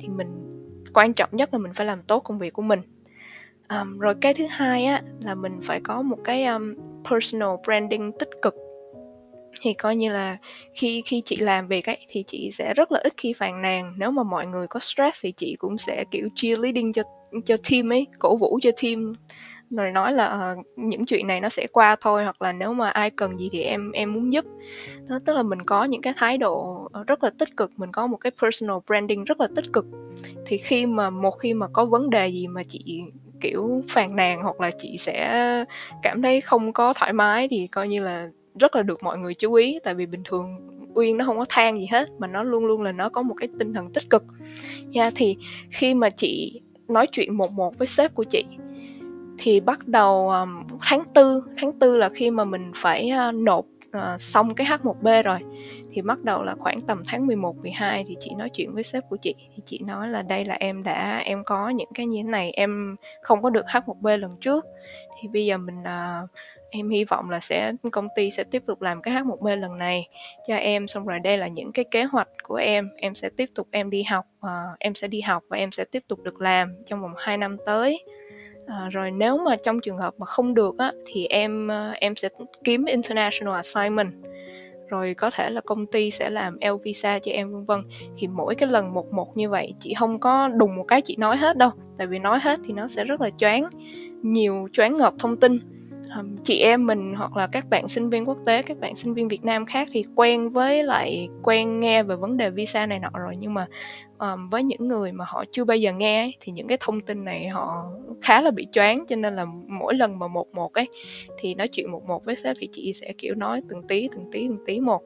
thì 0.00 0.08
mình 0.08 0.49
quan 0.94 1.12
trọng 1.12 1.30
nhất 1.32 1.48
là 1.52 1.58
mình 1.58 1.72
phải 1.74 1.86
làm 1.86 2.02
tốt 2.02 2.20
công 2.20 2.38
việc 2.38 2.52
của 2.52 2.62
mình. 2.62 2.80
Um, 3.68 3.98
rồi 3.98 4.14
cái 4.20 4.34
thứ 4.34 4.46
hai 4.50 4.84
á 4.84 5.02
là 5.24 5.34
mình 5.34 5.60
phải 5.62 5.80
có 5.80 6.02
một 6.02 6.18
cái 6.24 6.44
um, 6.44 6.74
personal 7.10 7.50
branding 7.64 8.12
tích 8.18 8.30
cực. 8.42 8.54
Thì 9.60 9.74
coi 9.74 9.96
như 9.96 10.12
là 10.12 10.36
khi 10.74 11.02
khi 11.06 11.22
chị 11.24 11.36
làm 11.36 11.68
việc 11.68 11.86
ấy 11.86 11.98
thì 12.08 12.24
chị 12.26 12.50
sẽ 12.52 12.74
rất 12.74 12.92
là 12.92 13.00
ít 13.04 13.12
khi 13.16 13.32
phàn 13.32 13.62
nàn. 13.62 13.94
Nếu 13.96 14.10
mà 14.10 14.22
mọi 14.22 14.46
người 14.46 14.66
có 14.66 14.80
stress 14.80 15.24
thì 15.24 15.32
chị 15.32 15.56
cũng 15.58 15.78
sẽ 15.78 16.04
kiểu 16.10 16.28
cheerleading 16.34 16.92
cho 16.92 17.02
cho 17.44 17.56
team 17.70 17.92
ấy 17.92 18.06
cổ 18.18 18.36
vũ 18.36 18.58
cho 18.62 18.70
team. 18.82 19.12
Rồi 19.70 19.90
nói 19.90 20.12
là 20.12 20.54
uh, 20.58 20.66
những 20.76 21.06
chuyện 21.06 21.26
này 21.26 21.40
nó 21.40 21.48
sẽ 21.48 21.66
qua 21.72 21.96
thôi 22.00 22.24
hoặc 22.24 22.42
là 22.42 22.52
nếu 22.52 22.72
mà 22.72 22.90
ai 22.90 23.10
cần 23.10 23.38
gì 23.40 23.48
thì 23.52 23.62
em 23.62 23.92
em 23.92 24.12
muốn 24.12 24.32
giúp. 24.32 24.44
Đó 25.08 25.18
tức 25.24 25.32
là 25.32 25.42
mình 25.42 25.62
có 25.62 25.84
những 25.84 26.02
cái 26.02 26.12
thái 26.16 26.38
độ 26.38 26.88
rất 27.06 27.24
là 27.24 27.30
tích 27.38 27.56
cực. 27.56 27.70
Mình 27.76 27.92
có 27.92 28.06
một 28.06 28.16
cái 28.16 28.32
personal 28.42 28.76
branding 28.86 29.24
rất 29.24 29.40
là 29.40 29.46
tích 29.56 29.72
cực 29.72 29.86
thì 30.50 30.58
khi 30.58 30.86
mà 30.86 31.10
một 31.10 31.30
khi 31.30 31.54
mà 31.54 31.66
có 31.72 31.84
vấn 31.84 32.10
đề 32.10 32.28
gì 32.28 32.46
mà 32.46 32.62
chị 32.62 33.02
kiểu 33.40 33.82
phàn 33.88 34.16
nàn 34.16 34.42
hoặc 34.42 34.60
là 34.60 34.70
chị 34.78 34.96
sẽ 34.98 35.64
cảm 36.02 36.22
thấy 36.22 36.40
không 36.40 36.72
có 36.72 36.94
thoải 36.96 37.12
mái 37.12 37.48
thì 37.48 37.66
coi 37.66 37.88
như 37.88 38.02
là 38.02 38.28
rất 38.54 38.76
là 38.76 38.82
được 38.82 39.02
mọi 39.02 39.18
người 39.18 39.34
chú 39.34 39.54
ý. 39.54 39.78
Tại 39.84 39.94
vì 39.94 40.06
bình 40.06 40.22
thường 40.24 40.56
uyên 40.94 41.16
nó 41.16 41.24
không 41.24 41.38
có 41.38 41.44
than 41.48 41.80
gì 41.80 41.86
hết 41.90 42.08
mà 42.18 42.26
nó 42.26 42.42
luôn 42.42 42.66
luôn 42.66 42.82
là 42.82 42.92
nó 42.92 43.08
có 43.08 43.22
một 43.22 43.34
cái 43.34 43.48
tinh 43.58 43.74
thần 43.74 43.92
tích 43.92 44.10
cực. 44.10 44.24
Nha 44.86 45.02
yeah, 45.02 45.12
thì 45.16 45.36
khi 45.70 45.94
mà 45.94 46.10
chị 46.10 46.60
nói 46.88 47.06
chuyện 47.06 47.36
một 47.36 47.52
một 47.52 47.78
với 47.78 47.86
sếp 47.86 48.14
của 48.14 48.24
chị 48.24 48.44
thì 49.38 49.60
bắt 49.60 49.88
đầu 49.88 50.30
um, 50.30 50.62
tháng 50.82 51.02
tư 51.14 51.42
tháng 51.56 51.72
tư 51.78 51.96
là 51.96 52.08
khi 52.08 52.30
mà 52.30 52.44
mình 52.44 52.72
phải 52.74 53.10
uh, 53.28 53.34
nộp 53.34 53.64
uh, 53.96 54.20
xong 54.20 54.54
cái 54.54 54.66
H1B 54.66 55.22
rồi 55.22 55.38
thì 55.92 56.02
bắt 56.02 56.18
đầu 56.24 56.42
là 56.42 56.54
khoảng 56.58 56.80
tầm 56.80 57.02
tháng 57.06 57.26
11 57.26 57.56
12 57.56 58.04
thì 58.08 58.16
chị 58.20 58.30
nói 58.38 58.50
chuyện 58.54 58.74
với 58.74 58.82
sếp 58.82 59.04
của 59.08 59.16
chị. 59.16 59.34
Thì 59.56 59.62
chị 59.66 59.80
nói 59.86 60.08
là 60.08 60.22
đây 60.22 60.44
là 60.44 60.54
em 60.54 60.82
đã 60.82 61.18
em 61.18 61.44
có 61.44 61.68
những 61.68 61.88
cái 61.94 62.06
như 62.06 62.22
thế 62.22 62.28
này 62.28 62.50
em 62.50 62.96
không 63.22 63.42
có 63.42 63.50
được 63.50 63.66
H1B 63.66 64.16
lần 64.16 64.36
trước. 64.40 64.64
Thì 65.20 65.28
bây 65.28 65.46
giờ 65.46 65.58
mình 65.58 65.80
uh, 65.80 66.30
em 66.70 66.90
hy 66.90 67.04
vọng 67.04 67.30
là 67.30 67.40
sẽ 67.40 67.72
công 67.92 68.08
ty 68.16 68.30
sẽ 68.30 68.44
tiếp 68.44 68.62
tục 68.66 68.82
làm 68.82 69.02
cái 69.02 69.14
H1B 69.14 69.56
lần 69.56 69.78
này 69.78 70.08
cho 70.46 70.54
em. 70.54 70.88
Xong 70.88 71.06
rồi 71.06 71.18
đây 71.18 71.36
là 71.36 71.48
những 71.48 71.72
cái 71.72 71.84
kế 71.90 72.04
hoạch 72.04 72.28
của 72.42 72.56
em. 72.56 72.90
Em 72.96 73.14
sẽ 73.14 73.28
tiếp 73.36 73.50
tục 73.54 73.68
em 73.70 73.90
đi 73.90 74.02
học 74.02 74.26
uh, 74.46 74.78
em 74.78 74.94
sẽ 74.94 75.08
đi 75.08 75.20
học 75.20 75.42
và 75.48 75.56
em 75.56 75.72
sẽ 75.72 75.84
tiếp 75.84 76.02
tục 76.08 76.22
được 76.22 76.40
làm 76.40 76.74
trong 76.86 77.02
vòng 77.02 77.14
2 77.16 77.38
năm 77.38 77.56
tới. 77.66 77.98
À, 78.66 78.88
rồi 78.90 79.10
nếu 79.10 79.38
mà 79.38 79.56
trong 79.56 79.80
trường 79.80 79.98
hợp 79.98 80.14
mà 80.18 80.26
không 80.26 80.54
được 80.54 80.78
á 80.78 80.92
thì 81.06 81.26
em 81.26 81.70
à, 81.70 81.92
em 82.00 82.16
sẽ 82.16 82.28
kiếm 82.64 82.84
international 82.84 83.54
assignment 83.54 84.12
rồi 84.90 85.14
có 85.14 85.30
thể 85.30 85.50
là 85.50 85.60
công 85.60 85.86
ty 85.86 86.10
sẽ 86.10 86.30
làm 86.30 86.58
L 86.60 86.74
visa 86.84 87.18
cho 87.18 87.32
em, 87.32 87.52
vân 87.52 87.64
vân. 87.64 87.80
Thì 88.18 88.26
mỗi 88.26 88.54
cái 88.54 88.68
lần 88.68 88.94
một 88.94 89.12
một 89.12 89.36
như 89.36 89.48
vậy, 89.48 89.74
chị 89.80 89.94
không 89.94 90.18
có 90.18 90.48
đùng 90.48 90.76
một 90.76 90.84
cái 90.88 91.00
chị 91.02 91.16
nói 91.16 91.36
hết 91.36 91.56
đâu. 91.56 91.70
Tại 91.98 92.06
vì 92.06 92.18
nói 92.18 92.38
hết 92.42 92.60
thì 92.66 92.72
nó 92.72 92.86
sẽ 92.88 93.04
rất 93.04 93.20
là 93.20 93.30
choáng, 93.38 93.64
nhiều 94.22 94.68
choáng 94.72 94.98
ngợp 94.98 95.14
thông 95.18 95.36
tin. 95.36 95.58
Chị 96.44 96.58
em 96.58 96.86
mình 96.86 97.14
hoặc 97.16 97.36
là 97.36 97.46
các 97.46 97.70
bạn 97.70 97.88
sinh 97.88 98.10
viên 98.10 98.28
quốc 98.28 98.38
tế, 98.46 98.62
các 98.62 98.80
bạn 98.80 98.96
sinh 98.96 99.14
viên 99.14 99.28
Việt 99.28 99.44
Nam 99.44 99.66
khác 99.66 99.88
thì 99.92 100.04
quen 100.14 100.50
với 100.50 100.82
lại 100.82 101.28
quen 101.42 101.80
nghe 101.80 102.02
về 102.02 102.16
vấn 102.16 102.36
đề 102.36 102.50
visa 102.50 102.86
này 102.86 102.98
nọ 102.98 103.10
rồi. 103.18 103.34
Nhưng 103.38 103.54
mà 103.54 103.66
um, 104.20 104.48
với 104.50 104.62
những 104.62 104.88
người 104.88 105.12
mà 105.12 105.24
họ 105.28 105.44
chưa 105.50 105.64
bao 105.64 105.76
giờ 105.76 105.92
nghe 105.92 106.22
ấy, 106.22 106.34
thì 106.40 106.52
những 106.52 106.68
cái 106.68 106.78
thông 106.80 107.00
tin 107.00 107.24
này 107.24 107.48
họ 107.48 107.92
khá 108.22 108.40
là 108.40 108.50
bị 108.50 108.66
choáng 108.72 109.04
cho 109.08 109.16
nên 109.16 109.36
là 109.36 109.44
mỗi 109.68 109.94
lần 109.94 110.18
mà 110.18 110.28
một 110.28 110.54
một 110.54 110.72
ấy 110.72 110.88
thì 111.38 111.54
nói 111.54 111.68
chuyện 111.68 111.92
một 111.92 112.04
một 112.04 112.24
với 112.24 112.36
sếp 112.36 112.56
thì 112.60 112.68
chị 112.72 112.92
sẽ 112.94 113.12
kiểu 113.18 113.34
nói 113.34 113.62
từng 113.68 113.82
tí 113.88 114.08
từng 114.12 114.24
tí 114.32 114.48
từng 114.48 114.64
tí 114.66 114.80
một 114.80 115.02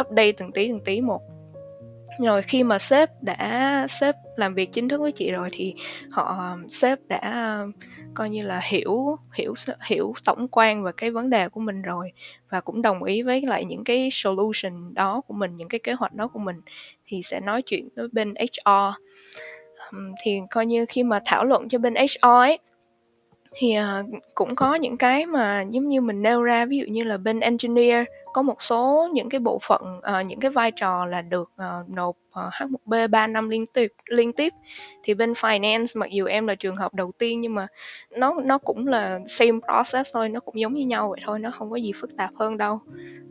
update 0.00 0.32
từng 0.32 0.52
tí 0.52 0.68
từng 0.68 0.80
tí 0.84 1.00
một 1.00 1.20
rồi 2.18 2.42
khi 2.42 2.62
mà 2.62 2.78
sếp 2.78 3.10
đã, 3.22 3.86
sếp 3.90 4.14
làm 4.36 4.54
việc 4.54 4.72
chính 4.72 4.88
thức 4.88 5.00
với 5.00 5.12
chị 5.12 5.30
rồi 5.30 5.48
thì 5.52 5.74
họ, 6.10 6.56
sếp 6.68 6.98
đã, 7.08 7.58
coi 8.14 8.30
như 8.30 8.42
là 8.42 8.60
hiểu 8.64 9.18
hiểu 9.34 9.54
hiểu 9.86 10.14
tổng 10.24 10.48
quan 10.48 10.82
về 10.82 10.92
cái 10.96 11.10
vấn 11.10 11.30
đề 11.30 11.48
của 11.48 11.60
mình 11.60 11.82
rồi 11.82 12.12
và 12.50 12.60
cũng 12.60 12.82
đồng 12.82 13.02
ý 13.02 13.22
với 13.22 13.42
lại 13.46 13.64
những 13.64 13.84
cái 13.84 14.08
solution 14.12 14.94
đó 14.94 15.20
của 15.26 15.34
mình, 15.34 15.56
những 15.56 15.68
cái 15.68 15.78
kế 15.78 15.92
hoạch 15.92 16.12
đó 16.12 16.28
của 16.28 16.38
mình 16.38 16.60
thì 17.06 17.22
sẽ 17.22 17.40
nói 17.40 17.62
chuyện 17.62 17.88
với 17.96 18.08
bên 18.12 18.34
HR 18.34 19.00
thì 20.22 20.40
coi 20.50 20.66
như 20.66 20.86
khi 20.88 21.02
mà 21.02 21.20
thảo 21.24 21.44
luận 21.44 21.68
cho 21.68 21.78
bên 21.78 21.94
HR 21.94 22.26
ấy, 22.26 22.58
thì 23.54 23.72
à, 23.72 24.02
cũng 24.34 24.54
có 24.54 24.74
những 24.74 24.96
cái 24.96 25.26
mà 25.26 25.64
giống 25.70 25.88
như 25.88 26.00
mình 26.00 26.22
nêu 26.22 26.42
ra, 26.42 26.64
ví 26.64 26.78
dụ 26.78 26.86
như 26.88 27.04
là 27.04 27.16
bên 27.16 27.40
engineer 27.40 28.04
có 28.36 28.42
một 28.42 28.62
số 28.62 29.08
những 29.12 29.28
cái 29.28 29.40
bộ 29.40 29.58
phận 29.62 29.82
uh, 29.98 30.26
những 30.26 30.40
cái 30.40 30.50
vai 30.50 30.70
trò 30.70 31.04
là 31.06 31.22
được 31.22 31.50
uh, 31.54 31.88
nộp 31.88 32.16
uh, 32.16 32.52
H1B 32.52 33.08
3 33.08 33.26
năm 33.26 33.48
liên 33.48 33.66
tiếp 33.66 33.92
liên 34.06 34.32
tiếp. 34.32 34.52
Thì 35.02 35.14
bên 35.14 35.32
finance 35.32 36.00
mặc 36.00 36.10
dù 36.10 36.26
em 36.26 36.46
là 36.46 36.54
trường 36.54 36.76
hợp 36.76 36.94
đầu 36.94 37.12
tiên 37.18 37.40
nhưng 37.40 37.54
mà 37.54 37.66
nó 38.10 38.34
nó 38.44 38.58
cũng 38.58 38.86
là 38.86 39.20
same 39.28 39.58
process 39.72 40.14
thôi 40.14 40.28
nó 40.28 40.40
cũng 40.40 40.60
giống 40.60 40.74
như 40.74 40.86
nhau 40.86 41.08
vậy 41.08 41.20
thôi 41.24 41.38
nó 41.38 41.50
không 41.58 41.70
có 41.70 41.76
gì 41.76 41.92
phức 41.92 42.16
tạp 42.16 42.30
hơn 42.38 42.56
đâu. 42.56 42.80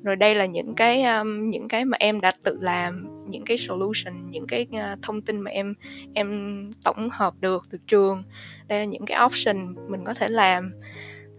Rồi 0.04 0.16
đây 0.16 0.36
là 0.36 0.46
những 0.46 0.76
cái 0.76 1.04
um, 1.04 1.50
những 1.50 1.68
cái 1.68 1.86
mà 1.86 1.98
em 2.00 2.22
đã 2.22 2.32
tự 2.44 2.58
làm 2.62 3.08
những 3.28 3.46
cái 3.46 3.58
solution 3.58 4.32
những 4.32 4.48
cái 4.48 4.68
uh, 4.72 5.02
thông 5.02 5.22
tin 5.22 5.40
mà 5.40 5.52
em 5.52 5.74
em 6.14 6.72
tổng 6.84 7.10
hợp 7.12 7.34
được 7.40 7.64
từ 7.72 7.78
trường. 7.88 8.24
Đây 8.68 8.80
là 8.80 8.86
những 8.86 9.06
cái 9.06 9.20
option 9.26 9.76
mình 9.88 10.04
có 10.06 10.14
thể 10.14 10.28
làm 10.28 10.72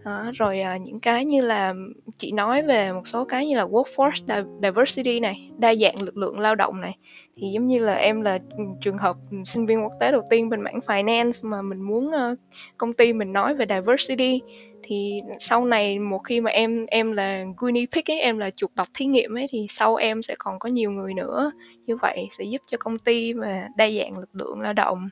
đó, 0.07 0.31
rồi 0.33 0.59
à, 0.61 0.77
những 0.77 0.99
cái 0.99 1.25
như 1.25 1.41
là 1.41 1.73
chị 2.17 2.31
nói 2.31 2.63
về 2.63 2.91
một 2.91 3.01
số 3.07 3.25
cái 3.25 3.47
như 3.47 3.57
là 3.57 3.65
workforce 3.65 4.45
diversity 4.61 5.19
này 5.19 5.49
đa 5.57 5.75
dạng 5.75 6.01
lực 6.01 6.17
lượng 6.17 6.39
lao 6.39 6.55
động 6.55 6.81
này. 6.81 6.97
Thì 7.37 7.47
giống 7.53 7.67
như 7.67 7.79
là 7.79 7.93
em 7.93 8.21
là 8.21 8.39
ừ, 8.57 8.63
trường 8.81 8.97
hợp 8.97 9.17
ừ, 9.31 9.37
sinh 9.45 9.65
viên 9.65 9.83
quốc 9.83 9.93
tế 9.99 10.11
đầu 10.11 10.21
tiên 10.29 10.49
bên 10.49 10.61
mảng 10.61 10.79
finance 10.85 11.49
mà 11.49 11.61
mình 11.61 11.81
muốn 11.81 12.07
uh, 12.07 12.39
công 12.77 12.93
ty 12.93 13.13
mình 13.13 13.33
nói 13.33 13.55
về 13.55 13.65
diversity 13.69 14.41
thì 14.83 15.21
sau 15.39 15.65
này 15.65 15.99
một 15.99 16.19
khi 16.19 16.41
mà 16.41 16.51
em 16.51 16.85
em 16.85 17.11
là 17.11 17.45
guinea 17.57 17.85
pig 17.91 18.11
ấy 18.11 18.19
em 18.19 18.37
là 18.37 18.49
chuột 18.49 18.71
bạch 18.75 18.89
thí 18.93 19.05
nghiệm 19.05 19.37
ấy 19.37 19.47
thì 19.49 19.67
sau 19.69 19.95
em 19.95 20.21
sẽ 20.21 20.35
còn 20.39 20.59
có 20.59 20.69
nhiều 20.69 20.91
người 20.91 21.13
nữa. 21.13 21.51
Như 21.85 21.95
vậy 21.95 22.27
sẽ 22.37 22.43
giúp 22.43 22.61
cho 22.67 22.77
công 22.77 22.99
ty 22.99 23.33
mà 23.33 23.67
đa 23.75 23.89
dạng 23.89 24.17
lực 24.17 24.29
lượng 24.33 24.61
lao 24.61 24.73
động 24.73 25.09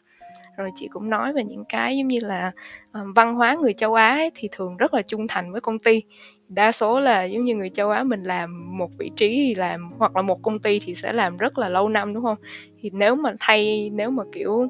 rồi 0.57 0.71
chị 0.75 0.87
cũng 0.87 1.09
nói 1.09 1.33
về 1.33 1.43
những 1.43 1.63
cái 1.69 1.97
giống 1.97 2.07
như 2.07 2.19
là 2.21 2.51
um, 2.93 3.13
văn 3.13 3.35
hóa 3.35 3.57
người 3.61 3.73
châu 3.73 3.93
Á 3.93 4.09
ấy, 4.09 4.31
thì 4.35 4.49
thường 4.51 4.77
rất 4.77 4.93
là 4.93 5.01
trung 5.01 5.27
thành 5.27 5.51
với 5.51 5.61
công 5.61 5.79
ty. 5.79 6.03
Đa 6.49 6.71
số 6.71 6.99
là 6.99 7.23
giống 7.23 7.43
như 7.43 7.55
người 7.55 7.69
châu 7.69 7.89
Á 7.89 8.03
mình 8.03 8.23
làm 8.23 8.77
một 8.77 8.89
vị 8.97 9.11
trí 9.15 9.27
thì 9.27 9.55
làm 9.55 9.91
hoặc 9.97 10.15
là 10.15 10.21
một 10.21 10.41
công 10.41 10.59
ty 10.59 10.79
thì 10.79 10.95
sẽ 10.95 11.13
làm 11.13 11.37
rất 11.37 11.57
là 11.57 11.69
lâu 11.69 11.89
năm 11.89 12.13
đúng 12.13 12.23
không? 12.23 12.37
Thì 12.81 12.89
nếu 12.93 13.15
mà 13.15 13.33
thay 13.39 13.89
nếu 13.93 14.09
mà 14.09 14.23
kiểu 14.33 14.67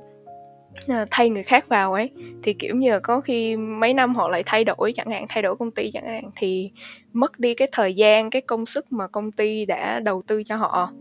ờ, 0.88 1.06
thay 1.12 1.30
người 1.30 1.44
khác 1.44 1.70
vào 1.70 1.94
ấy 1.94 2.10
thì 2.44 2.54
kiểu 2.54 2.76
như 2.76 2.92
là 2.92 3.00
có 3.00 3.22
khi 3.22 3.58
mấy 3.58 3.94
năm 3.94 4.16
họ 4.16 4.30
lại 4.30 4.44
thay 4.46 4.64
đổi 4.64 4.94
chẳng 4.96 5.10
hạn 5.10 5.26
thay 5.30 5.44
đổi 5.44 5.56
công 5.56 5.72
ty 5.72 5.92
chẳng 5.92 6.08
hạn 6.08 6.24
thì 6.36 6.72
mất 7.14 7.40
đi 7.40 7.54
cái 7.54 7.68
thời 7.72 7.94
gian 7.94 8.30
cái 8.30 8.42
công 8.42 8.66
sức 8.66 8.92
mà 8.92 9.08
công 9.08 9.32
ty 9.32 9.66
đã 9.66 10.00
đầu 10.00 10.22
tư 10.28 10.44
cho 10.44 10.56
họ 10.56 10.92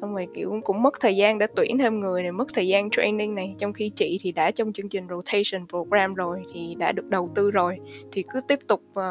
xong 0.00 0.14
rồi 0.14 0.26
kiểu 0.34 0.60
cũng 0.64 0.82
mất 0.82 1.00
thời 1.00 1.16
gian 1.16 1.38
để 1.38 1.46
tuyển 1.56 1.78
thêm 1.78 2.00
người 2.00 2.22
này 2.22 2.32
mất 2.32 2.48
thời 2.54 2.68
gian 2.68 2.90
training 2.90 3.34
này. 3.34 3.54
Trong 3.58 3.72
khi 3.72 3.88
chị 3.96 4.18
thì 4.22 4.32
đã 4.32 4.50
trong 4.50 4.72
chương 4.72 4.88
trình 4.88 5.06
rotation 5.08 5.68
program 5.68 6.14
rồi 6.14 6.42
thì 6.52 6.74
đã 6.78 6.92
được 6.92 7.08
đầu 7.08 7.30
tư 7.34 7.50
rồi. 7.50 7.78
Thì 8.12 8.24
cứ 8.32 8.40
tiếp 8.48 8.58
tục 8.68 8.82
uh, 8.92 9.04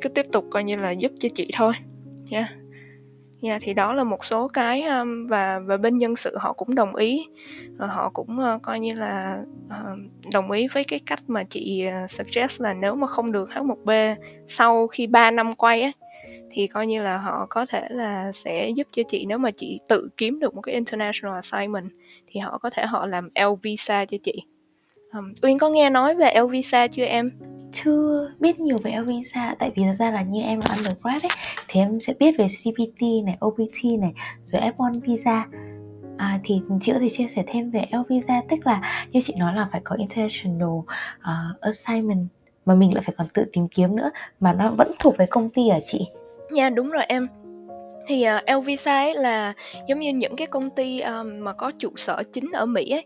cứ 0.00 0.08
tiếp 0.08 0.26
tục 0.32 0.44
coi 0.50 0.64
như 0.64 0.76
là 0.76 0.90
giúp 0.90 1.12
cho 1.20 1.28
chị 1.34 1.50
thôi. 1.54 1.72
Nha. 2.30 2.38
Yeah. 2.38 2.50
yeah, 3.42 3.62
thì 3.64 3.74
đó 3.74 3.92
là 3.92 4.04
một 4.04 4.24
số 4.24 4.48
cái 4.48 4.82
um, 4.82 5.26
và 5.26 5.58
và 5.58 5.76
bên 5.76 5.98
nhân 5.98 6.16
sự 6.16 6.36
họ 6.38 6.52
cũng 6.52 6.74
đồng 6.74 6.96
ý. 6.96 7.26
Uh, 7.74 7.90
họ 7.90 8.10
cũng 8.10 8.38
uh, 8.54 8.62
coi 8.62 8.80
như 8.80 8.94
là 8.94 9.42
uh, 9.66 9.98
đồng 10.32 10.50
ý 10.50 10.68
với 10.72 10.84
cái 10.84 11.00
cách 11.06 11.20
mà 11.26 11.44
chị 11.44 11.86
uh, 12.04 12.10
suggest 12.10 12.60
là 12.60 12.74
nếu 12.74 12.94
mà 12.94 13.06
không 13.06 13.32
được 13.32 13.50
H1B 13.50 14.14
sau 14.48 14.86
khi 14.86 15.06
3 15.06 15.30
năm 15.30 15.54
quay 15.54 15.82
á 15.82 15.92
thì 16.52 16.66
coi 16.66 16.86
như 16.86 17.02
là 17.02 17.18
họ 17.18 17.46
có 17.50 17.66
thể 17.66 17.86
là 17.90 18.32
sẽ 18.32 18.68
giúp 18.68 18.86
cho 18.92 19.02
chị 19.08 19.24
nếu 19.26 19.38
mà 19.38 19.50
chị 19.50 19.80
tự 19.88 20.08
kiếm 20.16 20.40
được 20.40 20.54
một 20.54 20.60
cái 20.62 20.74
international 20.74 21.36
assignment 21.36 21.90
thì 22.26 22.40
họ 22.40 22.58
có 22.58 22.70
thể 22.70 22.86
họ 22.86 23.06
làm 23.06 23.28
L 23.34 23.54
visa 23.62 24.04
cho 24.04 24.18
chị 24.22 24.42
um, 25.12 25.32
Uyên 25.42 25.58
có 25.58 25.68
nghe 25.68 25.90
nói 25.90 26.14
về 26.14 26.34
L 26.40 26.50
visa 26.50 26.86
chưa 26.86 27.04
em? 27.04 27.30
Chưa 27.72 28.30
biết 28.40 28.60
nhiều 28.60 28.76
về 28.84 28.96
L 28.96 29.04
visa 29.04 29.54
tại 29.58 29.70
vì 29.74 29.82
thật 29.82 29.94
ra 29.98 30.10
là 30.10 30.22
như 30.22 30.42
em 30.42 30.60
là 30.68 30.74
undergrad 30.76 31.24
ấy 31.24 31.30
thì 31.68 31.80
em 31.80 32.00
sẽ 32.00 32.14
biết 32.18 32.34
về 32.38 32.48
CPT 32.48 33.02
này, 33.24 33.38
OPT 33.46 33.84
này 34.00 34.12
rồi 34.46 34.62
F1 34.76 35.00
visa 35.00 35.46
À, 36.20 36.40
thì 36.44 36.60
chị 36.82 36.92
có 36.92 36.98
thể 36.98 37.10
chia 37.16 37.26
sẻ 37.36 37.44
thêm 37.46 37.70
về 37.70 37.86
L 37.92 37.96
visa 38.08 38.42
tức 38.50 38.56
là 38.64 39.06
như 39.12 39.20
chị 39.26 39.34
nói 39.36 39.54
là 39.54 39.68
phải 39.72 39.80
có 39.84 39.96
international 39.96 40.78
uh, 41.18 41.60
assignment 41.60 42.26
mà 42.66 42.74
mình 42.74 42.94
lại 42.94 43.02
phải 43.06 43.14
còn 43.18 43.28
tự 43.34 43.44
tìm 43.52 43.68
kiếm 43.68 43.96
nữa 43.96 44.10
mà 44.40 44.52
nó 44.52 44.70
vẫn 44.70 44.92
thuộc 44.98 45.16
về 45.16 45.26
công 45.30 45.48
ty 45.48 45.68
à 45.68 45.78
chị? 45.86 46.08
Nha, 46.52 46.70
đúng 46.70 46.90
rồi 46.90 47.04
em. 47.08 47.28
Thì, 48.06 48.26
uh, 48.38 48.44
Elvisa 48.44 48.98
ấy 48.98 49.14
là 49.14 49.52
giống 49.88 50.00
như 50.00 50.12
những 50.12 50.36
cái 50.36 50.46
công 50.46 50.70
ty, 50.70 51.00
um, 51.00 51.38
mà 51.40 51.52
có 51.52 51.72
trụ 51.78 51.90
sở 51.96 52.22
chính 52.32 52.50
ở 52.52 52.66
Mỹ 52.66 52.90
ấy, 52.90 53.04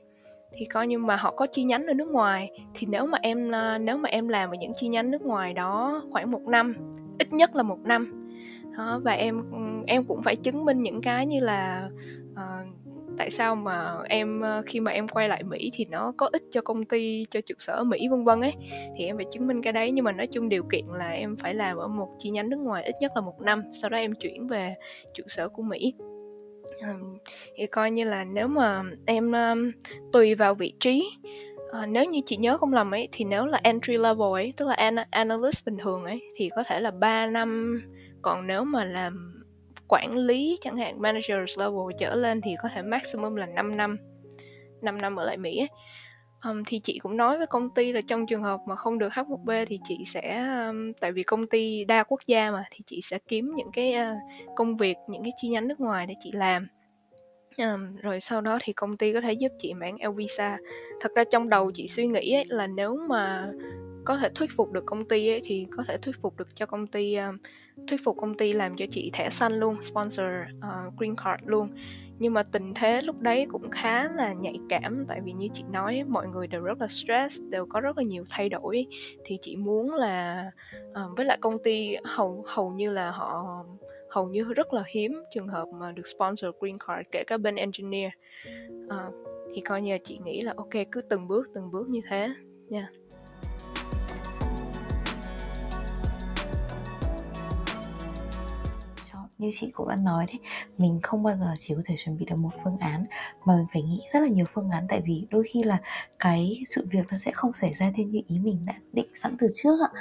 thì 0.56 0.64
coi 0.64 0.86
như 0.86 0.98
mà 0.98 1.16
họ 1.16 1.30
có 1.30 1.46
chi 1.46 1.64
nhánh 1.64 1.86
ở 1.86 1.94
nước 1.94 2.08
ngoài, 2.08 2.50
thì 2.74 2.86
nếu 2.90 3.06
mà 3.06 3.18
em, 3.22 3.50
ờ, 3.50 3.78
nếu 3.78 3.96
mà 3.96 4.08
em 4.08 4.28
làm 4.28 4.50
ở 4.50 4.54
những 4.60 4.72
chi 4.76 4.88
nhánh 4.88 5.10
nước 5.10 5.22
ngoài 5.22 5.54
đó 5.54 6.02
khoảng 6.12 6.30
một 6.30 6.42
năm, 6.46 6.74
ít 7.18 7.32
nhất 7.32 7.56
là 7.56 7.62
một 7.62 7.78
năm, 7.84 8.28
đó, 8.76 9.00
và 9.04 9.12
em, 9.12 9.42
ừ, 9.52 9.58
em 9.86 10.04
cũng 10.04 10.22
phải 10.22 10.36
chứng 10.36 10.64
minh 10.64 10.82
những 10.82 11.00
cái 11.00 11.26
như 11.26 11.40
là, 11.40 11.88
uh, 12.32 12.83
tại 13.18 13.30
sao 13.30 13.56
mà 13.56 13.96
em 14.08 14.40
ờ, 14.40 14.62
khi 14.66 14.80
mà 14.80 14.90
em 14.90 15.08
quay 15.08 15.28
lại 15.28 15.42
Mỹ 15.42 15.70
thì 15.72 15.84
nó 15.84 16.12
có 16.16 16.28
ích 16.32 16.42
cho 16.50 16.60
công 16.60 16.84
ty 16.84 17.26
cho 17.30 17.40
trụ 17.40 17.54
sở 17.58 17.72
ở 17.72 17.84
Mỹ 17.84 18.08
vân 18.10 18.24
vân 18.24 18.40
ấy. 18.40 18.52
Thì 18.96 19.04
em 19.04 19.16
phải 19.16 19.26
chứng 19.30 19.46
minh 19.46 19.62
cái 19.62 19.72
đấy 19.72 19.90
nhưng 19.90 20.04
mà 20.04 20.12
nói 20.12 20.26
chung 20.26 20.48
điều 20.48 20.62
kiện 20.72 20.84
là 20.86 21.10
em 21.10 21.36
phải 21.36 21.54
làm 21.54 21.76
ở 21.76 21.88
một 21.88 22.08
chi 22.18 22.30
nhánh 22.30 22.50
nước 22.50 22.58
ngoài 22.60 22.84
ít 22.84 22.94
nhất 23.00 23.12
là 23.14 23.20
một 23.20 23.40
năm 23.40 23.62
sau 23.72 23.90
đó 23.90 23.98
em 23.98 24.14
chuyển 24.14 24.46
về 24.46 24.74
trụ 25.14 25.24
sở 25.26 25.48
của 25.48 25.62
Mỹ. 25.62 25.94
Thì 27.56 27.66
coi 27.66 27.90
như 27.90 28.04
là 28.04 28.24
nếu 28.24 28.48
mà 28.48 28.82
em 29.06 29.32
um, 29.32 29.70
tùy 30.12 30.34
vào 30.34 30.54
vị 30.54 30.72
trí 30.80 31.04
À, 31.74 31.86
nếu 31.86 32.04
như 32.04 32.20
chị 32.26 32.36
nhớ 32.36 32.58
không 32.58 32.72
lầm 32.72 32.94
ấy 32.94 33.08
thì 33.12 33.24
nếu 33.24 33.46
là 33.46 33.60
entry 33.62 33.92
level 33.92 34.32
ấy 34.32 34.52
tức 34.56 34.68
là 34.68 34.74
an- 34.74 35.06
analyst 35.10 35.66
bình 35.66 35.76
thường 35.78 36.04
ấy 36.04 36.22
thì 36.36 36.50
có 36.56 36.62
thể 36.66 36.80
là 36.80 36.90
3 36.90 37.26
năm. 37.26 37.80
Còn 38.22 38.46
nếu 38.46 38.64
mà 38.64 38.84
làm 38.84 39.43
quản 39.88 40.16
lý 40.16 40.58
chẳng 40.60 40.76
hạn 40.76 41.02
managers 41.02 41.58
level 41.58 41.96
trở 41.98 42.14
lên 42.14 42.40
thì 42.40 42.54
có 42.62 42.68
thể 42.74 42.82
maximum 42.82 43.34
là 43.34 43.46
5 43.46 43.76
năm 43.76 43.96
5 44.82 44.98
năm 44.98 45.16
ở 45.16 45.24
lại 45.24 45.36
Mỹ 45.36 45.58
ấy. 45.58 45.68
Um, 46.50 46.62
thì 46.66 46.78
chị 46.78 46.98
cũng 46.98 47.16
nói 47.16 47.38
với 47.38 47.46
công 47.46 47.70
ty 47.74 47.92
là 47.92 48.00
trong 48.00 48.26
trường 48.26 48.42
hợp 48.42 48.60
mà 48.66 48.76
không 48.76 48.98
được 48.98 49.12
H1B 49.12 49.66
thì 49.68 49.80
chị 49.84 50.04
sẽ 50.06 50.48
um, 50.66 50.92
tại 51.00 51.12
vì 51.12 51.22
công 51.22 51.46
ty 51.46 51.84
đa 51.84 52.02
quốc 52.02 52.20
gia 52.26 52.50
mà 52.50 52.64
thì 52.70 52.80
chị 52.86 53.00
sẽ 53.02 53.18
kiếm 53.28 53.52
những 53.56 53.70
cái 53.72 53.94
uh, 53.94 54.56
công 54.56 54.76
việc 54.76 54.96
những 55.08 55.22
cái 55.22 55.32
chi 55.36 55.48
nhánh 55.48 55.68
nước 55.68 55.80
ngoài 55.80 56.06
để 56.06 56.14
chị 56.20 56.32
làm 56.32 56.68
um, 57.56 57.96
rồi 57.96 58.20
sau 58.20 58.40
đó 58.40 58.58
thì 58.62 58.72
công 58.72 58.96
ty 58.96 59.12
có 59.12 59.20
thể 59.20 59.32
giúp 59.32 59.52
chị 59.58 59.74
mảng 59.74 59.96
L 60.02 60.16
visa 60.16 60.58
thật 61.00 61.12
ra 61.14 61.24
trong 61.24 61.48
đầu 61.48 61.70
chị 61.74 61.88
suy 61.88 62.06
nghĩ 62.06 62.34
ấy, 62.34 62.44
là 62.48 62.66
nếu 62.66 62.96
mà 63.08 63.50
có 64.04 64.16
thể 64.16 64.28
thuyết 64.34 64.50
phục 64.56 64.72
được 64.72 64.86
công 64.86 65.08
ty 65.08 65.28
ấy, 65.28 65.40
thì 65.44 65.66
có 65.76 65.84
thể 65.88 65.98
thuyết 65.98 66.16
phục 66.22 66.36
được 66.38 66.48
cho 66.56 66.66
công 66.66 66.86
ty 66.86 67.14
um, 67.14 67.36
thuyết 67.88 68.04
phục 68.04 68.16
công 68.16 68.36
ty 68.36 68.52
làm 68.52 68.76
cho 68.76 68.86
chị 68.90 69.10
thẻ 69.12 69.30
xanh 69.30 69.52
luôn 69.52 69.82
sponsor 69.82 70.26
uh, 70.58 70.98
green 70.98 71.14
card 71.16 71.42
luôn. 71.46 71.68
Nhưng 72.18 72.34
mà 72.34 72.42
tình 72.42 72.74
thế 72.74 73.00
lúc 73.00 73.20
đấy 73.20 73.46
cũng 73.52 73.70
khá 73.70 74.08
là 74.08 74.32
nhạy 74.32 74.58
cảm 74.68 75.04
tại 75.08 75.20
vì 75.24 75.32
như 75.32 75.48
chị 75.52 75.64
nói 75.70 76.04
mọi 76.08 76.28
người 76.28 76.46
đều 76.46 76.62
rất 76.62 76.80
là 76.80 76.88
stress 76.88 77.40
đều 77.50 77.66
có 77.66 77.80
rất 77.80 77.98
là 77.98 78.04
nhiều 78.04 78.24
thay 78.30 78.48
đổi. 78.48 78.86
Thì 79.24 79.38
chị 79.42 79.56
muốn 79.56 79.94
là 79.94 80.50
uh, 80.90 81.16
với 81.16 81.26
lại 81.26 81.38
công 81.40 81.62
ty 81.62 81.96
hầu 82.04 82.44
hầu 82.46 82.70
như 82.70 82.90
là 82.90 83.10
họ 83.10 83.64
hầu 84.10 84.28
như 84.28 84.44
rất 84.44 84.72
là 84.72 84.82
hiếm 84.86 85.22
trường 85.34 85.48
hợp 85.48 85.68
mà 85.80 85.92
được 85.92 86.06
sponsor 86.06 86.50
green 86.60 86.78
card 86.78 87.08
kể 87.12 87.24
cả 87.26 87.36
bên 87.36 87.56
engineer. 87.56 88.10
Uh, 88.86 89.14
thì 89.54 89.60
coi 89.60 89.82
như 89.82 89.92
là 89.92 89.98
chị 90.04 90.18
nghĩ 90.24 90.42
là 90.42 90.54
ok 90.56 90.72
cứ 90.92 91.00
từng 91.00 91.28
bước 91.28 91.48
từng 91.54 91.70
bước 91.70 91.88
như 91.88 92.00
thế 92.08 92.28
nha. 92.68 92.80
yeah. 92.80 93.03
Như 99.38 99.50
chị 99.54 99.70
cũng 99.74 99.88
đã 99.88 99.96
nói 99.96 100.26
đấy, 100.32 100.40
mình 100.78 101.00
không 101.02 101.22
bao 101.22 101.36
giờ 101.36 101.54
chỉ 101.60 101.74
có 101.74 101.82
thể 101.86 101.96
chuẩn 102.04 102.18
bị 102.18 102.24
được 102.24 102.36
một 102.36 102.50
phương 102.64 102.76
án 102.78 103.04
mà 103.44 103.56
mình 103.56 103.66
phải 103.72 103.82
nghĩ 103.82 104.00
rất 104.12 104.20
là 104.20 104.28
nhiều 104.28 104.44
phương 104.54 104.70
án, 104.70 104.86
tại 104.88 105.02
vì 105.06 105.26
đôi 105.30 105.44
khi 105.44 105.60
là 105.62 105.78
cái 106.18 106.64
sự 106.74 106.86
việc 106.90 107.06
nó 107.10 107.16
sẽ 107.16 107.30
không 107.34 107.52
xảy 107.52 107.74
ra 107.78 107.92
theo 107.96 108.06
như 108.06 108.20
ý 108.28 108.38
mình 108.38 108.62
đã 108.66 108.74
định 108.92 109.08
sẵn 109.22 109.36
từ 109.38 109.48
trước 109.54 109.76
ạ. 109.80 110.00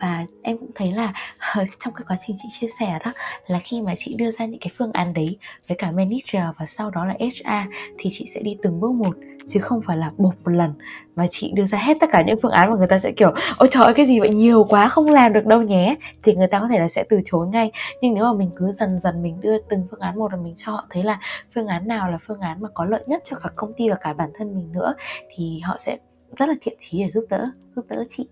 Và 0.00 0.26
em 0.42 0.58
cũng 0.58 0.70
thấy 0.74 0.92
là 0.92 1.12
trong 1.84 1.94
cái 1.94 2.04
quá 2.08 2.16
trình 2.26 2.36
chị 2.42 2.48
chia 2.60 2.68
sẻ 2.80 2.98
đó, 3.04 3.12
là 3.46 3.60
khi 3.64 3.82
mà 3.82 3.94
chị 3.98 4.14
đưa 4.14 4.30
ra 4.30 4.44
những 4.44 4.60
cái 4.60 4.70
phương 4.78 4.92
án 4.92 5.14
đấy 5.14 5.36
với 5.68 5.76
cả 5.76 5.90
manager 5.90 6.56
và 6.58 6.66
sau 6.66 6.90
đó 6.90 7.04
là 7.04 7.14
HR 7.18 7.72
thì 7.98 8.10
chị 8.12 8.28
sẽ 8.34 8.40
đi 8.40 8.56
từng 8.62 8.80
bước 8.80 8.92
một, 8.92 9.16
chứ 9.48 9.60
không 9.60 9.80
phải 9.86 9.96
là 9.96 10.10
bột 10.16 10.34
một 10.44 10.52
lần. 10.52 10.70
Mà 11.16 11.26
chị 11.30 11.52
đưa 11.54 11.66
ra 11.66 11.78
hết 11.78 11.96
tất 12.00 12.06
cả 12.12 12.22
những 12.26 12.38
phương 12.42 12.52
án 12.52 12.70
mà 12.70 12.76
người 12.76 12.86
ta 12.86 12.98
sẽ 12.98 13.12
kiểu, 13.12 13.32
ôi 13.58 13.68
trời 13.72 13.84
ơi, 13.84 13.94
cái 13.94 14.06
gì 14.06 14.20
vậy? 14.20 14.28
Nhiều 14.28 14.64
quá, 14.64 14.88
không 14.88 15.10
làm 15.10 15.32
được 15.32 15.46
đâu 15.46 15.62
nhé. 15.62 15.94
Thì 16.22 16.34
người 16.34 16.48
ta 16.48 16.60
có 16.60 16.68
thể 16.68 16.78
là 16.78 16.88
sẽ 16.88 17.04
từ 17.10 17.20
chối 17.24 17.46
ngay. 17.46 17.72
Nhưng 18.00 18.14
nếu 18.14 18.24
mà 18.24 18.32
mình 18.32 18.50
cứ 18.56 18.72
dần 18.72 19.00
dần 19.00 19.22
mình 19.22 19.40
đưa 19.40 19.58
từng 19.58 19.86
phương 19.90 20.00
án 20.00 20.18
một 20.18 20.32
là 20.32 20.38
mình 20.38 20.54
cho 20.58 20.72
họ 20.72 20.86
thấy 20.90 21.02
là 21.02 21.20
phương 21.54 21.66
án 21.66 21.88
nào 21.88 22.10
là 22.10 22.18
phương 22.26 22.40
án 22.40 22.62
mà 22.62 22.68
có 22.74 22.81
có 22.82 22.86
lợi 22.86 23.04
nhất 23.06 23.22
cho 23.24 23.36
cả 23.42 23.50
công 23.56 23.72
ty 23.76 23.88
và 23.88 23.96
cả 24.00 24.12
bản 24.12 24.30
thân 24.34 24.54
mình 24.54 24.72
nữa 24.72 24.94
thì 25.34 25.60
họ 25.60 25.76
sẽ 25.80 25.98
rất 26.36 26.48
là 26.48 26.54
thiện 26.60 26.76
chí 26.78 27.04
để 27.04 27.10
giúp 27.10 27.24
đỡ 27.30 27.44
giúp 27.70 27.84
đỡ 27.88 28.04
chị. 28.10 28.28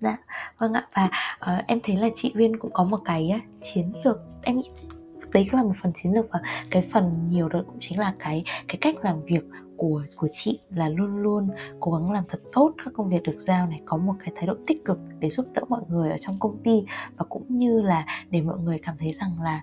Dạ 0.00 0.16
vâng 0.58 0.72
ạ. 0.72 0.86
Và 0.94 1.10
uh, 1.58 1.66
em 1.66 1.80
thấy 1.82 1.96
là 1.96 2.08
chị 2.16 2.32
Viên 2.34 2.58
cũng 2.58 2.70
có 2.74 2.84
một 2.84 2.98
cái 3.04 3.32
uh, 3.36 3.64
chiến 3.72 3.92
lược. 4.04 4.20
Em 4.42 4.56
nghĩ 4.56 4.70
đấy 5.32 5.48
là 5.52 5.62
một 5.62 5.72
phần 5.82 5.92
chiến 5.94 6.12
lược 6.12 6.26
và 6.30 6.40
cái 6.70 6.88
phần 6.92 7.12
nhiều 7.28 7.48
đó 7.48 7.62
cũng 7.66 7.76
chính 7.80 7.98
là 7.98 8.14
cái 8.18 8.42
cái 8.68 8.76
cách 8.80 8.94
làm 9.02 9.22
việc 9.24 9.44
của 9.76 10.02
của 10.16 10.28
chị 10.32 10.58
là 10.70 10.88
luôn 10.88 11.16
luôn 11.16 11.48
cố 11.80 11.92
gắng 11.92 12.12
làm 12.12 12.24
thật 12.28 12.40
tốt 12.52 12.72
các 12.84 12.92
công 12.94 13.08
việc 13.08 13.22
được 13.22 13.38
giao 13.38 13.66
này 13.66 13.80
có 13.84 13.96
một 13.96 14.14
cái 14.20 14.32
thái 14.36 14.46
độ 14.46 14.54
tích 14.66 14.84
cực 14.84 14.98
để 15.18 15.30
giúp 15.30 15.46
đỡ 15.54 15.62
mọi 15.68 15.80
người 15.88 16.10
ở 16.10 16.16
trong 16.20 16.34
công 16.38 16.62
ty 16.64 16.84
và 17.16 17.24
cũng 17.28 17.44
như 17.48 17.82
là 17.82 18.06
để 18.30 18.40
mọi 18.40 18.58
người 18.58 18.78
cảm 18.82 18.96
thấy 18.98 19.12
rằng 19.12 19.42
là 19.42 19.62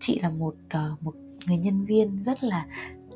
chị 0.00 0.20
là 0.20 0.30
một 0.30 0.54
uh, 0.66 1.02
một 1.02 1.14
người 1.46 1.56
nhân 1.56 1.84
viên 1.84 2.22
rất 2.26 2.44
là, 2.44 2.66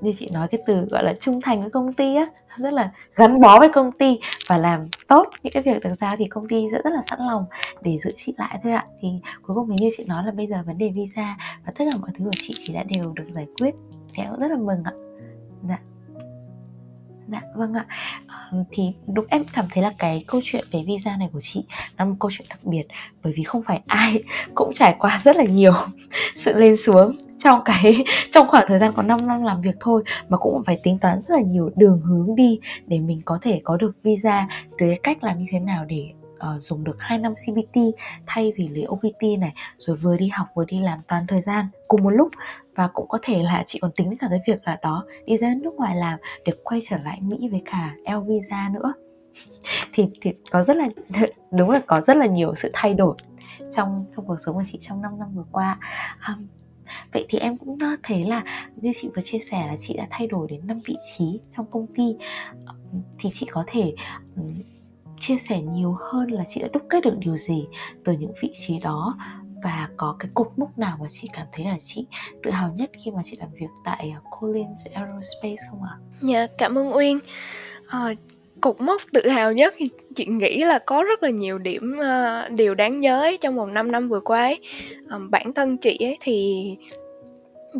như 0.00 0.12
chị 0.18 0.30
nói 0.32 0.48
cái 0.48 0.60
từ 0.66 0.86
gọi 0.90 1.04
là 1.04 1.14
trung 1.20 1.40
thành 1.44 1.60
với 1.60 1.70
công 1.70 1.92
ty 1.92 2.14
á, 2.16 2.26
rất 2.56 2.72
là 2.72 2.92
gắn 3.14 3.40
bó 3.40 3.58
với 3.58 3.68
công 3.68 3.92
ty 3.92 4.18
và 4.48 4.58
làm 4.58 4.86
tốt 5.08 5.28
những 5.42 5.52
cái 5.52 5.62
việc 5.62 5.80
được 5.82 5.94
giao 6.00 6.16
thì 6.18 6.24
công 6.24 6.48
ty 6.48 6.66
sẽ 6.72 6.78
rất 6.84 6.90
là 6.90 7.02
sẵn 7.10 7.18
lòng 7.26 7.44
để 7.82 7.96
giữ 8.04 8.12
chị 8.16 8.34
lại 8.38 8.58
thôi 8.62 8.72
ạ. 8.72 8.84
Thì 9.00 9.08
cuối 9.42 9.54
cùng 9.54 9.76
như 9.76 9.90
chị 9.96 10.04
nói 10.08 10.22
là 10.26 10.30
bây 10.30 10.46
giờ 10.46 10.62
vấn 10.66 10.78
đề 10.78 10.90
visa 10.94 11.36
và 11.66 11.72
tất 11.78 11.84
cả 11.92 11.98
mọi 12.00 12.10
thứ 12.18 12.24
của 12.24 12.30
chị 12.32 12.54
thì 12.66 12.74
đã 12.74 12.82
đều 12.82 13.12
được 13.12 13.26
giải 13.34 13.46
quyết. 13.60 13.74
Thì 14.14 14.22
em 14.22 14.30
cũng 14.30 14.40
rất 14.40 14.50
là 14.50 14.56
mừng 14.56 14.82
ạ. 14.84 14.92
Dạ. 15.68 15.78
Dạ 17.32 17.40
vâng 17.54 17.74
ạ. 17.74 17.86
Ờ, 18.26 18.64
thì 18.70 18.82
đúng, 19.06 19.26
em 19.28 19.44
cảm 19.52 19.64
thấy 19.74 19.82
là 19.82 19.92
cái 19.98 20.24
câu 20.26 20.40
chuyện 20.44 20.64
về 20.70 20.80
visa 20.86 21.16
này 21.16 21.28
của 21.32 21.40
chị 21.42 21.64
là 21.98 22.04
một 22.04 22.14
câu 22.20 22.30
chuyện 22.30 22.46
đặc 22.50 22.58
biệt, 22.62 22.84
Bởi 23.22 23.32
vì 23.36 23.42
không 23.42 23.62
phải 23.62 23.80
ai 23.86 24.22
cũng 24.54 24.74
trải 24.74 24.96
qua 24.98 25.20
rất 25.24 25.36
là 25.36 25.44
nhiều 25.44 25.72
sự 26.44 26.52
lên 26.58 26.76
xuống 26.76 27.16
trong 27.44 27.60
cái 27.64 28.04
trong 28.32 28.48
khoảng 28.48 28.64
thời 28.68 28.78
gian 28.78 28.92
có 28.96 29.02
5 29.02 29.18
năm 29.26 29.44
làm 29.44 29.60
việc 29.60 29.74
thôi, 29.80 30.02
mà 30.28 30.36
cũng 30.36 30.62
phải 30.66 30.80
tính 30.82 30.98
toán 30.98 31.20
rất 31.20 31.34
là 31.34 31.40
nhiều 31.42 31.70
đường 31.76 32.00
hướng 32.00 32.36
đi 32.36 32.58
để 32.86 32.98
mình 32.98 33.22
có 33.24 33.38
thể 33.42 33.60
có 33.64 33.76
được 33.76 33.92
visa, 34.02 34.48
từ 34.78 34.86
cái 34.88 35.00
cách 35.02 35.24
làm 35.24 35.38
như 35.38 35.46
thế 35.50 35.60
nào 35.60 35.84
để 35.88 36.04
uh, 36.38 36.62
dùng 36.62 36.84
được 36.84 36.96
2 36.98 37.18
năm 37.18 37.34
CBT 37.34 37.80
thay 38.26 38.52
vì 38.56 38.68
lấy 38.68 38.86
OPT 38.88 39.22
này 39.40 39.54
rồi 39.78 39.96
vừa 39.96 40.16
đi 40.16 40.28
học 40.28 40.46
vừa 40.54 40.64
đi 40.64 40.80
làm 40.80 40.98
toàn 41.08 41.26
thời 41.26 41.40
gian 41.40 41.66
cùng 41.88 42.04
một 42.04 42.10
lúc. 42.10 42.28
Và 42.74 42.88
cũng 42.88 43.08
có 43.08 43.18
thể 43.22 43.42
là 43.42 43.64
chị 43.66 43.78
còn 43.78 43.90
tính 43.96 44.16
cả 44.20 44.26
cái 44.30 44.40
việc 44.46 44.60
là 44.64 44.78
đó 44.82 45.04
đi 45.26 45.36
ra 45.36 45.54
nước 45.62 45.74
ngoài 45.74 45.96
làm 45.96 46.18
để 46.44 46.52
quay 46.64 46.82
trở 46.88 46.96
lại 47.04 47.18
Mỹ 47.20 47.48
với 47.50 47.62
cả 47.64 47.94
L 48.04 48.28
visa 48.28 48.70
nữa. 48.74 48.92
Thì 49.92 50.06
thì 50.20 50.32
có 50.50 50.64
rất 50.64 50.76
là 50.76 50.88
đúng 51.50 51.70
là 51.70 51.80
có 51.86 52.00
rất 52.06 52.16
là 52.16 52.26
nhiều 52.26 52.54
sự 52.56 52.70
thay 52.72 52.94
đổi 52.94 53.16
trong 53.76 54.04
trong 54.16 54.26
cuộc 54.26 54.36
sống 54.46 54.54
của 54.54 54.64
chị 54.72 54.78
trong 54.80 55.02
5 55.02 55.18
năm 55.18 55.28
vừa 55.34 55.44
qua. 55.52 55.78
Um, 56.28 56.46
vậy 57.12 57.26
thì 57.28 57.38
em 57.38 57.56
cũng 57.56 57.78
thấy 58.02 58.24
là 58.24 58.44
như 58.76 58.92
chị 59.00 59.08
vừa 59.16 59.22
chia 59.24 59.38
sẻ 59.50 59.66
là 59.66 59.76
chị 59.80 59.96
đã 59.96 60.06
thay 60.10 60.26
đổi 60.26 60.46
đến 60.50 60.66
5 60.66 60.80
vị 60.86 60.96
trí 61.16 61.40
trong 61.56 61.66
công 61.70 61.86
ty. 61.86 62.16
Thì 63.18 63.30
chị 63.34 63.46
có 63.50 63.64
thể 63.66 63.94
chia 65.20 65.38
sẻ 65.38 65.60
nhiều 65.60 65.96
hơn 66.00 66.32
là 66.32 66.44
chị 66.48 66.60
đã 66.60 66.68
đúc 66.72 66.82
kết 66.90 67.00
được 67.04 67.14
điều 67.18 67.38
gì 67.38 67.66
từ 68.04 68.12
những 68.12 68.32
vị 68.42 68.52
trí 68.66 68.78
đó 68.78 69.18
và 69.62 69.88
có 69.96 70.16
cái 70.18 70.30
cột 70.34 70.48
mốc 70.56 70.78
nào 70.78 70.96
mà 71.00 71.06
chị 71.10 71.28
cảm 71.32 71.46
thấy 71.52 71.64
là 71.64 71.76
chị 71.82 72.06
tự 72.42 72.50
hào 72.50 72.72
nhất 72.76 72.90
khi 73.04 73.10
mà 73.10 73.22
chị 73.24 73.36
làm 73.40 73.48
việc 73.60 73.70
tại 73.84 74.14
à, 74.16 74.20
Collins 74.40 74.86
Aerospace 74.94 75.62
không 75.70 75.82
ạ? 75.82 75.94
Dạ, 76.20 76.46
cảm 76.58 76.78
ơn 76.78 76.96
Uyên. 76.96 77.18
À, 77.88 78.14
cột 78.60 78.80
mốc 78.80 79.02
tự 79.12 79.28
hào 79.28 79.52
nhất 79.52 79.74
thì 79.76 79.88
chị 80.14 80.26
nghĩ 80.26 80.64
là 80.64 80.78
có 80.78 81.02
rất 81.02 81.22
là 81.22 81.30
nhiều 81.30 81.58
điểm 81.58 81.96
uh, 81.98 82.52
điều 82.58 82.74
đáng 82.74 83.00
nhớ 83.00 83.32
trong 83.40 83.56
vòng 83.56 83.74
5 83.74 83.92
năm 83.92 84.08
vừa 84.08 84.20
qua 84.20 84.40
ấy. 84.40 84.60
Um, 85.10 85.30
bản 85.30 85.54
thân 85.54 85.76
chị 85.76 85.98
ấy 86.00 86.16
thì 86.20 86.76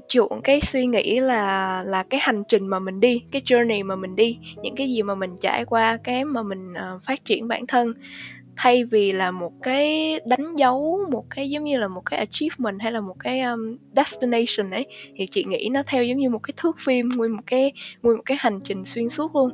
chuộng 0.09 0.41
cái 0.43 0.61
suy 0.61 0.87
nghĩ 0.87 1.21
là 1.21 1.83
là 1.87 2.03
cái 2.03 2.21
hành 2.23 2.43
trình 2.49 2.67
mà 2.67 2.79
mình 2.79 3.01
đi 3.01 3.23
cái 3.33 3.43
journey 3.45 3.85
mà 3.85 3.97
mình 3.97 4.17
đi 4.17 4.39
những 4.63 4.75
cái 4.75 4.93
gì 4.93 5.03
mà 5.03 5.15
mình 5.15 5.37
trải 5.41 5.65
qua 5.65 5.99
cái 6.05 6.25
mà 6.25 6.43
mình 6.43 6.73
uh, 6.73 7.03
phát 7.03 7.25
triển 7.25 7.49
bản 7.49 7.67
thân. 7.67 7.93
Thay 8.57 8.85
vì 8.85 9.13
là 9.13 9.31
một 9.31 9.53
cái 9.63 10.21
đánh 10.27 10.55
dấu 10.57 10.99
một 11.11 11.25
cái 11.31 11.51
giống 11.51 11.65
như 11.65 11.79
là 11.79 11.89
một 11.89 12.03
cái 12.07 12.19
achievement 12.19 12.83
hay 12.83 12.93
là 12.93 13.01
một 13.01 13.15
cái 13.19 13.41
um, 13.41 13.77
destination 13.97 14.71
ấy 14.71 14.87
thì 15.17 15.27
chị 15.27 15.45
nghĩ 15.45 15.69
nó 15.73 15.83
theo 15.87 16.05
giống 16.05 16.19
như 16.19 16.31
một 16.31 16.39
cái 16.43 16.55
thước 16.57 16.77
phim 16.79 17.09
nguyên 17.17 17.33
một 17.33 17.43
cái 17.47 17.73
nguyên 18.03 18.17
một 18.17 18.23
cái 18.27 18.37
hành 18.41 18.61
trình 18.61 18.85
xuyên 18.85 19.09
suốt 19.09 19.37
luôn. 19.37 19.51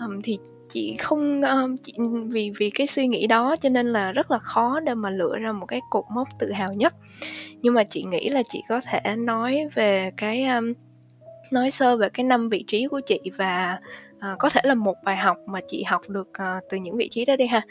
Um, 0.00 0.22
thì 0.22 0.38
chị 0.70 0.96
không 0.98 1.42
um, 1.42 1.76
chị, 1.76 1.92
vì 2.28 2.50
vì 2.58 2.70
cái 2.70 2.86
suy 2.86 3.06
nghĩ 3.06 3.26
đó 3.26 3.56
cho 3.60 3.68
nên 3.68 3.86
là 3.86 4.12
rất 4.12 4.30
là 4.30 4.38
khó 4.38 4.80
để 4.80 4.94
mà 4.94 5.10
lựa 5.10 5.36
ra 5.40 5.52
một 5.52 5.66
cái 5.66 5.80
cột 5.90 6.04
mốc 6.14 6.28
tự 6.38 6.52
hào 6.52 6.74
nhất 6.74 6.94
nhưng 7.62 7.74
mà 7.74 7.84
chị 7.84 8.02
nghĩ 8.02 8.28
là 8.28 8.42
chị 8.48 8.62
có 8.68 8.80
thể 8.80 9.16
nói 9.16 9.68
về 9.74 10.10
cái 10.16 10.44
um, 10.44 10.72
nói 11.50 11.70
sơ 11.70 11.96
về 11.96 12.08
cái 12.08 12.24
năm 12.24 12.48
vị 12.48 12.64
trí 12.66 12.86
của 12.86 13.00
chị 13.06 13.20
và 13.36 13.78
uh, 14.16 14.38
có 14.38 14.50
thể 14.50 14.60
là 14.64 14.74
một 14.74 14.94
bài 15.04 15.16
học 15.16 15.36
mà 15.46 15.60
chị 15.68 15.82
học 15.82 16.02
được 16.08 16.28
uh, 16.28 16.64
từ 16.70 16.76
những 16.76 16.96
vị 16.96 17.08
trí 17.08 17.24
đó 17.24 17.36
đi 17.36 17.46
ha. 17.46 17.62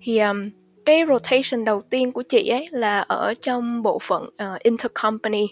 Thì 0.00 0.18
um, 0.18 0.50
cái 0.84 1.04
rotation 1.08 1.64
đầu 1.64 1.82
tiên 1.82 2.12
của 2.12 2.22
chị 2.22 2.48
ấy 2.48 2.66
là 2.70 3.00
ở 3.00 3.34
trong 3.42 3.82
bộ 3.82 3.98
phận 4.02 4.22
uh, 4.22 4.62
intercompany. 4.62 5.46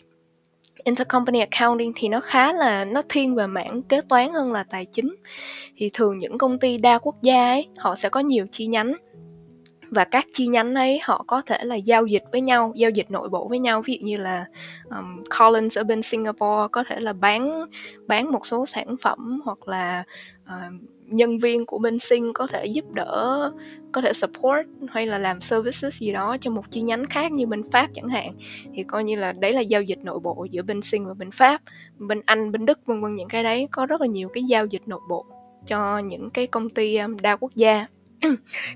Intercompany 0.84 1.40
accounting 1.40 1.92
thì 1.96 2.08
nó 2.08 2.20
khá 2.20 2.52
là 2.52 2.84
nó 2.84 3.02
thiên 3.08 3.34
về 3.34 3.46
mảng 3.46 3.82
kế 3.82 4.00
toán 4.00 4.32
hơn 4.32 4.52
là 4.52 4.64
tài 4.64 4.84
chính. 4.84 5.14
Thì 5.76 5.90
thường 5.94 6.18
những 6.18 6.38
công 6.38 6.58
ty 6.58 6.78
đa 6.78 6.98
quốc 6.98 7.16
gia 7.22 7.46
ấy 7.46 7.68
họ 7.78 7.94
sẽ 7.94 8.08
có 8.08 8.20
nhiều 8.20 8.46
chi 8.52 8.66
nhánh 8.66 8.92
và 9.90 10.04
các 10.04 10.26
chi 10.32 10.46
nhánh 10.46 10.74
ấy 10.74 11.00
họ 11.02 11.24
có 11.26 11.42
thể 11.42 11.64
là 11.64 11.76
giao 11.76 12.06
dịch 12.06 12.24
với 12.32 12.40
nhau 12.40 12.72
giao 12.76 12.90
dịch 12.90 13.10
nội 13.10 13.28
bộ 13.28 13.48
với 13.48 13.58
nhau. 13.58 13.82
Ví 13.82 13.98
dụ 14.00 14.06
như 14.06 14.16
là 14.16 14.44
um, 14.90 15.24
Collins 15.38 15.78
ở 15.78 15.84
bên 15.84 16.02
Singapore 16.02 16.68
có 16.72 16.84
thể 16.88 17.00
là 17.00 17.12
bán 17.12 17.64
bán 18.06 18.32
một 18.32 18.46
số 18.46 18.66
sản 18.66 18.96
phẩm 19.02 19.40
hoặc 19.44 19.68
là 19.68 20.04
uh, 20.44 20.74
nhân 21.04 21.38
viên 21.38 21.66
của 21.66 21.78
bên 21.78 21.98
Sing 21.98 22.32
có 22.32 22.46
thể 22.46 22.66
giúp 22.66 22.92
đỡ 22.92 23.50
có 23.92 24.00
thể 24.00 24.12
support 24.12 24.66
hay 24.88 25.06
là 25.06 25.18
làm 25.18 25.40
services 25.40 25.98
gì 25.98 26.12
đó 26.12 26.36
cho 26.40 26.50
một 26.50 26.70
chi 26.70 26.82
nhánh 26.82 27.06
khác 27.06 27.32
như 27.32 27.46
bên 27.46 27.70
Pháp 27.70 27.88
chẳng 27.94 28.08
hạn. 28.08 28.34
Thì 28.74 28.82
coi 28.82 29.04
như 29.04 29.16
là 29.16 29.32
đấy 29.32 29.52
là 29.52 29.60
giao 29.60 29.82
dịch 29.82 29.98
nội 30.04 30.18
bộ 30.18 30.46
giữa 30.50 30.62
bên 30.62 30.82
Sing 30.82 31.06
và 31.06 31.14
bên 31.14 31.30
Pháp. 31.30 31.62
Bên 31.98 32.20
Anh 32.24 32.52
bên 32.52 32.66
Đức 32.66 32.86
vân 32.86 33.00
vân 33.00 33.14
những 33.14 33.28
cái 33.28 33.42
đấy. 33.42 33.68
Có 33.70 33.86
rất 33.86 34.00
là 34.00 34.06
nhiều 34.06 34.28
cái 34.28 34.44
giao 34.44 34.66
dịch 34.66 34.82
nội 34.86 35.00
bộ 35.08 35.26
cho 35.66 35.98
những 35.98 36.30
cái 36.30 36.46
công 36.46 36.70
ty 36.70 36.98
đa 37.22 37.36
quốc 37.36 37.54
gia 37.54 37.86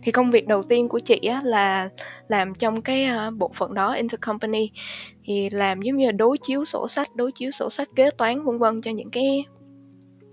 thì 0.03 0.13
công 0.13 0.31
việc 0.31 0.47
đầu 0.47 0.63
tiên 0.63 0.89
của 0.89 0.99
chị 0.99 1.17
á, 1.17 1.43
là 1.45 1.89
làm 2.29 2.55
trong 2.55 2.83
cái 2.83 3.09
uh, 3.29 3.35
bộ 3.35 3.51
phận 3.55 3.75
đó 3.75 3.95
intercompany. 3.95 4.71
Thì 5.25 5.51
làm 5.51 5.83
giống 5.83 5.97
như 5.97 6.07
là 6.07 6.13
đối 6.13 6.39
chiếu 6.39 6.65
sổ 6.65 6.89
sách 6.89 7.09
đối 7.15 7.33
chiếu 7.33 7.51
sổ 7.51 7.71
sách 7.71 7.89
kế 7.97 8.11
toán 8.11 8.45
vân 8.45 8.59
vân 8.59 8.81
cho 8.81 8.91
những 8.91 9.11
cái 9.11 9.45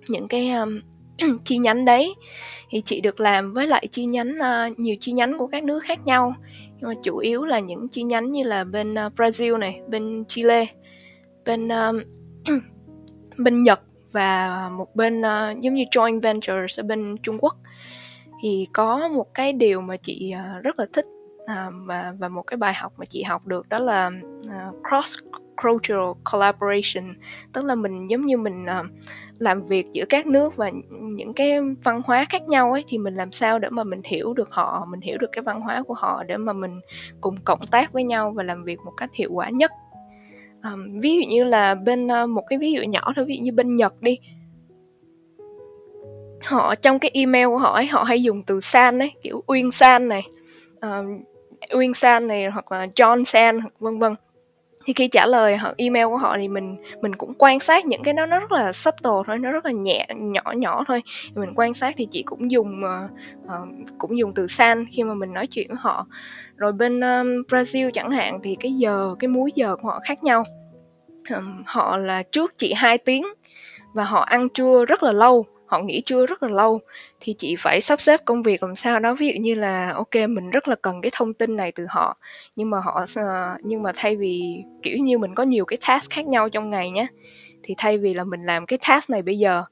những 0.07 0.27
cái 0.27 0.51
um, 0.51 0.79
chi 1.43 1.57
nhánh 1.57 1.85
đấy. 1.85 2.15
Thì 2.69 2.81
chị 2.85 3.01
được 3.01 3.19
làm 3.19 3.53
với 3.53 3.67
lại 3.67 3.87
chi 3.87 4.05
nhánh 4.05 4.37
uh, 4.37 4.79
nhiều 4.79 4.95
chi 4.99 5.11
nhánh 5.11 5.37
của 5.37 5.47
các 5.47 5.63
nước 5.63 5.83
khác 5.83 6.05
nhau. 6.05 6.33
Nhưng 6.81 6.89
mà 6.89 6.93
chủ 7.03 7.17
yếu 7.17 7.45
là 7.45 7.59
những 7.59 7.87
chi 7.89 8.03
nhánh 8.03 8.31
như 8.31 8.43
là 8.43 8.63
bên 8.63 8.93
uh, 8.93 9.13
Brazil 9.15 9.57
này 9.57 9.81
bên 9.87 10.23
Chile 10.27 10.65
bên 11.45 11.69
um, 11.69 11.99
bên 13.37 13.63
Nhật 13.63 13.81
và 14.11 14.69
một 14.77 14.95
bên 14.95 15.21
uh, 15.21 15.61
giống 15.61 15.73
như 15.73 15.83
joint 15.91 16.21
ventures 16.21 16.79
ở 16.79 16.83
bên 16.83 17.15
Trung 17.23 17.37
Quốc 17.39 17.55
thì 18.41 18.67
có 18.73 19.07
một 19.07 19.33
cái 19.33 19.53
điều 19.53 19.81
mà 19.81 19.97
chị 19.97 20.31
ờ, 20.31 20.59
rất 20.59 20.79
là 20.79 20.85
thích 20.93 21.05
à, 21.45 21.69
và 21.85 22.13
và 22.19 22.29
một 22.29 22.41
cái 22.41 22.57
bài 22.57 22.73
học 22.73 22.93
mà 22.97 23.05
chị 23.05 23.23
học 23.23 23.47
được 23.47 23.69
đó 23.69 23.79
là 23.79 24.11
ờ, 24.49 24.71
cross 24.89 25.17
cultural 25.63 26.11
collaboration. 26.31 27.13
Tức 27.53 27.65
là 27.65 27.75
mình 27.75 28.07
giống 28.07 28.25
như 28.25 28.37
mình 28.37 28.65
ờ, 28.65 28.83
làm 29.37 29.65
việc 29.65 29.87
giữa 29.93 30.05
các 30.09 30.27
nước 30.27 30.55
và 30.55 30.71
những 31.01 31.33
cái 31.33 31.59
văn 31.83 32.01
hóa 32.05 32.25
khác 32.29 32.41
nhau 32.47 32.71
ấy 32.71 32.83
thì 32.87 32.97
mình 32.97 33.13
làm 33.13 33.31
sao 33.31 33.59
để 33.59 33.69
mà 33.69 33.83
mình 33.83 34.01
hiểu 34.05 34.33
được 34.33 34.51
họ 34.51 34.85
mình 34.89 35.01
hiểu 35.01 35.17
được 35.17 35.29
cái 35.31 35.43
văn 35.43 35.61
hóa 35.61 35.83
của 35.87 35.93
họ 35.93 36.23
để 36.23 36.37
mà 36.37 36.53
mình 36.53 36.79
cùng 37.21 37.35
cộng 37.45 37.67
tác 37.71 37.93
với 37.93 38.03
nhau 38.03 38.31
và 38.31 38.43
làm 38.43 38.63
việc 38.63 38.79
một 38.85 38.91
cách 38.97 39.09
hiệu 39.13 39.29
quả 39.33 39.49
nhất. 39.49 39.71
Um, 40.63 40.99
ví 40.99 41.15
dụ 41.15 41.29
như 41.29 41.43
là 41.43 41.75
bên 41.75 42.07
uh, 42.07 42.29
một 42.29 42.43
cái 42.49 42.59
ví 42.59 42.71
dụ 42.71 42.81
nhỏ 42.81 43.13
thôi 43.15 43.25
ví 43.25 43.37
dụ 43.37 43.43
như 43.43 43.51
bên 43.51 43.75
nhật 43.75 44.01
đi 44.01 44.17
họ 46.43 46.75
trong 46.75 46.99
cái 46.99 47.11
email 47.13 47.47
của 47.47 47.57
họ 47.57 47.73
ấy 47.73 47.85
họ 47.85 48.03
hay 48.03 48.23
dùng 48.23 48.43
từ 48.43 48.61
san 48.61 48.99
ấy 48.99 49.11
kiểu 49.21 49.43
uyên 49.47 49.71
san 49.71 50.07
này 50.07 50.23
uh, 50.85 51.05
uyên 51.73 51.93
san 51.93 52.27
này 52.27 52.45
hoặc 52.49 52.71
là 52.71 52.87
john 52.95 53.23
san 53.23 53.59
vân 53.79 53.99
vân. 53.99 54.15
Thì 54.85 54.93
khi 54.93 55.07
trả 55.07 55.25
lời 55.25 55.57
họ 55.57 55.73
email 55.77 56.05
của 56.05 56.17
họ 56.17 56.37
thì 56.37 56.47
mình 56.47 56.77
mình 57.01 57.15
cũng 57.15 57.33
quan 57.37 57.59
sát 57.59 57.85
những 57.85 58.03
cái 58.03 58.13
đó 58.13 58.25
nó 58.25 58.39
rất 58.39 58.51
là 58.51 58.71
subtle 58.71 59.11
thôi 59.27 59.39
nó 59.39 59.51
rất 59.51 59.65
là 59.65 59.71
nhẹ 59.71 60.07
nhỏ 60.15 60.53
nhỏ 60.57 60.83
thôi. 60.87 61.03
Mình 61.35 61.49
quan 61.55 61.73
sát 61.73 61.95
thì 61.97 62.07
chị 62.11 62.23
cũng 62.23 62.51
dùng 62.51 62.81
uh, 62.83 63.11
uh, 63.45 63.97
cũng 63.97 64.17
dùng 64.17 64.33
từ 64.33 64.47
san 64.47 64.85
khi 64.91 65.03
mà 65.03 65.13
mình 65.13 65.33
nói 65.33 65.47
chuyện 65.47 65.67
với 65.67 65.77
họ. 65.79 66.07
Rồi 66.57 66.71
bên 66.71 66.99
um, 66.99 67.27
Brazil 67.47 67.91
chẳng 67.93 68.11
hạn 68.11 68.39
thì 68.43 68.57
cái 68.59 68.73
giờ 68.73 69.15
cái 69.19 69.27
múi 69.27 69.51
giờ 69.55 69.75
của 69.75 69.87
họ 69.87 69.99
khác 70.03 70.23
nhau. 70.23 70.43
Um, 71.35 71.63
họ 71.65 71.97
là 71.97 72.23
trước 72.23 72.57
chị 72.57 72.73
2 72.73 72.97
tiếng 72.97 73.25
và 73.93 74.03
họ 74.03 74.21
ăn 74.21 74.49
trưa 74.49 74.85
rất 74.85 75.03
là 75.03 75.11
lâu 75.11 75.45
họ 75.69 75.79
nghỉ 75.79 76.01
trưa 76.01 76.25
rất 76.25 76.43
là 76.43 76.49
lâu, 76.49 76.81
thì 77.19 77.33
chị 77.33 77.55
phải 77.59 77.81
sắp 77.81 77.99
xếp 77.99 78.19
công 78.25 78.43
việc 78.43 78.63
làm 78.63 78.75
sao 78.75 78.99
đó. 78.99 79.13
Ví 79.13 79.27
dụ 79.27 79.33
như 79.41 79.55
là, 79.55 79.91
ok, 79.95 80.15
mình 80.29 80.49
rất 80.49 80.67
là 80.67 80.75
cần 80.81 81.01
cái 81.01 81.11
thông 81.15 81.33
tin 81.33 81.55
này 81.57 81.71
từ 81.71 81.85
họ, 81.89 82.15
nhưng 82.55 82.69
mà 82.69 82.79
họ 82.79 83.05
ờ, 83.15 83.57
nhưng 83.63 83.83
mà 83.83 83.91
thay 83.95 84.15
vì, 84.15 84.63
kiểu 84.83 84.97
như, 84.97 85.17
mình 85.17 85.35
có 85.35 85.43
nhiều 85.43 85.65
cái 85.65 85.77
task 85.87 86.09
khác 86.09 86.27
nhau 86.27 86.49
trong 86.49 86.69
ngày 86.69 86.91
nhé 86.91 87.07
thì 87.63 87.75
thay 87.77 87.97
vì 87.97 88.13
là 88.13 88.23
mình 88.23 88.41
làm 88.41 88.65
cái 88.65 88.79
task 88.89 89.09
này 89.09 89.21
bây 89.21 89.37
giờ, 89.39 89.63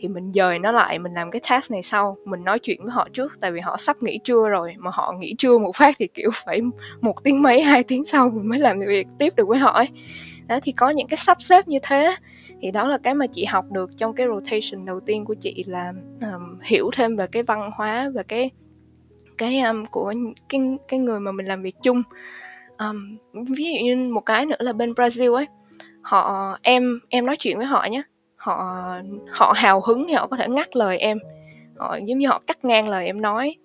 thì 0.00 0.08
mình 0.08 0.32
dời 0.34 0.58
nó 0.58 0.72
lại, 0.72 0.98
mình 0.98 1.12
làm 1.12 1.30
cái 1.30 1.40
task 1.50 1.70
này 1.70 1.82
sau, 1.82 2.18
mình 2.24 2.44
nói 2.44 2.58
chuyện 2.58 2.82
với 2.82 2.92
họ 2.92 3.08
trước. 3.12 3.32
Tại 3.40 3.52
vì 3.52 3.60
họ 3.60 3.76
sắp 3.76 4.02
nghỉ 4.02 4.18
trưa 4.24 4.48
rồi, 4.48 4.74
mà 4.78 4.90
họ 4.94 5.14
nghỉ 5.18 5.34
trưa 5.38 5.58
một 5.58 5.76
phát 5.76 5.94
thì, 5.98 6.08
kiểu, 6.14 6.30
phải 6.44 6.60
một 7.00 7.14
tiếng 7.24 7.42
mấy, 7.42 7.62
hai 7.62 7.82
tiếng 7.84 8.04
sau 8.04 8.30
mình 8.30 8.48
mới 8.48 8.58
làm 8.58 8.80
việc 8.80 9.06
tiếp 9.18 9.32
được 9.36 9.48
với 9.48 9.58
họ 9.58 9.72
ấy. 9.72 9.86
Đó, 10.48 10.58
thì 10.62 10.72
có 10.72 10.90
những 10.90 11.08
cái 11.08 11.16
sắp 11.16 11.36
xếp 11.42 11.68
như 11.68 11.78
thế 11.82 12.14
thì 12.64 12.70
đó 12.70 12.86
là 12.86 12.98
cái 12.98 13.14
mà 13.14 13.26
chị 13.26 13.44
học 13.44 13.64
được 13.70 13.90
trong 13.96 14.14
cái 14.14 14.26
rotation 14.26 14.84
đầu 14.84 15.00
tiên 15.00 15.24
của 15.24 15.34
chị 15.34 15.64
là 15.66 15.92
um, 16.20 16.58
hiểu 16.62 16.90
thêm 16.94 17.16
về 17.16 17.26
cái 17.26 17.42
văn 17.42 17.70
hóa 17.74 18.10
và 18.14 18.22
cái 18.22 18.50
cái 19.38 19.60
um, 19.60 19.86
của 19.86 20.14
cái 20.48 20.60
cái 20.88 21.00
người 21.00 21.20
mà 21.20 21.32
mình 21.32 21.46
làm 21.46 21.62
việc 21.62 21.76
chung. 21.82 22.02
Um, 22.78 23.16
ví 23.32 23.64
dụ 23.64 23.84
như 23.84 23.96
một 23.96 24.20
cái 24.20 24.46
nữa 24.46 24.56
là 24.58 24.72
bên 24.72 24.92
Brazil 24.92 25.34
ấy 25.34 25.46
họ 26.02 26.56
em 26.62 27.00
em 27.08 27.26
nói 27.26 27.36
chuyện 27.38 27.56
với 27.56 27.66
họ 27.66 27.86
nhé 27.90 28.02
họ 28.36 28.86
họ 29.30 29.52
hào 29.56 29.80
hứng 29.80 30.04
thì 30.08 30.14
họ 30.14 30.26
có 30.26 30.36
thể 30.36 30.48
ngắt 30.48 30.76
lời 30.76 30.98
em 30.98 31.18
họ 31.76 31.96
giống 32.06 32.18
như 32.18 32.28
họ 32.28 32.42
cắt 32.46 32.64
ngang 32.64 32.88
lời 32.88 33.06
em 33.06 33.20
nói 33.20 33.56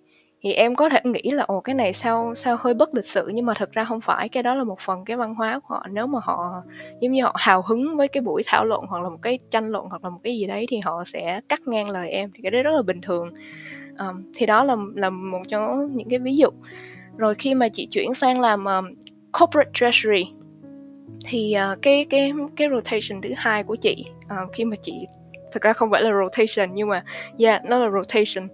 thì 0.41 0.53
em 0.53 0.75
có 0.75 0.89
thể 0.89 0.99
nghĩ 1.03 1.31
là 1.31 1.43
ồ 1.43 1.59
cái 1.59 1.75
này 1.75 1.93
sao 1.93 2.35
sao 2.35 2.57
hơi 2.59 2.73
bất 2.73 2.95
lịch 2.95 3.05
sự 3.05 3.31
nhưng 3.33 3.45
mà 3.45 3.53
thật 3.53 3.71
ra 3.71 3.83
không 3.83 4.01
phải. 4.01 4.29
Cái 4.29 4.43
đó 4.43 4.55
là 4.55 4.63
một 4.63 4.79
phần 4.79 5.05
cái 5.05 5.17
văn 5.17 5.35
hóa 5.35 5.59
của 5.59 5.75
họ. 5.75 5.85
Nếu 5.91 6.07
mà 6.07 6.19
họ 6.23 6.61
giống 7.01 7.11
như 7.11 7.23
họ 7.23 7.35
hào 7.39 7.61
hứng 7.61 7.97
với 7.97 8.07
cái 8.07 8.21
buổi 8.21 8.43
thảo 8.45 8.65
luận 8.65 8.85
hoặc 8.87 9.03
là 9.03 9.09
một 9.09 9.19
cái 9.21 9.39
tranh 9.51 9.69
luận 9.69 9.85
hoặc 9.89 10.03
là 10.03 10.09
một 10.09 10.19
cái 10.23 10.37
gì 10.37 10.45
đấy 10.45 10.65
thì 10.69 10.79
họ 10.79 11.03
sẽ 11.05 11.41
cắt 11.49 11.67
ngang 11.67 11.89
lời 11.89 12.09
em. 12.09 12.31
Thì 12.35 12.39
cái 12.41 12.51
đấy 12.51 12.63
rất 12.63 12.71
là 12.71 12.81
bình 12.81 13.01
thường. 13.01 13.29
Um, 13.99 14.23
thì 14.35 14.45
đó 14.45 14.63
là 14.63 14.75
là 14.95 15.09
một 15.09 15.41
trong 15.47 15.95
những 15.95 16.09
cái 16.09 16.19
ví 16.19 16.35
dụ. 16.35 16.49
Rồi 17.17 17.35
khi 17.35 17.53
mà 17.53 17.69
chị 17.69 17.87
chuyển 17.91 18.13
sang 18.13 18.39
làm 18.39 18.65
um, 18.65 18.85
corporate 19.39 19.71
treasury 19.73 20.31
thì 21.25 21.55
uh, 21.73 21.81
cái 21.81 22.05
cái 22.09 22.33
cái 22.55 22.67
rotation 22.69 23.21
thứ 23.21 23.29
hai 23.37 23.63
của 23.63 23.75
chị 23.75 24.05
uh, 24.25 24.53
khi 24.53 24.65
mà 24.65 24.75
chị 24.81 24.93
thực 25.51 25.63
ra 25.63 25.73
không 25.73 25.91
phải 25.91 26.01
là 26.01 26.11
rotation 26.23 26.69
nhưng 26.73 26.89
mà 26.89 27.03
yeah 27.37 27.65
nó 27.65 27.79
là 27.79 27.89
rotation 27.89 28.47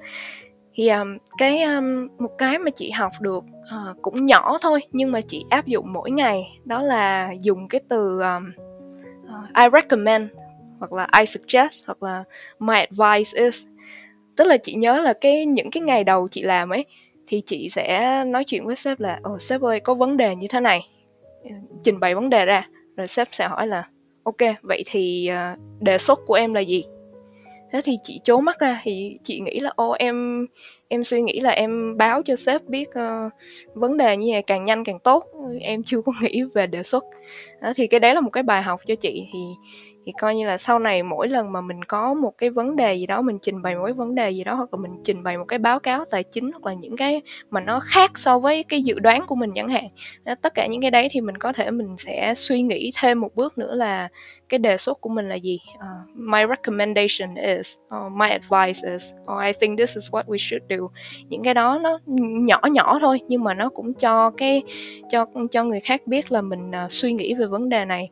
thì 0.75 0.89
um, 0.89 1.17
cái 1.37 1.61
um, 1.63 2.07
một 2.17 2.31
cái 2.37 2.59
mà 2.59 2.71
chị 2.71 2.91
học 2.91 3.11
được 3.21 3.43
uh, 3.43 4.01
cũng 4.01 4.25
nhỏ 4.25 4.57
thôi 4.61 4.79
nhưng 4.91 5.11
mà 5.11 5.21
chị 5.21 5.45
áp 5.49 5.65
dụng 5.65 5.93
mỗi 5.93 6.11
ngày 6.11 6.43
đó 6.65 6.81
là 6.81 7.31
dùng 7.41 7.67
cái 7.67 7.81
từ 7.89 8.19
um, 8.19 8.51
uh, 9.23 9.53
I 9.53 9.65
recommend 9.73 10.31
hoặc 10.79 10.93
là 10.93 11.07
I 11.19 11.25
suggest 11.25 11.85
hoặc 11.85 12.03
là 12.03 12.23
my 12.59 12.75
advice 12.75 13.43
is. 13.43 13.63
Tức 14.35 14.47
là 14.47 14.57
chị 14.57 14.73
nhớ 14.73 14.97
là 14.97 15.13
cái 15.13 15.45
những 15.45 15.71
cái 15.71 15.81
ngày 15.81 16.03
đầu 16.03 16.27
chị 16.27 16.41
làm 16.41 16.69
ấy 16.69 16.85
thì 17.27 17.41
chị 17.45 17.69
sẽ 17.69 18.23
nói 18.27 18.43
chuyện 18.43 18.65
với 18.65 18.75
sếp 18.75 18.99
là 18.99 19.19
ồ 19.23 19.37
sếp 19.39 19.61
ơi 19.61 19.79
có 19.79 19.93
vấn 19.93 20.17
đề 20.17 20.35
như 20.35 20.47
thế 20.49 20.59
này. 20.59 20.87
Ờ, 21.43 21.49
trình 21.83 21.99
bày 21.99 22.15
vấn 22.15 22.29
đề 22.29 22.45
ra 22.45 22.67
rồi 22.97 23.07
sếp 23.07 23.27
sẽ 23.31 23.47
hỏi 23.47 23.67
là 23.67 23.87
ok 24.23 24.37
vậy 24.61 24.83
thì 24.85 25.29
uh, 25.31 25.59
đề 25.81 25.97
xuất 25.97 26.19
của 26.25 26.33
em 26.33 26.53
là 26.53 26.61
gì? 26.61 26.83
Thế 27.75 27.81
thì 27.81 27.97
chị 28.03 28.19
chố 28.23 28.39
mắt 28.39 28.59
ra 28.59 28.81
thì 28.83 29.17
chị 29.23 29.39
nghĩ 29.39 29.59
là 29.59 29.71
ô 29.75 29.91
em 29.91 30.47
em 30.87 31.03
suy 31.03 31.21
nghĩ 31.21 31.39
là 31.39 31.49
em 31.49 31.97
báo 31.97 32.23
cho 32.23 32.35
sếp 32.35 32.63
biết 32.67 32.89
uh, 32.89 33.31
vấn 33.73 33.97
đề 33.97 34.17
như 34.17 34.27
vậy 34.31 34.41
càng 34.41 34.63
nhanh 34.63 34.83
càng 34.83 34.99
tốt. 34.99 35.25
Em 35.61 35.83
chưa 35.83 36.01
có 36.01 36.11
nghĩ 36.21 36.43
về 36.53 36.67
đề 36.67 36.83
xuất. 36.83 37.03
Đó, 37.61 37.73
thì 37.75 37.87
cái 37.87 37.99
đấy 37.99 38.13
là 38.15 38.21
một 38.21 38.29
cái 38.29 38.43
bài 38.43 38.61
học 38.61 38.81
cho 38.87 38.95
chị. 38.95 39.27
Thì 39.33 39.39
thì 40.05 40.11
coi 40.19 40.35
như 40.35 40.47
là 40.47 40.57
sau 40.57 40.79
này 40.79 41.03
mỗi 41.03 41.27
lần 41.27 41.51
mà 41.51 41.61
mình 41.61 41.83
có 41.83 42.13
một 42.13 42.37
cái 42.37 42.49
vấn 42.49 42.75
đề 42.75 42.95
gì 42.95 43.05
đó 43.05 43.21
mình 43.21 43.39
trình 43.41 43.61
bày 43.61 43.75
một 43.75 43.83
cái 43.85 43.93
vấn 43.93 44.15
đề 44.15 44.31
gì 44.31 44.43
đó 44.43 44.53
hoặc 44.53 44.73
là 44.73 44.77
mình 44.77 44.91
trình 45.03 45.23
bày 45.23 45.37
một 45.37 45.45
cái 45.47 45.59
báo 45.59 45.79
cáo 45.79 46.05
tài 46.11 46.23
chính 46.23 46.51
hoặc 46.51 46.65
là 46.65 46.73
những 46.73 46.97
cái 46.97 47.21
mà 47.49 47.61
nó 47.61 47.79
khác 47.79 48.11
so 48.17 48.39
với 48.39 48.63
cái 48.63 48.81
dự 48.81 48.99
đoán 48.99 49.25
của 49.27 49.35
mình 49.35 49.51
chẳng 49.55 49.69
hạn 49.69 49.87
đó, 50.25 50.35
tất 50.41 50.53
cả 50.53 50.67
những 50.67 50.81
cái 50.81 50.91
đấy 50.91 51.07
thì 51.11 51.21
mình 51.21 51.37
có 51.37 51.53
thể 51.53 51.71
mình 51.71 51.97
sẽ 51.97 52.33
suy 52.37 52.61
nghĩ 52.61 52.91
thêm 53.01 53.21
một 53.21 53.35
bước 53.35 53.57
nữa 53.57 53.75
là 53.75 54.09
cái 54.49 54.57
đề 54.57 54.77
xuất 54.77 55.01
của 55.01 55.09
mình 55.09 55.29
là 55.29 55.35
gì? 55.35 55.59
Uh, 55.75 56.17
my 56.17 56.39
recommendation 56.49 57.35
is 57.35 57.77
or 57.95 58.11
my 58.11 58.29
advice 58.29 58.91
is 58.91 59.13
or 59.31 59.43
I 59.45 59.53
think 59.59 59.77
this 59.77 59.95
is 59.95 60.11
what 60.11 60.23
we 60.23 60.37
should 60.37 60.63
do. 60.69 60.87
Những 61.29 61.43
cái 61.43 61.53
đó 61.53 61.79
nó 61.81 61.99
nhỏ 62.07 62.59
nhỏ 62.71 62.99
thôi 63.01 63.19
nhưng 63.27 63.43
mà 63.43 63.53
nó 63.53 63.69
cũng 63.69 63.93
cho 63.93 64.29
cái 64.29 64.63
cho 65.09 65.25
cho 65.51 65.63
người 65.63 65.79
khác 65.79 66.01
biết 66.05 66.31
là 66.31 66.41
mình 66.41 66.69
uh, 66.69 66.91
suy 66.91 67.13
nghĩ 67.13 67.33
về 67.33 67.45
vấn 67.45 67.69
đề 67.69 67.85
này 67.85 68.09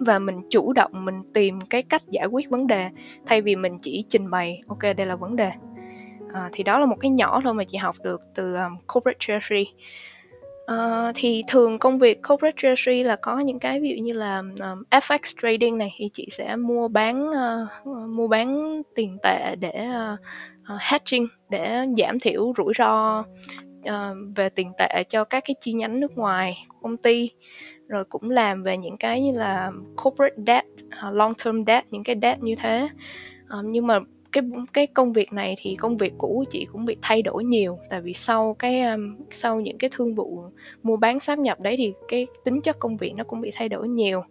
và 0.00 0.18
mình 0.18 0.40
chủ 0.50 0.72
động 0.72 1.04
mình 1.04 1.22
tìm 1.34 1.60
cái 1.60 1.82
cách 1.82 2.02
giải 2.08 2.26
quyết 2.26 2.50
vấn 2.50 2.66
đề 2.66 2.88
thay 3.26 3.42
vì 3.42 3.56
mình 3.56 3.78
chỉ 3.82 4.04
trình 4.08 4.30
bày 4.30 4.62
ok 4.68 4.82
đây 4.96 5.06
là 5.06 5.16
vấn 5.16 5.36
đề. 5.36 5.50
À, 6.32 6.48
thì 6.52 6.62
đó 6.62 6.78
là 6.78 6.86
một 6.86 6.96
cái 7.00 7.10
nhỏ 7.10 7.40
thôi 7.44 7.54
mà 7.54 7.64
chị 7.64 7.76
học 7.76 7.96
được 8.02 8.20
từ 8.34 8.54
um, 8.54 8.76
corporate 8.86 9.18
treasury. 9.20 9.66
Uh, 10.72 11.14
thì 11.14 11.44
thường 11.48 11.78
công 11.78 11.98
việc 11.98 12.22
corporate 12.28 12.56
treasury 12.56 13.02
là 13.02 13.16
có 13.16 13.38
những 13.38 13.58
cái 13.58 13.80
ví 13.80 13.88
dụ 13.96 14.02
như 14.02 14.12
là 14.12 14.38
um, 14.38 14.82
FX 14.90 15.18
trading 15.42 15.78
này 15.78 15.94
thì 15.98 16.10
chị 16.12 16.28
sẽ 16.30 16.56
mua 16.56 16.88
bán 16.88 17.28
uh, 17.28 18.08
mua 18.08 18.28
bán 18.28 18.82
tiền 18.94 19.18
tệ 19.22 19.56
để 19.56 19.88
uh, 19.88 20.20
uh, 20.74 20.80
hedging 20.80 21.26
để 21.48 21.86
giảm 21.98 22.20
thiểu 22.20 22.52
rủi 22.56 22.72
ro 22.78 23.24
uh, 23.88 24.16
về 24.36 24.48
tiền 24.48 24.72
tệ 24.78 25.04
cho 25.08 25.24
các 25.24 25.44
cái 25.46 25.54
chi 25.60 25.72
nhánh 25.72 26.00
nước 26.00 26.16
ngoài 26.16 26.64
của 26.68 26.78
công 26.82 26.96
ty 26.96 27.30
rồi 27.90 28.04
cũng 28.04 28.30
làm 28.30 28.62
về 28.62 28.76
những 28.76 28.96
cái 28.96 29.22
như 29.22 29.32
là 29.32 29.70
corporate 29.96 30.34
debt, 30.46 30.66
à, 30.90 31.10
long 31.10 31.34
term 31.44 31.64
debt, 31.66 31.84
những 31.90 32.04
cái 32.04 32.16
debt 32.22 32.42
như 32.42 32.54
thế. 32.54 32.88
Um, 33.50 33.72
nhưng 33.72 33.86
mà 33.86 34.00
cái 34.32 34.44
cái 34.72 34.86
công 34.86 35.12
việc 35.12 35.32
này 35.32 35.56
thì 35.60 35.76
công 35.76 35.96
việc 35.96 36.12
cũ 36.18 36.28
của 36.38 36.50
chị 36.50 36.66
cũng 36.72 36.84
bị 36.84 36.96
thay 37.02 37.22
đổi 37.22 37.44
nhiều 37.44 37.78
tại 37.90 38.00
vì 38.00 38.14
sau 38.14 38.56
cái 38.58 38.82
um, 38.82 39.16
sau 39.30 39.60
những 39.60 39.78
cái 39.78 39.90
thương 39.92 40.14
vụ 40.14 40.44
mua 40.82 40.96
bán 40.96 41.20
sáp 41.20 41.38
nhập 41.38 41.60
đấy 41.60 41.74
thì 41.78 41.92
cái 42.08 42.26
tính 42.44 42.60
chất 42.60 42.78
công 42.78 42.96
việc 42.96 43.12
nó 43.16 43.24
cũng 43.24 43.40
bị 43.40 43.50
thay 43.54 43.68
đổi 43.68 43.88
nhiều 43.88 44.22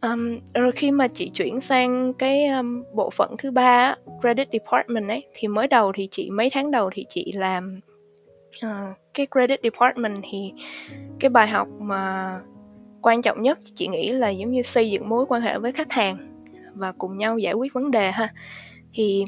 um, 0.00 0.38
rồi 0.54 0.72
khi 0.72 0.90
mà 0.90 1.08
chị 1.08 1.30
chuyển 1.34 1.60
sang 1.60 2.12
cái 2.14 2.46
um, 2.46 2.84
bộ 2.94 3.10
phận 3.10 3.34
thứ 3.38 3.50
ba 3.50 3.94
credit 4.20 4.48
department 4.52 5.08
ấy 5.08 5.26
thì 5.34 5.48
mới 5.48 5.66
đầu 5.66 5.92
thì 5.94 6.08
chị 6.10 6.30
mấy 6.30 6.50
tháng 6.50 6.70
đầu 6.70 6.90
thì 6.94 7.06
chị 7.08 7.32
làm 7.32 7.80
uh, 8.66 8.96
cái 9.14 9.26
credit 9.32 9.60
department 9.62 10.24
thì 10.30 10.52
cái 11.20 11.28
bài 11.28 11.48
học 11.48 11.68
mà 11.80 12.34
quan 13.02 13.22
trọng 13.22 13.42
nhất, 13.42 13.58
chị 13.74 13.88
nghĩ 13.88 14.12
là 14.12 14.28
giống 14.28 14.52
như 14.52 14.62
xây 14.62 14.90
dựng 14.90 15.08
mối 15.08 15.26
quan 15.26 15.42
hệ 15.42 15.58
với 15.58 15.72
khách 15.72 15.92
hàng 15.92 16.16
và 16.74 16.92
cùng 16.92 17.18
nhau 17.18 17.38
giải 17.38 17.54
quyết 17.54 17.72
vấn 17.72 17.90
đề 17.90 18.10
ha. 18.10 18.28
Thì 18.94 19.24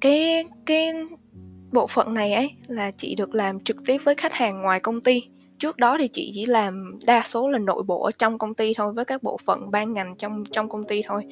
cái 0.00 0.44
cái 0.66 0.92
bộ 1.72 1.86
phận 1.86 2.14
này 2.14 2.32
ấy 2.32 2.50
là 2.66 2.90
chị 2.90 3.14
được 3.14 3.34
làm 3.34 3.60
trực 3.60 3.76
tiếp 3.86 3.98
với 4.04 4.14
khách 4.14 4.32
hàng 4.32 4.62
ngoài 4.62 4.80
công 4.80 5.00
ty. 5.00 5.22
Trước 5.58 5.76
đó 5.76 5.96
thì 6.00 6.08
chị 6.08 6.30
chỉ 6.34 6.46
làm 6.46 6.98
đa 7.04 7.22
số 7.24 7.48
là 7.48 7.58
nội 7.58 7.82
bộ 7.82 8.02
ở 8.02 8.10
trong 8.18 8.38
công 8.38 8.54
ty 8.54 8.74
thôi, 8.74 8.92
với 8.92 9.04
các 9.04 9.22
bộ 9.22 9.38
phận 9.44 9.70
ban 9.70 9.92
ngành 9.92 10.16
trong 10.16 10.44
trong 10.52 10.68
công 10.68 10.84
ty 10.84 11.02
thôi. 11.06 11.22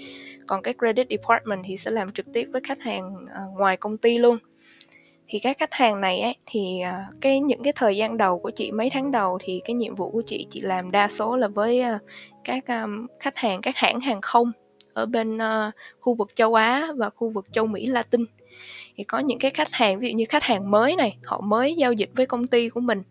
Còn 0.46 0.62
cái 0.62 0.74
credit 0.78 1.06
department 1.10 1.64
thì 1.66 1.76
sẽ 1.76 1.90
làm 1.90 2.12
trực 2.12 2.26
tiếp 2.32 2.48
với 2.52 2.60
khách 2.64 2.80
hàng 2.80 3.14
ờ, 3.34 3.42
ngoài 3.58 3.76
công 3.76 3.98
ty 3.98 4.18
luôn 4.18 4.38
thì 5.28 5.38
các 5.38 5.58
khách 5.58 5.72
hàng 5.72 6.00
này 6.00 6.20
ấy 6.20 6.36
thì 6.46 6.80
à, 6.80 7.06
cái 7.20 7.40
những 7.40 7.62
cái 7.62 7.72
thời 7.76 7.96
gian 7.96 8.16
đầu 8.16 8.38
của 8.38 8.50
chị 8.50 8.72
mấy 8.72 8.90
tháng 8.90 9.10
đầu 9.10 9.38
thì 9.42 9.60
cái 9.64 9.74
nhiệm 9.74 9.94
vụ 9.94 10.10
của 10.10 10.22
chị 10.26 10.46
chị 10.50 10.60
làm 10.60 10.90
đa 10.90 11.08
số 11.08 11.36
là 11.36 11.48
với 11.48 11.80
à, 11.80 11.98
các 12.44 12.66
à, 12.66 12.86
khách 13.20 13.36
hàng 13.36 13.62
các 13.62 13.76
hãng 13.76 14.00
hàng 14.00 14.20
không 14.20 14.52
ở 14.94 15.06
bên 15.06 15.38
khu 16.00 16.14
vực 16.14 16.34
châu 16.34 16.54
Á 16.54 16.88
và 16.96 17.10
khu 17.10 17.30
vực 17.30 17.46
châu 17.52 17.66
Mỹ 17.66 17.86
Latin. 17.86 18.24
Thì 18.96 19.04
có 19.04 19.18
những 19.18 19.38
cái 19.38 19.50
khách 19.50 19.72
hàng 19.72 19.98
ví 19.98 20.08
dụ 20.08 20.16
như 20.16 20.24
khách 20.28 20.42
hàng 20.42 20.70
mới 20.70 20.96
này 20.96 21.16
họ 21.24 21.40
mới 21.40 21.74
giao 21.74 21.92
dịch 21.92 22.10
với 22.16 22.26
công 22.26 22.46
ty 22.46 22.68
của 22.68 22.80
mình 22.80 23.02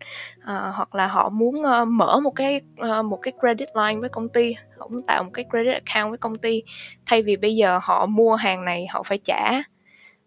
à, 0.44 0.70
hoặc 0.74 0.94
là 0.94 1.06
họ 1.06 1.28
muốn 1.28 1.54
uh, 1.60 1.88
mở 1.88 2.20
một 2.20 2.30
cái 2.36 2.60
uh, 2.80 3.04
một 3.04 3.18
cái 3.22 3.32
credit 3.40 3.68
line 3.76 4.00
với 4.00 4.08
công 4.08 4.28
ty 4.28 4.54
họ 4.78 4.88
muốn 4.88 5.02
tạo 5.02 5.24
một 5.24 5.30
cái 5.34 5.44
credit 5.50 5.74
account 5.84 6.10
với 6.10 6.18
công 6.18 6.38
ty. 6.38 6.62
Thay 7.06 7.22
vì 7.22 7.36
bây 7.36 7.56
giờ 7.56 7.80
họ 7.82 8.06
mua 8.06 8.34
hàng 8.34 8.64
này 8.64 8.86
họ 8.90 9.02
phải 9.02 9.18
trả 9.18 9.62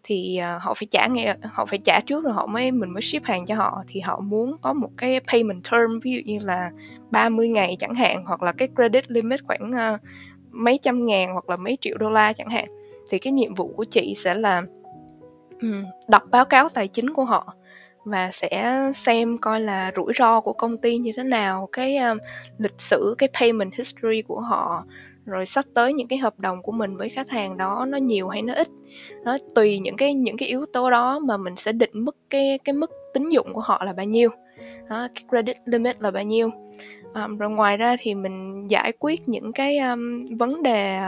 thì 0.08 0.36
ờ, 0.36 0.58
họ 0.62 0.74
phải 0.74 0.86
trả 0.90 1.06
ngay 1.06 1.36
họ 1.42 1.66
phải 1.66 1.78
trả 1.78 2.00
trước 2.00 2.24
rồi 2.24 2.32
họ 2.32 2.46
mới 2.46 2.70
mình 2.70 2.90
mới 2.90 3.02
ship 3.02 3.24
hàng 3.24 3.46
cho 3.46 3.54
họ. 3.54 3.82
Thì 3.88 4.00
họ 4.00 4.20
muốn 4.20 4.56
có 4.62 4.72
một 4.72 4.90
cái 4.96 5.20
payment 5.32 5.62
term 5.70 6.00
ví 6.02 6.12
dụ 6.12 6.20
như 6.24 6.38
là 6.42 6.70
30 7.10 7.48
ngày 7.48 7.76
chẳng 7.78 7.94
hạn 7.94 8.24
hoặc 8.26 8.42
là 8.42 8.52
cái 8.52 8.68
credit 8.76 9.10
limit 9.10 9.40
khoảng 9.44 9.70
uh, 9.70 10.00
mấy 10.50 10.78
trăm 10.82 11.06
ngàn 11.06 11.32
hoặc 11.32 11.50
là 11.50 11.56
mấy 11.56 11.78
triệu 11.80 11.96
đô 11.98 12.10
la 12.10 12.32
chẳng 12.32 12.48
hạn. 12.48 12.66
Thì 13.10 13.18
cái 13.18 13.32
nhiệm 13.32 13.54
vụ 13.54 13.72
của 13.76 13.84
chị 13.84 14.14
sẽ 14.16 14.34
là 14.34 14.62
um, 15.62 15.84
đọc 16.08 16.22
báo 16.30 16.44
cáo 16.44 16.68
tài 16.68 16.88
chính 16.88 17.10
của 17.14 17.24
họ 17.24 17.54
và 18.04 18.30
sẽ 18.32 18.82
xem 18.94 19.38
coi 19.38 19.60
là 19.60 19.92
rủi 19.96 20.12
ro 20.18 20.40
của 20.40 20.52
công 20.52 20.78
ty 20.78 20.98
như 20.98 21.12
thế 21.16 21.22
nào 21.22 21.68
cái 21.72 21.96
um, 21.96 22.18
lịch 22.58 22.80
sử 22.80 23.14
cái 23.18 23.28
payment 23.40 23.74
history 23.74 24.22
của 24.22 24.40
họ 24.40 24.84
rồi 25.28 25.46
sắp 25.46 25.64
tới 25.74 25.92
những 25.92 26.08
cái 26.08 26.18
hợp 26.18 26.40
đồng 26.40 26.62
của 26.62 26.72
mình 26.72 26.96
với 26.96 27.08
khách 27.08 27.30
hàng 27.30 27.56
đó 27.56 27.86
nó 27.88 27.98
nhiều 27.98 28.28
hay 28.28 28.42
nó 28.42 28.54
ít? 28.54 28.68
Nó 29.24 29.38
tùy 29.54 29.78
những 29.78 29.96
cái 29.96 30.14
những 30.14 30.36
cái 30.36 30.48
yếu 30.48 30.66
tố 30.66 30.90
đó 30.90 31.18
mà 31.18 31.36
mình 31.36 31.56
sẽ 31.56 31.72
định 31.72 31.90
mức 31.92 32.16
cái 32.30 32.58
cái 32.64 32.72
mức 32.72 32.90
tín 33.14 33.28
dụng 33.28 33.52
của 33.52 33.60
họ 33.60 33.84
là 33.84 33.92
bao 33.92 34.06
nhiêu. 34.06 34.30
Đó, 34.90 35.08
cái 35.14 35.24
credit 35.28 35.56
limit 35.64 36.00
là 36.00 36.10
bao 36.10 36.24
nhiêu. 36.24 36.50
Um, 37.14 37.38
rồi 37.38 37.50
ngoài 37.50 37.76
ra 37.76 37.96
thì 38.00 38.14
mình 38.14 38.66
giải 38.70 38.92
quyết 38.98 39.28
những 39.28 39.52
cái 39.52 39.78
um, 39.78 40.26
vấn 40.36 40.62
đề 40.62 40.98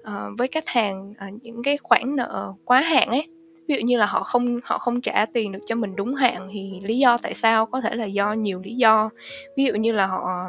uh, 0.00 0.38
với 0.38 0.48
khách 0.48 0.66
hàng 0.66 1.10
uh, 1.10 1.42
những 1.42 1.62
cái 1.62 1.76
khoản 1.76 2.16
nợ 2.16 2.52
quá 2.64 2.80
hạn 2.80 3.08
ấy 3.08 3.26
ví 3.68 3.74
dụ 3.74 3.86
như 3.86 3.98
là 3.98 4.06
họ 4.06 4.22
không 4.22 4.60
họ 4.64 4.78
không 4.78 5.00
trả 5.00 5.26
tiền 5.26 5.52
được 5.52 5.58
cho 5.66 5.74
mình 5.74 5.96
đúng 5.96 6.14
hạn 6.14 6.48
thì 6.52 6.80
lý 6.82 6.98
do 6.98 7.16
tại 7.22 7.34
sao? 7.34 7.66
Có 7.66 7.80
thể 7.80 7.94
là 7.94 8.04
do 8.04 8.32
nhiều 8.32 8.60
lý 8.64 8.74
do. 8.74 9.10
Ví 9.56 9.64
dụ 9.64 9.74
như 9.74 9.92
là 9.92 10.06
họ 10.06 10.48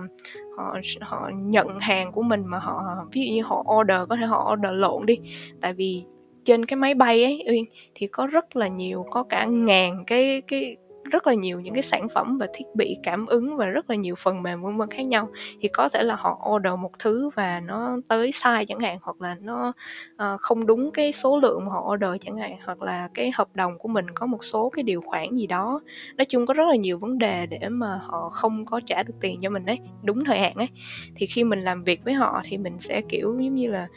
họ 0.57 0.77
họ 1.01 1.29
nhận 1.33 1.79
hàng 1.79 2.11
của 2.11 2.21
mình 2.21 2.45
mà 2.45 2.59
họ, 2.59 2.81
ví 3.11 3.27
dụ 3.27 3.33
như 3.33 3.41
họ 3.43 3.65
order, 3.79 3.97
có 4.09 4.15
thể 4.15 4.25
họ 4.25 4.53
order 4.53 4.73
lộn 4.73 5.05
đi. 5.05 5.17
Tại 5.61 5.73
vì 5.73 6.03
trên 6.43 6.65
cái 6.65 6.77
máy 6.77 6.93
bay 6.93 7.23
ấy, 7.23 7.43
uyên, 7.49 7.65
thì 7.95 8.07
có 8.07 8.27
rất 8.27 8.55
là 8.55 8.67
nhiều, 8.67 9.05
có 9.11 9.23
cả 9.23 9.45
ngàn 9.45 10.03
cái 10.07 10.41
cái 10.47 10.77
rất 11.11 11.27
là 11.27 11.33
nhiều 11.33 11.59
những 11.59 11.73
cái 11.73 11.83
sản 11.83 12.07
phẩm 12.09 12.37
và 12.37 12.47
thiết 12.53 12.65
bị 12.75 12.97
cảm 13.03 13.25
ứng 13.25 13.57
và 13.57 13.65
rất 13.65 13.89
là 13.89 13.95
nhiều 13.95 14.15
phần 14.15 14.43
mềm 14.43 14.61
vân 14.61 14.77
vân 14.77 14.89
khác 14.89 15.03
nhau. 15.03 15.29
Thì 15.61 15.67
có 15.67 15.89
thể 15.89 16.03
là 16.03 16.15
họ 16.15 16.49
order 16.55 16.73
một 16.79 16.91
thứ 16.99 17.29
và 17.35 17.59
nó 17.59 17.97
tới 18.09 18.31
sai 18.31 18.65
chẳng 18.65 18.79
hạn 18.79 18.97
hoặc 19.01 19.21
là 19.21 19.35
nó 19.41 19.73
uh, 20.15 20.41
không 20.41 20.65
đúng 20.65 20.91
cái 20.91 21.11
số 21.11 21.39
lượng 21.39 21.65
mà 21.65 21.71
họ 21.71 21.93
order 21.93 22.11
chẳng 22.21 22.37
hạn 22.37 22.55
hoặc 22.65 22.81
là 22.81 23.09
cái 23.13 23.31
hợp 23.35 23.47
đồng 23.53 23.77
của 23.77 23.87
mình 23.87 24.05
có 24.13 24.25
một 24.25 24.43
số 24.43 24.69
cái 24.69 24.83
điều 24.83 25.01
khoản 25.01 25.35
gì 25.35 25.47
đó. 25.47 25.81
Nói 26.17 26.25
chung 26.25 26.45
có 26.45 26.53
rất 26.53 26.67
là 26.69 26.75
nhiều 26.75 26.97
vấn 26.97 27.17
đề 27.17 27.45
để 27.45 27.69
mà 27.69 27.99
họ 28.03 28.29
không 28.29 28.65
có 28.65 28.79
trả 28.85 29.03
được 29.03 29.13
tiền 29.21 29.39
cho 29.41 29.49
mình 29.49 29.65
đấy 29.65 29.79
đúng 30.03 30.23
thời 30.23 30.39
hạn 30.39 30.53
ấy. 30.55 30.69
Thì 31.15 31.25
khi 31.25 31.43
mình 31.43 31.59
làm 31.59 31.83
việc 31.83 32.03
với 32.03 32.13
họ 32.13 32.41
thì 32.43 32.57
mình 32.57 32.79
sẽ 32.79 33.01
kiểu 33.09 33.35
giống 33.39 33.55
như 33.55 33.71
là 33.71 33.87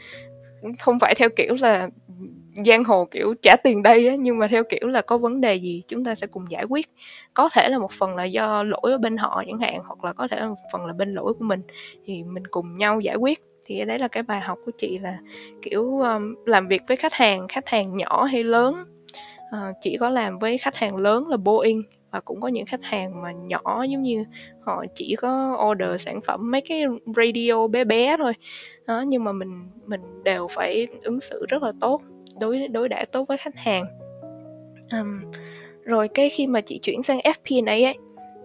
không 0.79 0.99
phải 1.01 1.15
theo 1.15 1.29
kiểu 1.37 1.57
là 1.61 1.89
giang 2.65 2.85
hồ 2.85 3.09
kiểu 3.11 3.35
trả 3.43 3.57
tiền 3.65 3.83
đây 3.83 4.09
á 4.09 4.15
nhưng 4.15 4.39
mà 4.39 4.49
theo 4.51 4.65
kiểu 4.65 4.89
là 4.89 5.03
có 5.03 5.19
vấn 5.19 5.41
đề 5.41 5.55
gì 5.55 5.83
chúng 5.89 6.05
ta 6.05 6.15
sẽ 6.15 6.27
cùng 6.27 6.51
giải 6.51 6.65
quyết. 6.65 6.87
Có 7.35 7.49
thể 7.55 7.69
là 7.69 7.79
một 7.79 7.93
phần 7.93 8.17
là 8.17 8.25
do 8.25 8.63
lỗi 8.63 8.93
ở 8.93 8.99
bên 8.99 9.17
họ 9.17 9.43
chẳng 9.47 9.59
hạn 9.59 9.81
hoặc 9.85 10.05
là 10.05 10.13
có 10.13 10.29
thể 10.29 10.41
là 10.41 10.49
một 10.49 10.59
phần 10.73 10.87
là 10.87 10.93
bên 10.93 11.15
lỗi 11.15 11.35
của 11.35 11.45
mình. 11.45 11.63
Thì 12.05 12.23
mình 12.23 12.47
cùng 12.47 12.79
nhau 12.79 13.01
giải 13.01 13.17
quyết. 13.17 13.39
Thì 13.67 13.85
đấy 13.85 13.99
là 13.99 14.09
cái 14.09 14.23
bài 14.23 14.41
học 14.41 14.59
của 14.65 14.73
chị 14.79 14.99
là 14.99 15.19
kiểu 15.63 15.99
um, 15.99 16.35
làm 16.47 16.69
việc 16.69 16.83
với 16.89 16.97
khách 16.97 17.13
hàng 17.13 17.49
khách 17.49 17.69
hàng 17.69 17.97
nhỏ 17.97 18.25
hay 18.25 18.43
lớn. 18.43 18.85
Ờ, 19.53 19.69
uh, 19.71 19.77
chỉ 19.81 19.97
có 20.01 20.09
làm 20.09 20.39
với 20.39 20.59
khách 20.59 20.77
hàng 20.77 20.97
lớn 20.97 21.29
là 21.29 21.37
Boeing 21.37 21.83
và 22.11 22.21
cũng 22.21 22.41
có 22.41 22.49
những 22.49 22.67
khách 22.67 22.83
hàng 22.83 23.23
mà 23.23 23.33
nhỏ 23.33 23.83
giống 23.83 24.03
như 24.03 24.25
họ 24.61 24.85
chỉ 24.95 25.17
có 25.19 25.59
order 25.71 26.03
sản 26.03 26.21
phẩm 26.21 26.51
mấy 26.51 26.61
cái 26.61 26.83
radio 27.17 27.67
bé 27.67 27.85
bé 27.85 28.17
thôi. 28.19 28.33
Đó 28.87 29.05
nhưng 29.07 29.25
mà 29.25 29.33
mình 29.33 29.69
mình 29.87 30.01
đều 30.25 30.49
phải 30.51 30.87
ứng 31.03 31.21
xử 31.21 31.47
rất 31.49 31.63
là 31.63 31.73
tốt 31.81 32.03
đối 32.41 32.68
đối 32.68 32.89
đãi 32.89 33.07
tốt 33.07 33.24
với 33.28 33.39
khách 33.39 33.57
hàng. 33.57 33.84
Um, 34.93 35.32
rồi 35.84 36.09
cái 36.09 36.30
khi 36.30 36.47
mà 36.47 36.61
chị 36.61 36.78
chuyển 36.82 37.03
sang 37.03 37.18
FP&A 37.18 37.72
ấy 37.72 37.99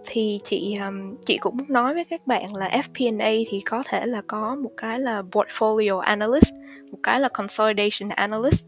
thì 0.06 0.40
chị 0.44 0.76
um, 0.86 1.16
chị 1.26 1.38
cũng 1.38 1.56
nói 1.68 1.94
với 1.94 2.04
các 2.04 2.26
bạn 2.26 2.56
là 2.56 2.68
FP&A 2.68 3.30
thì 3.48 3.60
có 3.70 3.82
thể 3.88 4.06
là 4.06 4.22
có 4.26 4.54
một 4.54 4.70
cái 4.76 5.00
là 5.00 5.22
portfolio 5.22 5.98
analyst 5.98 6.52
một 6.94 7.00
cái 7.02 7.20
là 7.20 7.28
consolidation 7.28 8.08
analyst. 8.08 8.64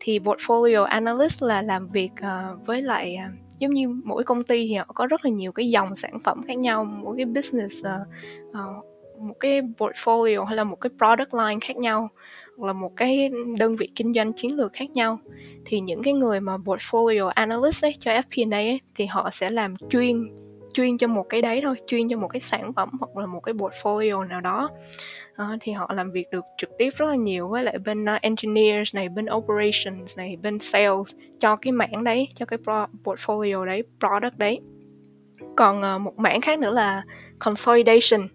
Thì 0.00 0.18
portfolio 0.18 0.84
analyst 0.84 1.42
là 1.42 1.62
làm 1.62 1.88
việc 1.88 2.10
uh, 2.20 2.66
với 2.66 2.82
lại 2.82 3.16
uh, 3.26 3.58
giống 3.58 3.72
như 3.72 3.88
mỗi 4.04 4.24
công 4.24 4.44
ty 4.44 4.68
thì 4.68 4.74
họ 4.74 4.86
có 4.94 5.06
rất 5.06 5.24
là 5.24 5.30
nhiều 5.30 5.52
cái 5.52 5.70
dòng 5.70 5.96
sản 5.96 6.18
phẩm 6.20 6.42
khác 6.46 6.58
nhau 6.58 6.84
mỗi 6.84 7.16
cái 7.16 7.26
business 7.26 7.84
uh, 7.86 8.08
uh, 8.50 8.84
một 9.18 9.34
cái 9.40 9.62
portfolio 9.78 10.44
hay 10.44 10.56
là 10.56 10.64
một 10.64 10.76
cái 10.76 10.90
product 10.98 11.34
line 11.34 11.60
khác 11.60 11.76
nhau 11.76 12.08
hoặc 12.58 12.66
là 12.66 12.72
một 12.72 12.92
cái 12.96 13.30
đơn 13.58 13.76
vị 13.76 13.88
kinh 13.94 14.14
doanh 14.14 14.32
chiến 14.32 14.56
lược 14.56 14.72
khác 14.72 14.90
nhau 14.90 15.18
thì 15.64 15.80
những 15.80 16.02
cái 16.02 16.14
người 16.14 16.40
mà 16.40 16.56
portfolio 16.56 17.28
analyst 17.28 17.84
ấy, 17.84 17.94
cho 18.00 18.12
FP&A 18.12 18.56
ấy, 18.56 18.80
thì 18.94 19.06
họ 19.06 19.30
sẽ 19.30 19.50
làm 19.50 19.74
chuyên 19.90 20.30
chuyên 20.74 20.98
cho 20.98 21.06
một 21.06 21.22
cái 21.28 21.42
đấy 21.42 21.60
thôi 21.62 21.74
chuyên 21.86 22.08
cho 22.08 22.16
một 22.16 22.28
cái 22.28 22.40
sản 22.40 22.72
phẩm 22.72 22.88
hoặc 23.00 23.16
là 23.16 23.26
một 23.26 23.40
cái 23.40 23.54
portfolio 23.54 24.28
nào 24.28 24.40
đó. 24.40 24.70
À, 25.34 25.56
thì 25.60 25.72
họ 25.72 25.90
làm 25.94 26.10
việc 26.10 26.30
được 26.30 26.44
trực 26.58 26.70
tiếp 26.78 26.90
rất 26.96 27.06
là 27.06 27.14
nhiều 27.14 27.48
với 27.48 27.62
lại 27.62 27.78
bên 27.78 28.04
uh, 28.04 28.22
engineers 28.22 28.94
này 28.94 29.08
bên 29.08 29.26
operations 29.34 30.16
này 30.16 30.36
bên 30.42 30.58
sales 30.58 31.14
cho 31.38 31.56
cái 31.56 31.72
mảng 31.72 32.04
đấy 32.04 32.28
cho 32.34 32.46
cái 32.46 32.58
pro- 32.58 32.86
portfolio 33.04 33.64
đấy 33.64 33.82
product 34.00 34.38
đấy. 34.38 34.60
Còn 35.56 35.82
uh, 35.94 36.00
một 36.00 36.18
mảng 36.18 36.40
khác 36.40 36.58
nữa 36.58 36.70
là 36.70 37.04
consolidation. 37.38 38.28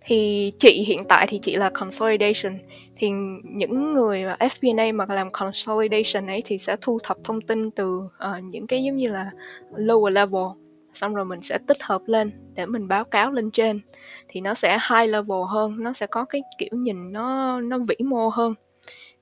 Thì 0.00 0.50
chị 0.58 0.84
hiện 0.86 1.04
tại 1.08 1.26
thì 1.26 1.38
chị 1.42 1.56
là 1.56 1.70
consolidation 1.70 2.58
thì 2.96 3.10
những 3.44 3.94
người 3.94 4.24
mà 4.24 4.36
FP&A 4.40 4.92
mà 4.92 5.06
làm 5.08 5.30
consolidation 5.30 6.26
ấy 6.26 6.42
thì 6.44 6.58
sẽ 6.58 6.76
thu 6.80 6.98
thập 7.02 7.16
thông 7.24 7.40
tin 7.40 7.70
từ 7.70 7.96
uh, 7.96 8.44
những 8.44 8.66
cái 8.66 8.84
giống 8.84 8.96
như 8.96 9.10
là 9.10 9.30
lower 9.72 10.08
level 10.08 10.64
xong 10.92 11.14
rồi 11.14 11.24
mình 11.24 11.42
sẽ 11.42 11.58
tích 11.66 11.82
hợp 11.82 12.02
lên 12.06 12.32
để 12.54 12.66
mình 12.66 12.88
báo 12.88 13.04
cáo 13.04 13.32
lên 13.32 13.50
trên. 13.50 13.80
Thì 14.28 14.40
nó 14.40 14.54
sẽ 14.54 14.78
high 14.90 15.10
level 15.10 15.38
hơn 15.48 15.76
nó 15.78 15.92
sẽ 15.92 16.06
có 16.06 16.24
cái 16.24 16.42
kiểu 16.58 16.70
nhìn 16.72 17.12
nó 17.12 17.60
nó 17.60 17.78
vĩ 17.78 17.96
mô 18.04 18.28
hơn. 18.28 18.54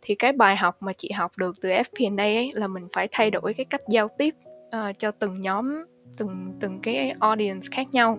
Thì 0.03 0.15
cái 0.15 0.33
bài 0.33 0.57
học 0.57 0.77
mà 0.81 0.93
chị 0.93 1.11
học 1.11 1.33
được 1.37 1.57
từ 1.61 1.69
FP&A 1.69 2.25
ấy 2.25 2.51
là 2.55 2.67
mình 2.67 2.89
phải 2.93 3.09
thay 3.11 3.31
đổi 3.31 3.55
cái 3.55 3.65
cách 3.65 3.83
giao 3.89 4.09
tiếp 4.19 4.35
uh, 4.67 4.99
cho 4.99 5.11
từng 5.11 5.41
nhóm 5.41 5.85
từng 6.17 6.53
từng 6.61 6.81
cái 6.83 7.13
audience 7.21 7.69
khác 7.71 7.87
nhau. 7.93 8.19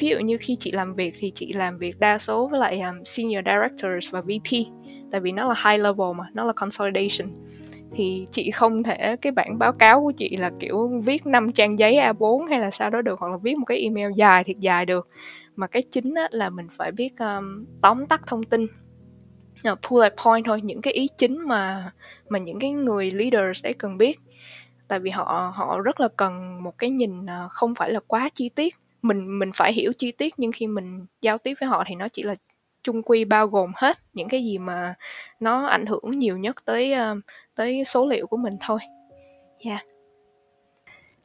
Ví 0.00 0.08
dụ 0.08 0.18
như 0.18 0.36
khi 0.40 0.56
chị 0.60 0.70
làm 0.70 0.94
việc 0.94 1.14
thì 1.18 1.32
chị 1.34 1.52
làm 1.52 1.78
việc 1.78 2.00
đa 2.00 2.18
số 2.18 2.46
với 2.46 2.60
lại 2.60 2.80
um, 2.80 3.02
senior 3.04 3.44
directors 3.44 4.10
và 4.10 4.20
VP 4.20 4.81
tại 5.12 5.20
vì 5.20 5.32
nó 5.32 5.48
là 5.48 5.54
high 5.54 5.82
level 5.82 6.16
mà 6.16 6.24
nó 6.34 6.44
là 6.44 6.52
consolidation. 6.52 7.28
Thì 7.94 8.26
chị 8.30 8.50
không 8.50 8.82
thể 8.82 9.16
cái 9.16 9.32
bản 9.32 9.58
báo 9.58 9.72
cáo 9.72 10.00
của 10.00 10.12
chị 10.12 10.36
là 10.36 10.50
kiểu 10.60 11.00
viết 11.04 11.26
5 11.26 11.52
trang 11.52 11.78
giấy 11.78 11.94
A4 11.94 12.46
hay 12.46 12.60
là 12.60 12.70
sao 12.70 12.90
đó 12.90 13.02
được 13.02 13.20
hoặc 13.20 13.28
là 13.28 13.36
viết 13.36 13.58
một 13.58 13.64
cái 13.64 13.78
email 13.78 14.12
dài 14.16 14.44
thiệt 14.44 14.56
dài 14.58 14.86
được. 14.86 15.08
Mà 15.56 15.66
cái 15.66 15.82
chính 15.82 16.14
á, 16.14 16.28
là 16.30 16.50
mình 16.50 16.66
phải 16.70 16.92
biết 16.92 17.18
um, 17.18 17.64
tóm 17.82 18.06
tắt 18.06 18.20
thông 18.26 18.42
tin. 18.42 18.66
Uh, 19.72 19.78
pull 19.90 20.02
at 20.02 20.14
point 20.24 20.44
thôi 20.44 20.60
những 20.62 20.80
cái 20.80 20.92
ý 20.92 21.08
chính 21.16 21.48
mà 21.48 21.90
mà 22.28 22.38
những 22.38 22.58
cái 22.58 22.70
người 22.70 23.10
leaders 23.10 23.66
ấy 23.66 23.74
cần 23.74 23.98
biết. 23.98 24.20
Tại 24.88 24.98
vì 24.98 25.10
họ 25.10 25.52
họ 25.54 25.80
rất 25.80 26.00
là 26.00 26.08
cần 26.16 26.62
một 26.62 26.78
cái 26.78 26.90
nhìn 26.90 27.26
ờ, 27.26 27.48
không 27.50 27.74
phải 27.74 27.90
là 27.90 28.00
quá 28.06 28.28
chi 28.34 28.48
tiết. 28.48 28.74
Mình 29.02 29.38
mình 29.38 29.52
phải 29.54 29.72
hiểu 29.72 29.92
chi 29.98 30.12
tiết 30.12 30.34
nhưng 30.36 30.52
khi 30.52 30.66
mình 30.66 31.06
giao 31.20 31.38
tiếp 31.38 31.54
với 31.60 31.68
họ 31.68 31.84
thì 31.86 31.94
nó 31.94 32.08
chỉ 32.08 32.22
là 32.22 32.34
chung 32.82 33.02
quy 33.02 33.24
bao 33.24 33.46
gồm 33.46 33.72
hết 33.76 33.98
những 34.12 34.28
cái 34.28 34.44
gì 34.44 34.58
mà 34.58 34.94
nó 35.40 35.66
ảnh 35.66 35.86
hưởng 35.86 36.18
nhiều 36.18 36.38
nhất 36.38 36.56
tới 36.64 36.92
ờ, 36.92 37.16
tới 37.54 37.84
số 37.84 38.06
liệu 38.06 38.26
của 38.26 38.36
mình 38.36 38.56
thôi. 38.60 38.78
Dạ. 39.64 39.70
Yeah. 39.70 39.86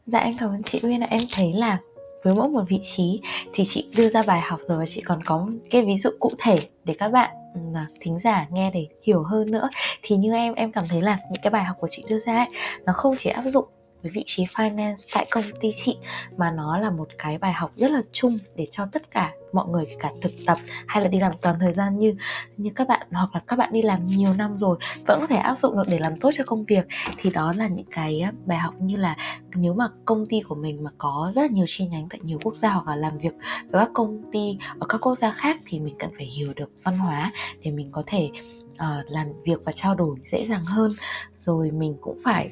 Dạ 0.06 0.20
em 0.20 0.36
cảm 0.40 0.50
ơn 0.50 0.64
chị 0.64 0.80
Uyên 0.84 1.04
ạ. 1.04 1.08
Em 1.10 1.20
thấy 1.38 1.54
là 1.54 1.80
với 2.24 2.36
mỗi 2.36 2.50
một 2.50 2.64
vị 2.68 2.80
trí 2.84 3.22
thì 3.54 3.66
chị 3.70 3.90
đưa 3.98 4.10
ra 4.10 4.22
bài 4.28 4.42
học 4.42 4.60
rồi 4.68 4.78
và 4.78 4.86
chị 4.86 5.02
còn 5.02 5.20
có 5.26 5.48
cái 5.70 5.86
ví 5.86 5.98
dụ 5.98 6.10
cụ 6.20 6.30
thể 6.44 6.60
để 6.84 6.94
các 6.94 7.12
bạn 7.12 7.30
ừ, 7.54 7.60
à, 7.76 7.88
thính 8.02 8.20
giả 8.24 8.48
nghe 8.52 8.72
để 8.74 8.88
hiểu 9.04 9.24
hơn 9.24 9.52
nữa 9.52 9.70
thì 10.04 10.16
như 10.16 10.34
em 10.34 10.54
em 10.54 10.72
cảm 10.72 10.84
thấy 10.90 11.02
là 11.02 11.18
những 11.32 11.42
cái 11.42 11.52
bài 11.52 11.64
học 11.64 11.78
của 11.80 11.88
chị 11.92 12.04
đưa 12.10 12.20
ra 12.20 12.36
ấy, 12.36 12.48
nó 12.86 12.94
không 12.94 13.16
chỉ 13.20 13.30
áp 13.30 13.42
dụng 13.42 13.66
với 14.08 14.14
vị 14.14 14.24
trí 14.28 14.46
finance 14.46 14.96
tại 15.14 15.26
công 15.32 15.44
ty 15.62 15.74
chị 15.86 15.98
mà 16.38 16.52
nó 16.52 16.78
là 16.78 16.90
một 16.90 17.08
cái 17.18 17.38
bài 17.38 17.54
học 17.54 17.72
rất 17.76 17.92
là 17.92 18.02
chung 18.12 18.38
để 18.56 18.68
cho 18.72 18.86
tất 18.92 19.12
cả 19.12 19.34
mọi 19.54 19.68
người 19.70 19.86
cả 20.00 20.12
thực 20.22 20.32
tập 20.46 20.58
hay 20.88 21.04
là 21.04 21.10
đi 21.10 21.20
làm 21.20 21.32
toàn 21.42 21.56
thời 21.60 21.74
gian 21.74 22.00
như 22.00 22.16
như 22.58 22.70
các 22.76 22.88
bạn 22.88 23.08
hoặc 23.12 23.30
là 23.34 23.42
các 23.48 23.56
bạn 23.56 23.70
đi 23.74 23.82
làm 23.82 24.06
nhiều 24.06 24.34
năm 24.38 24.58
rồi 24.58 24.78
vẫn 25.08 25.20
có 25.22 25.28
thể 25.28 25.36
áp 25.36 25.60
dụng 25.60 25.78
được 25.78 25.84
để 25.90 26.00
làm 26.00 26.20
tốt 26.20 26.32
cho 26.34 26.44
công 26.48 26.66
việc. 26.66 26.88
Thì 27.18 27.30
đó 27.30 27.54
là 27.58 27.68
những 27.68 27.86
cái 27.92 28.24
bài 28.46 28.58
học 28.58 28.74
như 28.80 28.98
là 28.98 29.16
nếu 29.56 29.74
mà 29.74 29.88
công 30.06 30.26
ty 30.26 30.42
của 30.42 30.56
mình 30.56 30.84
mà 30.84 30.92
có 30.98 31.32
rất 31.36 31.42
là 31.42 31.48
nhiều 31.48 31.66
chi 31.68 31.86
nhánh 31.88 32.08
tại 32.10 32.20
nhiều 32.24 32.40
quốc 32.44 32.56
gia 32.56 32.70
hoặc 32.70 32.88
là 32.88 32.96
làm 32.96 33.18
việc 33.18 33.34
với 33.70 33.86
các 33.86 33.92
công 33.94 34.24
ty 34.32 34.58
ở 34.80 34.88
các 34.88 34.98
quốc 35.02 35.16
gia 35.16 35.32
khác 35.32 35.58
thì 35.66 35.80
mình 35.80 35.96
cần 36.00 36.10
phải 36.18 36.26
hiểu 36.26 36.54
được 36.56 36.72
văn 36.84 36.98
hóa 36.98 37.32
để 37.64 37.72
mình 37.72 37.90
có 37.92 38.04
thể 38.06 38.30
uh, 38.74 39.12
làm 39.12 39.28
việc 39.44 39.60
và 39.66 39.72
trao 39.72 39.96
đổi 39.96 40.16
dễ 40.26 40.46
dàng 40.46 40.64
hơn. 40.66 40.92
Rồi 41.38 41.72
mình 41.72 41.98
cũng 42.02 42.20
phải 42.24 42.50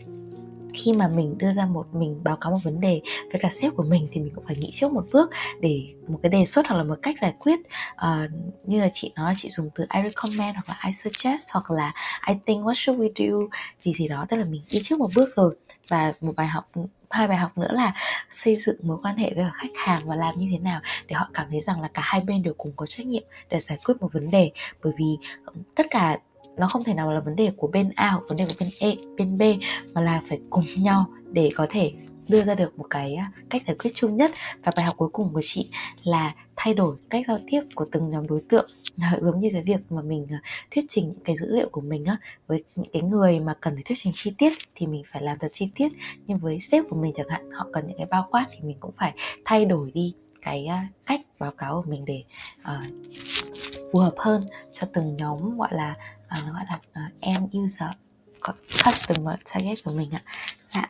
khi 0.75 0.93
mà 0.93 1.07
mình 1.15 1.37
đưa 1.37 1.53
ra 1.53 1.65
một 1.65 1.85
mình 1.93 2.23
báo 2.23 2.35
cáo 2.35 2.51
một 2.51 2.57
vấn 2.63 2.79
đề 2.79 3.01
với 3.31 3.39
cả 3.41 3.49
sếp 3.51 3.73
của 3.75 3.83
mình 3.83 4.07
thì 4.11 4.21
mình 4.21 4.33
cũng 4.35 4.45
phải 4.45 4.55
nghĩ 4.59 4.71
trước 4.75 4.93
một 4.93 5.05
bước 5.13 5.29
để 5.61 5.83
một 6.07 6.19
cái 6.23 6.29
đề 6.29 6.45
xuất 6.45 6.67
hoặc 6.67 6.77
là 6.77 6.83
một 6.83 6.95
cách 7.01 7.15
giải 7.21 7.33
quyết. 7.39 7.59
Uh, 7.93 8.31
như 8.63 8.79
là 8.79 8.89
chị 8.93 9.11
nói 9.15 9.33
chị 9.37 9.49
dùng 9.49 9.69
từ 9.75 9.85
I 9.93 10.09
recommend 10.09 10.57
hoặc 10.57 10.63
là 10.67 10.79
I 10.85 10.93
suggest 10.93 11.47
hoặc 11.51 11.71
là 11.71 11.91
I 12.27 12.33
think 12.45 12.63
what 12.63 12.73
should 12.75 13.01
we 13.01 13.09
do 13.15 13.37
gì 13.83 13.93
gì 13.97 14.07
đó 14.07 14.25
tức 14.29 14.37
là 14.37 14.43
mình 14.49 14.61
đi 14.71 14.79
trước 14.83 14.99
một 14.99 15.09
bước 15.15 15.35
rồi. 15.35 15.55
Và 15.89 16.13
một 16.21 16.33
bài 16.37 16.47
học 16.47 16.71
hai 17.09 17.27
bài 17.27 17.37
học 17.37 17.57
nữa 17.57 17.71
là 17.71 17.93
xây 18.31 18.55
dựng 18.55 18.75
mối 18.83 18.97
quan 19.03 19.15
hệ 19.15 19.33
với 19.35 19.45
khách 19.53 19.75
hàng 19.75 20.01
và 20.05 20.15
làm 20.15 20.33
như 20.37 20.47
thế 20.51 20.57
nào 20.57 20.81
để 21.07 21.15
họ 21.15 21.29
cảm 21.33 21.47
thấy 21.49 21.61
rằng 21.61 21.81
là 21.81 21.87
cả 21.87 22.01
hai 22.05 22.21
bên 22.27 22.43
đều 22.43 22.53
cùng 22.57 22.71
có 22.75 22.85
trách 22.85 23.05
nhiệm 23.05 23.23
để 23.49 23.59
giải 23.59 23.77
quyết 23.85 23.95
một 23.99 24.13
vấn 24.13 24.31
đề. 24.31 24.51
Bởi 24.83 24.93
vì 24.97 25.17
ừ, 25.45 25.53
tất 25.75 25.85
cả 25.89 26.17
nó 26.57 26.67
không 26.67 26.83
thể 26.83 26.93
nào 26.93 27.13
là 27.13 27.19
vấn 27.19 27.35
đề 27.35 27.51
của 27.57 27.67
bên 27.67 27.91
A 27.95 28.09
hoặc 28.09 28.23
vấn 28.29 28.37
đề 28.37 28.45
của 28.45 28.55
bên 28.59 28.69
E, 28.79 28.95
bên 29.17 29.37
B 29.37 29.41
mà 29.93 30.01
là 30.01 30.21
phải 30.29 30.39
cùng 30.49 30.65
nhau 30.77 31.05
để 31.31 31.51
có 31.55 31.67
thể 31.69 31.93
đưa 32.27 32.43
ra 32.43 32.55
được 32.55 32.79
một 32.79 32.85
cái 32.89 33.15
à, 33.15 33.31
cách 33.49 33.61
giải 33.67 33.75
quyết 33.79 33.91
chung 33.95 34.17
nhất. 34.17 34.31
Và 34.63 34.71
bài 34.77 34.85
học 34.85 34.93
cuối 34.97 35.09
cùng 35.13 35.33
của 35.33 35.41
chị 35.45 35.69
là 36.03 36.35
thay 36.55 36.73
đổi 36.73 36.95
cách 37.09 37.25
giao 37.27 37.37
tiếp 37.51 37.61
của 37.75 37.85
từng 37.91 38.09
nhóm 38.09 38.27
đối 38.27 38.41
tượng. 38.49 38.69
Giống 39.21 39.39
như 39.39 39.49
cái 39.53 39.61
việc 39.61 39.91
mà 39.91 40.01
mình 40.01 40.27
à, 40.31 40.41
thuyết 40.71 40.85
trình 40.89 41.13
cái 41.23 41.37
dữ 41.37 41.55
liệu 41.55 41.69
của 41.69 41.81
mình 41.81 42.05
á 42.05 42.17
với 42.47 42.63
những 42.75 42.89
cái 42.93 43.01
người 43.01 43.39
mà 43.39 43.53
cần 43.61 43.73
phải 43.73 43.83
thuyết 43.83 43.97
trình 44.01 44.13
chi 44.15 44.33
tiết 44.37 44.53
thì 44.75 44.87
mình 44.87 45.03
phải 45.11 45.21
làm 45.21 45.39
thật 45.39 45.49
chi 45.51 45.69
tiết. 45.75 45.89
Nhưng 46.27 46.37
với 46.37 46.59
sếp 46.59 46.83
của 46.89 46.95
mình 46.95 47.13
chẳng 47.17 47.29
hạn 47.29 47.51
họ 47.51 47.67
cần 47.73 47.87
những 47.87 47.97
cái 47.97 48.07
bao 48.09 48.27
quát 48.31 48.45
thì 48.51 48.59
mình 48.63 48.77
cũng 48.79 48.91
phải 48.97 49.13
thay 49.45 49.65
đổi 49.65 49.91
đi 49.93 50.13
cái 50.41 50.65
à, 50.65 50.87
cách 51.05 51.21
báo 51.39 51.51
cáo 51.51 51.81
của 51.81 51.89
mình 51.89 52.05
để 52.05 52.23
uh, 52.61 52.93
phù 53.93 53.99
hợp 53.99 54.13
hơn 54.17 54.41
cho 54.73 54.87
từng 54.93 55.15
nhóm 55.17 55.57
gọi 55.57 55.69
là 55.71 55.95
nó 56.45 56.53
gọi 56.53 56.65
là 56.69 56.79
uh, 57.05 57.13
end 57.19 57.57
user 57.57 57.89
customer 58.85 59.35
target 59.53 59.77
của 59.85 59.91
mình 59.97 60.09
ạ. 60.11 60.21
Dạ. 60.69 60.89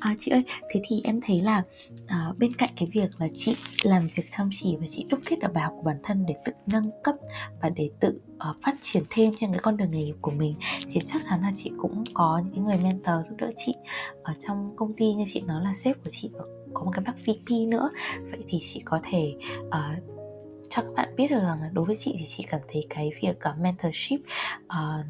À, 0.00 0.14
chị 0.20 0.30
ơi 0.30 0.44
thế 0.70 0.80
thì 0.86 1.00
em 1.04 1.20
thấy 1.26 1.40
là 1.40 1.62
à, 2.06 2.32
bên 2.38 2.52
cạnh 2.52 2.70
cái 2.76 2.88
việc 2.92 3.08
là 3.18 3.28
chị 3.34 3.56
làm 3.82 4.08
việc 4.16 4.22
chăm 4.36 4.50
chỉ 4.60 4.76
và 4.80 4.86
chị 4.90 5.06
đúc 5.08 5.20
kết 5.26 5.36
được 5.40 5.48
bài 5.54 5.64
học 5.64 5.72
của 5.76 5.82
bản 5.82 5.96
thân 6.02 6.24
để 6.28 6.34
tự 6.44 6.52
nâng 6.66 6.90
cấp 7.04 7.14
và 7.62 7.68
để 7.68 7.90
tự 8.00 8.20
uh, 8.50 8.56
phát 8.62 8.74
triển 8.82 9.02
thêm 9.10 9.28
trên 9.40 9.50
cái 9.52 9.60
con 9.62 9.76
đường 9.76 9.90
nghề 9.90 10.04
nghiệp 10.04 10.16
của 10.20 10.30
mình 10.30 10.54
thì 10.90 11.00
chắc 11.08 11.22
chắn 11.28 11.42
là 11.42 11.52
chị 11.64 11.70
cũng 11.78 12.04
có 12.14 12.42
những 12.52 12.64
người 12.64 12.76
mentor 12.76 13.28
giúp 13.28 13.34
đỡ 13.38 13.50
chị. 13.66 13.74
Ở 14.22 14.34
trong 14.46 14.76
công 14.76 14.92
ty 14.94 15.12
như 15.12 15.24
chị 15.32 15.40
nói 15.40 15.64
là 15.64 15.74
sếp 15.74 16.04
của 16.04 16.10
chị 16.20 16.30
có 16.74 16.84
một 16.84 16.90
cái 16.94 17.04
bác 17.04 17.14
VP 17.26 17.50
nữa. 17.68 17.90
Vậy 18.30 18.40
thì 18.48 18.60
chị 18.72 18.82
có 18.84 19.00
thể 19.10 19.34
uh, 19.60 20.11
cho 20.72 20.82
các 20.82 20.92
bạn 20.94 21.16
biết 21.16 21.28
được 21.30 21.40
rằng 21.42 21.60
là 21.60 21.70
đối 21.72 21.84
với 21.84 21.96
chị 22.04 22.14
thì 22.18 22.26
chị 22.36 22.44
cảm 22.50 22.60
thấy 22.72 22.86
cái 22.90 23.10
việc 23.22 23.36
uh, 23.50 23.60
mentorship 23.60 24.20
uh, 24.64 25.06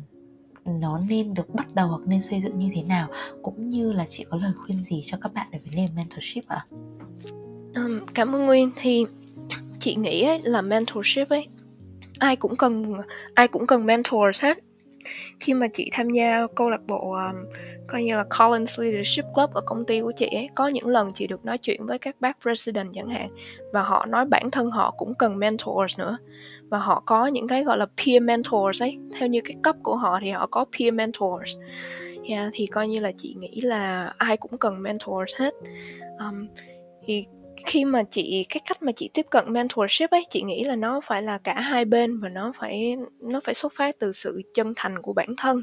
nó 0.65 1.01
nên 1.09 1.35
được 1.35 1.55
bắt 1.55 1.67
đầu 1.75 1.89
hoặc 1.89 2.01
nên 2.07 2.23
xây 2.23 2.41
dựng 2.43 2.59
như 2.59 2.71
thế 2.75 2.83
nào 2.83 3.09
cũng 3.43 3.69
như 3.69 3.93
là 3.93 4.07
chị 4.11 4.25
có 4.31 4.37
lời 4.37 4.53
khuyên 4.65 4.83
gì 4.83 5.03
cho 5.07 5.19
các 5.23 5.35
bạn 5.35 5.47
về 5.53 5.59
vấn 5.65 5.75
đề 5.77 5.87
mentorship 5.97 6.49
ạ? 6.49 6.61
À? 6.61 6.77
Um, 7.75 8.01
cảm 8.15 8.35
ơn 8.35 8.47
Nguyên 8.47 8.71
thì 8.77 9.05
chị 9.79 9.95
nghĩ 9.95 10.23
ấy, 10.23 10.41
là 10.45 10.63
mentorship 10.63 11.29
ấy 11.29 11.47
ai 12.19 12.37
cũng 12.37 12.57
cần 12.57 12.95
ai 13.35 13.49
cũng 13.49 13.67
cần 13.67 13.87
mentor 13.87 14.37
hết 14.41 14.59
khi 15.41 15.55
mà 15.55 15.67
chị 15.73 15.89
tham 15.93 16.11
gia 16.11 16.45
câu 16.55 16.71
lạc 16.71 16.87
bộ 16.87 17.13
um, 17.13 17.37
coi 17.93 18.03
như 18.03 18.17
là 18.17 18.25
Collins 18.39 18.81
Leadership 18.81 19.25
Club 19.35 19.51
ở 19.55 19.61
công 19.61 19.85
ty 19.85 20.01
của 20.01 20.13
chị 20.17 20.27
ấy 20.27 20.49
có 20.55 20.69
những 20.69 20.87
lần 20.87 21.13
chị 21.15 21.27
được 21.27 21.45
nói 21.45 21.59
chuyện 21.59 21.87
với 21.87 21.99
các 21.99 22.17
bác 22.21 22.41
president 22.41 22.95
chẳng 22.95 23.09
hạn 23.09 23.29
và 23.73 23.83
họ 23.83 24.07
nói 24.07 24.25
bản 24.27 24.51
thân 24.51 24.71
họ 24.71 24.91
cũng 24.91 25.15
cần 25.15 25.39
mentors 25.39 25.99
nữa. 25.99 26.17
Và 26.69 26.79
họ 26.79 27.03
có 27.07 27.27
những 27.27 27.49
cái 27.49 27.65
gọi 27.65 27.79
là 27.79 27.87
peer 27.97 28.23
mentors 28.23 28.83
ấy 28.83 28.99
theo 29.19 29.29
như 29.29 29.41
cái 29.45 29.57
cấp 29.63 29.77
của 29.83 29.97
họ 29.97 30.19
thì 30.23 30.31
họ 30.31 30.47
có 30.47 30.65
peer 30.79 30.95
mentors. 30.95 31.57
Yeah, 32.29 32.51
thì 32.53 32.67
coi 32.67 32.89
như 32.89 33.01
là 33.01 33.13
chị 33.17 33.35
nghĩ 33.39 33.61
là 33.61 34.15
ai 34.19 34.37
cũng 34.37 34.59
cần 34.59 34.83
mentors 34.83 35.35
hết. 35.39 35.55
Um, 36.19 36.47
thì 37.05 37.27
khi 37.67 37.85
mà 37.85 38.03
chị 38.03 38.47
cái 38.49 38.61
cách 38.69 38.83
mà 38.83 38.93
chị 38.93 39.11
tiếp 39.15 39.27
cận 39.31 39.53
mentorship 39.53 40.11
ấy 40.11 40.25
chị 40.31 40.43
nghĩ 40.43 40.65
là 40.65 40.77
nó 40.77 41.01
phải 41.05 41.23
là 41.23 41.39
cả 41.39 41.61
hai 41.61 41.85
bên 41.85 42.21
và 42.21 42.29
nó 42.29 42.53
phải 42.59 42.97
nó 43.21 43.41
phải 43.45 43.55
xuất 43.55 43.73
phát 43.77 43.97
từ 43.99 44.13
sự 44.13 44.43
chân 44.55 44.73
thành 44.77 45.03
của 45.03 45.13
bản 45.13 45.35
thân 45.37 45.63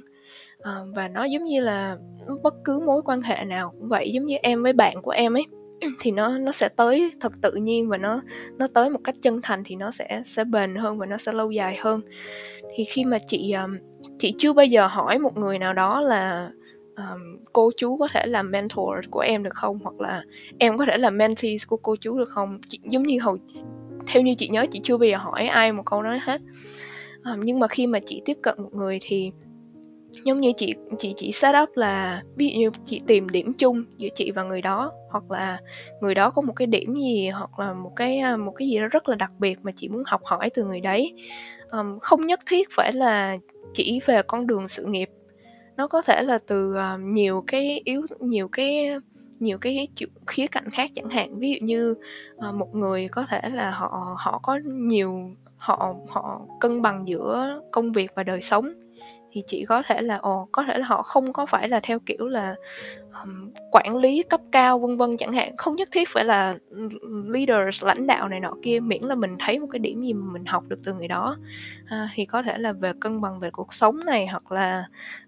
à, 0.63 0.73
và 0.95 1.07
nó 1.07 1.23
giống 1.23 1.45
như 1.45 1.61
là 1.61 1.97
bất 2.43 2.53
cứ 2.63 2.79
mối 2.79 3.01
quan 3.05 3.21
hệ 3.21 3.45
nào 3.45 3.71
cũng 3.71 3.89
vậy 3.89 4.11
giống 4.11 4.25
như 4.25 4.35
em 4.35 4.63
với 4.63 4.73
bạn 4.73 5.01
của 5.01 5.11
em 5.11 5.33
ấy 5.33 5.45
thì 5.99 6.11
nó 6.11 6.37
nó 6.37 6.51
sẽ 6.51 6.69
tới 6.69 7.11
thật 7.19 7.33
tự 7.41 7.51
nhiên 7.51 7.89
và 7.89 7.97
nó 7.97 8.21
nó 8.57 8.67
tới 8.73 8.89
một 8.89 8.99
cách 9.03 9.15
chân 9.21 9.41
thành 9.43 9.63
thì 9.65 9.75
nó 9.75 9.91
sẽ 9.91 10.21
sẽ 10.25 10.43
bền 10.43 10.75
hơn 10.75 10.97
và 10.97 11.05
nó 11.05 11.17
sẽ 11.17 11.31
lâu 11.31 11.51
dài 11.51 11.77
hơn. 11.81 12.01
Thì 12.75 12.83
khi 12.83 13.05
mà 13.05 13.17
chị 13.27 13.55
chị 14.19 14.33
chưa 14.37 14.53
bao 14.53 14.65
giờ 14.65 14.87
hỏi 14.87 15.19
một 15.19 15.37
người 15.37 15.59
nào 15.59 15.73
đó 15.73 16.01
là 16.01 16.51
um, 16.95 17.37
cô 17.53 17.71
chú 17.77 17.97
có 17.97 18.07
thể 18.11 18.25
làm 18.25 18.51
mentor 18.51 19.05
của 19.11 19.19
em 19.19 19.43
được 19.43 19.53
không 19.53 19.77
hoặc 19.83 20.01
là 20.01 20.23
em 20.57 20.77
có 20.77 20.85
thể 20.85 20.97
làm 20.97 21.17
mentee 21.17 21.55
của 21.67 21.77
cô 21.77 21.95
chú 21.95 22.17
được 22.19 22.29
không? 22.29 22.59
Chị, 22.67 22.79
giống 22.83 23.03
như 23.03 23.19
hầu 23.19 23.37
theo 24.07 24.23
như 24.23 24.35
chị 24.37 24.47
nhớ 24.47 24.65
chị 24.71 24.79
chưa 24.83 24.97
bao 24.97 25.07
giờ 25.07 25.17
hỏi 25.17 25.47
ai 25.47 25.71
một 25.71 25.83
câu 25.85 26.03
nói 26.03 26.19
hết. 26.21 26.41
Um, 27.25 27.41
nhưng 27.41 27.59
mà 27.59 27.67
khi 27.67 27.87
mà 27.87 27.99
chị 28.05 28.21
tiếp 28.25 28.37
cận 28.41 28.55
một 28.57 28.73
người 28.73 28.97
thì 29.01 29.31
giống 30.23 30.39
như 30.39 30.53
chị 30.57 30.75
chị 30.97 31.13
chỉ 31.17 31.31
set 31.31 31.55
up 31.63 31.69
là 31.77 32.23
ví 32.35 32.49
dụ 32.49 32.59
như 32.59 32.69
chị 32.85 33.01
tìm 33.07 33.29
điểm 33.29 33.53
chung 33.53 33.83
giữa 33.97 34.09
chị 34.15 34.31
và 34.31 34.43
người 34.43 34.61
đó 34.61 34.91
hoặc 35.09 35.31
là 35.31 35.59
người 36.01 36.15
đó 36.15 36.29
có 36.29 36.41
một 36.41 36.53
cái 36.55 36.67
điểm 36.67 36.95
gì 36.95 37.29
hoặc 37.29 37.59
là 37.59 37.73
một 37.73 37.91
cái 37.95 38.17
à, 38.17 38.37
một 38.37 38.51
cái 38.51 38.67
gì 38.67 38.79
đó 38.79 38.87
rất 38.87 39.09
là 39.09 39.15
đặc 39.15 39.31
biệt 39.39 39.59
mà 39.63 39.71
chị 39.75 39.89
muốn 39.89 40.03
học 40.05 40.21
hỏi 40.23 40.49
từ 40.49 40.65
người 40.65 40.81
đấy. 40.81 41.13
Um, 41.71 41.99
không 41.99 42.27
nhất 42.27 42.39
thiết 42.45 42.67
phải 42.71 42.93
là 42.93 43.37
chỉ 43.73 43.99
về 44.05 44.21
con 44.27 44.47
đường 44.47 44.67
sự 44.67 44.85
nghiệp. 44.85 45.09
Nó 45.77 45.87
có 45.87 46.01
thể 46.01 46.23
là 46.23 46.37
từ 46.47 46.73
uh, 46.73 47.01
nhiều 47.01 47.43
cái 47.47 47.81
yếu 47.85 48.05
nhiều 48.19 48.47
cái 48.47 48.89
nhiều 49.39 49.57
cái 49.57 49.87
khía 50.27 50.47
cạnh 50.47 50.69
khác 50.69 50.91
chẳng 50.95 51.09
hạn. 51.09 51.39
Ví 51.39 51.53
dụ 51.53 51.65
như 51.65 51.95
uh, 52.49 52.55
một 52.55 52.75
người 52.75 53.07
có 53.07 53.25
thể 53.29 53.41
là 53.49 53.71
họ 53.71 54.15
họ 54.17 54.39
có 54.43 54.59
nhiều 54.65 55.31
họ 55.57 55.95
họ 56.07 56.41
cân 56.59 56.81
bằng 56.81 57.07
giữa 57.07 57.61
công 57.71 57.91
việc 57.91 58.11
và 58.15 58.23
đời 58.23 58.41
sống 58.41 58.73
thì 59.31 59.43
chỉ 59.47 59.65
có 59.65 59.83
thể 59.87 60.01
là 60.01 60.15
ồ 60.15 60.47
có 60.51 60.63
thể 60.67 60.77
là 60.77 60.85
họ 60.85 61.01
không 61.01 61.33
có 61.33 61.45
phải 61.45 61.69
là 61.69 61.79
theo 61.83 61.99
kiểu 61.99 62.27
là 62.27 62.55
um, 63.23 63.51
quản 63.71 63.95
lý 63.95 64.23
cấp 64.23 64.41
cao 64.51 64.79
vân 64.79 64.97
vân 64.97 65.17
chẳng 65.17 65.33
hạn. 65.33 65.57
Không 65.57 65.75
nhất 65.75 65.89
thiết 65.91 66.09
phải 66.09 66.25
là 66.25 66.57
leaders 67.27 67.83
lãnh 67.83 68.07
đạo 68.07 68.29
này 68.29 68.39
nọ 68.39 68.53
kia 68.61 68.79
miễn 68.79 69.03
là 69.03 69.15
mình 69.15 69.35
thấy 69.39 69.59
một 69.59 69.67
cái 69.71 69.79
điểm 69.79 70.01
gì 70.01 70.13
mà 70.13 70.33
mình 70.33 70.45
học 70.45 70.63
được 70.67 70.79
từ 70.83 70.93
người 70.93 71.07
đó. 71.07 71.37
À, 71.85 72.09
thì 72.15 72.25
có 72.25 72.41
thể 72.41 72.57
là 72.57 72.73
về 72.73 72.93
cân 72.99 73.21
bằng 73.21 73.39
về 73.39 73.49
cuộc 73.51 73.73
sống 73.73 73.99
này 74.05 74.27
hoặc 74.27 74.51
là 74.51 74.83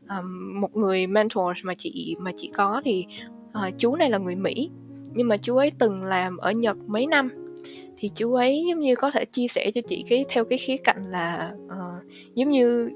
um, 0.09 0.61
một 0.61 0.75
người 0.75 1.07
mentor 1.07 1.57
mà 1.63 1.73
chị 1.77 2.15
mà 2.19 2.31
chị 2.37 2.51
có 2.53 2.81
thì 2.85 3.05
uh, 3.67 3.73
chú 3.77 3.95
này 3.95 4.09
là 4.09 4.17
người 4.17 4.35
mỹ 4.35 4.69
nhưng 5.13 5.27
mà 5.27 5.37
chú 5.37 5.55
ấy 5.57 5.71
từng 5.79 6.03
làm 6.03 6.37
ở 6.37 6.51
nhật 6.51 6.77
mấy 6.87 7.07
năm. 7.07 7.29
Thì 7.97 8.11
chú 8.15 8.33
ấy 8.33 8.63
giống 8.69 8.79
như 8.79 8.95
có 8.95 9.11
thể 9.11 9.25
chia 9.25 9.47
sẻ 9.47 9.71
cho 9.75 9.81
chị 9.87 10.05
cái 10.09 10.25
theo 10.29 10.45
cái 10.45 10.57
khía 10.57 10.77
cạnh 10.77 11.09
là 11.09 11.51
uh, 11.65 12.05
giống 12.35 12.49
như 12.49 12.91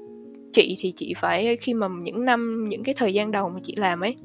chị 0.52 0.76
thì 0.78 0.92
chị 0.96 1.14
phải 1.16 1.56
khi 1.56 1.74
mà 1.74 1.88
những 1.88 2.24
năm 2.24 2.64
những 2.68 2.84
cái 2.84 2.94
thời 2.94 3.14
gian 3.14 3.30
đầu 3.30 3.48
mà 3.48 3.60
chị 3.64 3.74
làm 3.76 4.00
ấy 4.00 4.16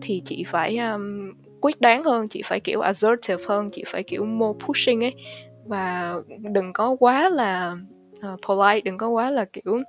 thì 0.00 0.22
chị 0.24 0.44
phải 0.46 0.78
um, 0.78 1.32
quyết 1.60 1.80
đoán 1.80 2.04
hơn 2.04 2.28
chị 2.28 2.42
phải 2.44 2.60
kiểu 2.60 2.80
assertive 2.80 3.44
hơn 3.46 3.70
chị 3.72 3.84
phải 3.86 4.02
kiểu 4.02 4.24
more 4.24 4.58
pushing 4.66 5.04
ấy. 5.04 5.14
Và 5.66 6.14
đừng 6.52 6.72
có 6.72 6.96
quá 7.00 7.28
là 7.28 7.76
uh, 8.16 8.40
polite 8.48 8.80
đừng 8.80 8.98
có 8.98 9.08
quá 9.08 9.30
là 9.30 9.44
kiểu 9.44 9.80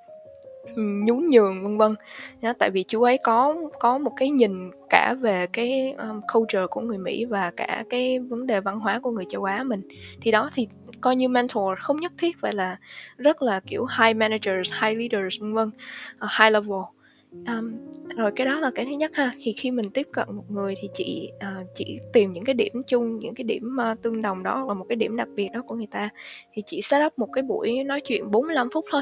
nhún 0.75 1.29
nhường 1.29 1.63
vân 1.63 1.77
vân. 1.77 1.95
Nhá 2.41 2.53
tại 2.53 2.69
vì 2.69 2.83
chú 2.83 3.03
ấy 3.03 3.17
có 3.23 3.55
có 3.79 3.97
một 3.97 4.11
cái 4.17 4.29
nhìn 4.29 4.71
cả 4.89 5.15
về 5.21 5.47
cái 5.53 5.91
um, 5.91 6.21
culture 6.33 6.65
của 6.69 6.81
người 6.81 6.97
Mỹ 6.97 7.25
và 7.25 7.51
cả 7.51 7.83
cái 7.89 8.19
vấn 8.19 8.47
đề 8.47 8.59
văn 8.59 8.79
hóa 8.79 8.99
của 8.99 9.11
người 9.11 9.25
châu 9.29 9.43
Á 9.43 9.63
mình. 9.63 9.81
Thì 10.21 10.31
đó 10.31 10.49
thì 10.53 10.67
coi 11.01 11.15
như 11.15 11.27
mentor 11.27 11.79
không 11.81 11.97
nhất 11.97 12.11
thiết 12.17 12.37
phải 12.41 12.53
là 12.53 12.77
rất 13.17 13.41
là 13.41 13.59
kiểu 13.59 13.85
high 13.99 14.17
managers 14.17 14.73
high 14.81 14.97
leaders 14.97 15.41
vân 15.41 15.53
vân 15.53 15.67
uh, 15.67 16.29
high 16.39 16.53
level. 16.53 16.81
Um, 17.47 17.71
rồi 18.17 18.31
cái 18.35 18.47
đó 18.47 18.59
là 18.59 18.71
cái 18.75 18.85
thứ 18.85 18.91
nhất 18.91 19.11
ha. 19.13 19.31
Thì 19.41 19.53
khi 19.53 19.71
mình 19.71 19.89
tiếp 19.89 20.07
cận 20.11 20.27
một 20.35 20.43
người 20.49 20.73
thì 20.81 20.89
chị 20.93 21.31
ờ, 21.39 21.47
uh, 21.61 21.67
chị 21.75 21.99
tìm 22.13 22.33
những 22.33 22.45
cái 22.45 22.53
điểm 22.53 22.73
chung 22.87 23.19
những 23.19 23.35
cái 23.35 23.43
điểm 23.43 23.77
uh, 23.91 24.01
tương 24.01 24.21
đồng 24.21 24.43
đó 24.43 24.65
là 24.67 24.73
một 24.73 24.85
cái 24.89 24.95
điểm 24.95 25.15
đặc 25.15 25.27
biệt 25.35 25.49
đó 25.53 25.61
của 25.67 25.75
người 25.75 25.87
ta. 25.91 26.09
Thì 26.53 26.61
chị 26.65 26.81
set 26.81 27.05
up 27.05 27.19
một 27.19 27.29
cái 27.33 27.43
buổi 27.43 27.83
nói 27.83 28.01
chuyện 28.01 28.31
45 28.31 28.69
phút 28.73 28.85
thôi. 28.91 29.01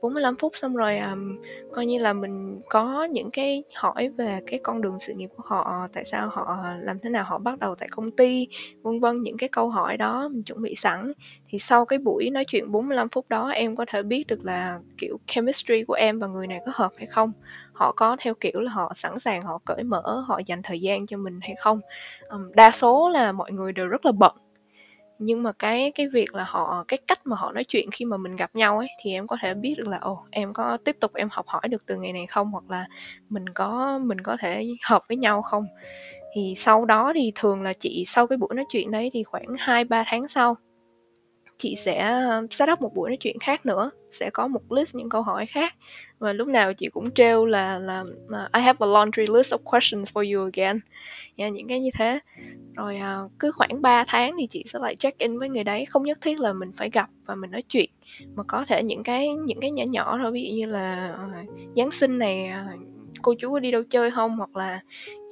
45 0.00 0.36
phút 0.36 0.52
xong 0.56 0.76
rồi 0.76 0.98
um, 0.98 1.38
coi 1.72 1.86
như 1.86 1.98
là 1.98 2.12
mình 2.12 2.60
có 2.68 3.04
những 3.04 3.30
cái 3.30 3.64
hỏi 3.74 4.08
về 4.08 4.40
cái 4.46 4.60
con 4.62 4.80
đường 4.80 4.98
sự 4.98 5.14
nghiệp 5.14 5.28
của 5.36 5.42
họ 5.46 5.86
tại 5.92 6.04
sao 6.04 6.28
họ 6.28 6.58
làm 6.80 6.98
thế 7.00 7.10
nào 7.10 7.24
họ 7.24 7.38
bắt 7.38 7.58
đầu 7.58 7.74
tại 7.74 7.88
công 7.90 8.10
ty 8.10 8.48
vân 8.82 9.00
vân 9.00 9.22
những 9.22 9.36
cái 9.36 9.48
câu 9.48 9.70
hỏi 9.70 9.96
đó 9.96 10.28
mình 10.28 10.42
chuẩn 10.42 10.62
bị 10.62 10.74
sẵn. 10.74 11.12
Thì 11.48 11.58
sau 11.58 11.84
cái 11.84 11.98
buổi 11.98 12.30
nói 12.30 12.44
chuyện 12.44 12.72
45 12.72 13.08
phút 13.08 13.28
đó 13.28 13.48
em 13.48 13.76
có 13.76 13.84
thể 13.88 14.02
biết 14.02 14.26
được 14.26 14.44
là 14.44 14.80
kiểu 14.98 15.18
chemistry 15.26 15.84
của 15.84 15.94
em 15.94 16.18
và 16.18 16.26
người 16.26 16.46
này 16.46 16.60
có 16.66 16.72
hợp 16.74 16.92
hay 16.96 17.06
không? 17.06 17.32
Họ 17.72 17.92
có 17.92 18.16
theo 18.20 18.34
kiểu 18.40 18.60
là 18.60 18.72
họ 18.72 18.92
sẵn 18.96 19.20
sàng 19.20 19.42
họ 19.42 19.60
cởi 19.64 19.82
mở 19.82 20.24
họ 20.26 20.40
dành 20.46 20.62
thời 20.62 20.80
gian 20.80 21.06
cho 21.06 21.16
mình 21.16 21.38
hay 21.42 21.54
không? 21.58 21.80
Um, 22.28 22.52
đa 22.52 22.70
số 22.70 23.08
là 23.08 23.32
mọi 23.32 23.52
người 23.52 23.72
đều 23.72 23.86
rất 23.86 24.06
là 24.06 24.12
bận 24.12 24.36
nhưng 25.18 25.42
mà 25.42 25.52
cái 25.58 25.92
cái 25.94 26.08
việc 26.08 26.34
là 26.34 26.44
họ, 26.48 26.84
cái 26.88 26.98
cách 27.08 27.18
mà 27.26 27.36
họ 27.36 27.52
nói 27.52 27.64
chuyện 27.68 27.90
khi 27.92 28.04
mà 28.04 28.16
mình 28.16 28.36
gặp 28.36 28.50
nhau 28.54 28.78
ấy, 28.78 28.88
thì 28.98 29.12
em 29.12 29.26
có 29.26 29.36
thể 29.42 29.54
biết 29.54 29.74
được 29.78 29.86
là, 29.88 29.98
ồ, 29.98 30.24
em 30.30 30.52
có 30.52 30.78
tiếp 30.84 30.96
tục 31.00 31.14
em 31.14 31.28
học 31.32 31.46
hỏi 31.48 31.62
được 31.68 31.86
từ 31.86 31.96
ngày 31.96 32.12
này 32.12 32.26
không? 32.26 32.50
Hoặc 32.52 32.70
là 32.70 32.86
mình 33.28 33.44
có 33.54 33.98
mình 33.98 34.20
có 34.20 34.36
thể 34.40 34.64
hợp 34.88 35.02
với 35.08 35.16
nhau 35.16 35.42
không? 35.42 35.68
Thì 36.30 36.54
sau 36.56 36.84
đó 36.84 37.12
thì 37.16 37.32
thường 37.34 37.62
là 37.62 37.72
chị 37.80 38.04
sau 38.06 38.26
cái 38.26 38.38
buổi 38.38 38.50
nói 38.56 38.64
chuyện 38.68 38.90
đấy 38.90 39.10
thì 39.12 39.24
khoảng 39.24 39.46
2 39.58 39.84
3 39.84 40.04
tháng 40.06 40.28
sau 40.28 40.56
chị 41.58 41.76
sẽ 41.76 41.98
ờ, 41.98 42.46
set 42.50 42.68
up 42.72 42.80
một 42.80 42.94
buổi 42.94 43.10
nói 43.10 43.16
chuyện 43.16 43.38
khác 43.38 43.66
nữa 43.66 43.90
sẽ 44.10 44.30
có 44.30 44.48
một 44.48 44.72
list 44.72 44.94
những 44.94 45.08
câu 45.08 45.22
hỏi 45.22 45.46
khác. 45.46 45.74
Và 46.18 46.32
lúc 46.32 46.48
nào 46.48 46.74
chị 46.74 46.88
cũng 46.88 47.10
trêu 47.10 47.46
là 47.46 47.78
là, 47.78 48.04
ờ, 48.28 48.48
I 48.54 48.60
have 48.60 48.76
a 48.80 48.86
laundry 48.86 49.26
list 49.26 49.54
of 49.54 49.58
questions 49.58 50.12
for 50.12 50.34
you 50.34 50.44
again. 50.44 50.80
Yeah, 51.36 51.52
những 51.52 51.68
cái 51.68 51.80
như 51.80 51.90
thế. 51.98 52.18
Rồi 52.74 53.00
uh, 53.24 53.32
cứ 53.38 53.52
khoảng 53.52 53.82
3 53.82 54.04
tháng 54.08 54.34
thì 54.38 54.46
chị 54.46 54.64
sẽ 54.66 54.78
lại 54.82 54.96
check 54.96 55.18
in 55.18 55.38
với 55.38 55.48
người 55.48 55.64
đấy 55.64 55.86
không 55.86 56.02
nhất 56.02 56.18
thiết 56.20 56.40
là 56.40 56.52
mình 56.52 56.72
phải 56.72 56.90
gặp 56.90 57.10
và 57.26 57.34
mình 57.34 57.50
nói 57.50 57.62
chuyện 57.62 57.90
mà 58.34 58.42
có 58.46 58.64
thể 58.68 58.82
những 58.82 59.02
cái 59.02 59.28
những 59.34 59.60
cái 59.60 59.70
nhỏ 59.70 59.84
nhỏ 59.84 60.18
thôi 60.22 60.32
ví 60.32 60.42
dụ 60.42 60.54
như 60.54 60.66
là 60.66 61.16
uh, 61.26 61.48
giáng 61.76 61.90
sinh 61.90 62.18
này 62.18 62.50
uh, 62.74 62.97
cô 63.22 63.34
chú 63.38 63.52
có 63.52 63.58
đi 63.58 63.70
đâu 63.70 63.82
chơi 63.90 64.10
không? 64.10 64.36
Hoặc 64.36 64.56
là 64.56 64.80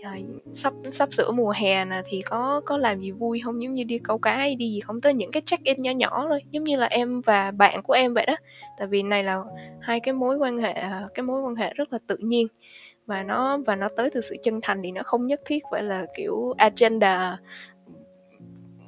à, 0.02 0.16
sắp 0.54 0.72
sắp 0.92 1.12
sửa 1.12 1.30
mùa 1.30 1.52
hè 1.56 1.84
nè 1.84 2.02
thì 2.08 2.22
có 2.22 2.60
có 2.64 2.78
làm 2.78 3.00
gì 3.00 3.10
vui 3.10 3.40
không? 3.44 3.62
Giống 3.62 3.74
như 3.74 3.84
đi 3.84 3.98
câu 3.98 4.18
cá 4.18 4.36
hay 4.36 4.54
đi 4.54 4.70
gì 4.70 4.80
không? 4.80 5.00
Tới 5.00 5.14
những 5.14 5.30
cái 5.30 5.42
check 5.46 5.64
in 5.64 5.82
nhỏ 5.82 5.90
nhỏ 5.90 6.26
thôi 6.28 6.40
giống 6.50 6.64
như 6.64 6.76
là 6.76 6.86
em 6.86 7.20
và 7.20 7.50
bạn 7.50 7.82
của 7.82 7.92
em 7.92 8.14
vậy 8.14 8.26
đó. 8.26 8.36
Tại 8.78 8.88
vì 8.88 9.02
này 9.02 9.24
là 9.24 9.42
hai 9.80 10.00
cái 10.00 10.14
mối 10.14 10.36
quan 10.36 10.58
hệ 10.58 10.72
ờ, 10.72 11.08
cái 11.14 11.22
mối 11.22 11.42
quan 11.42 11.54
hệ 11.54 11.72
rất 11.74 11.92
là 11.92 11.98
tự 12.06 12.16
nhiên. 12.16 12.46
Và 13.06 13.22
nó 13.22 13.58
và 13.66 13.76
nó 13.76 13.88
tới 13.96 14.10
từ 14.10 14.20
sự 14.20 14.36
chân 14.42 14.60
thành 14.62 14.80
thì 14.82 14.92
nó 14.92 15.02
không 15.02 15.26
nhất 15.26 15.40
thiết 15.46 15.62
phải 15.70 15.82
là 15.82 16.06
kiểu 16.16 16.54
agenda. 16.58 17.38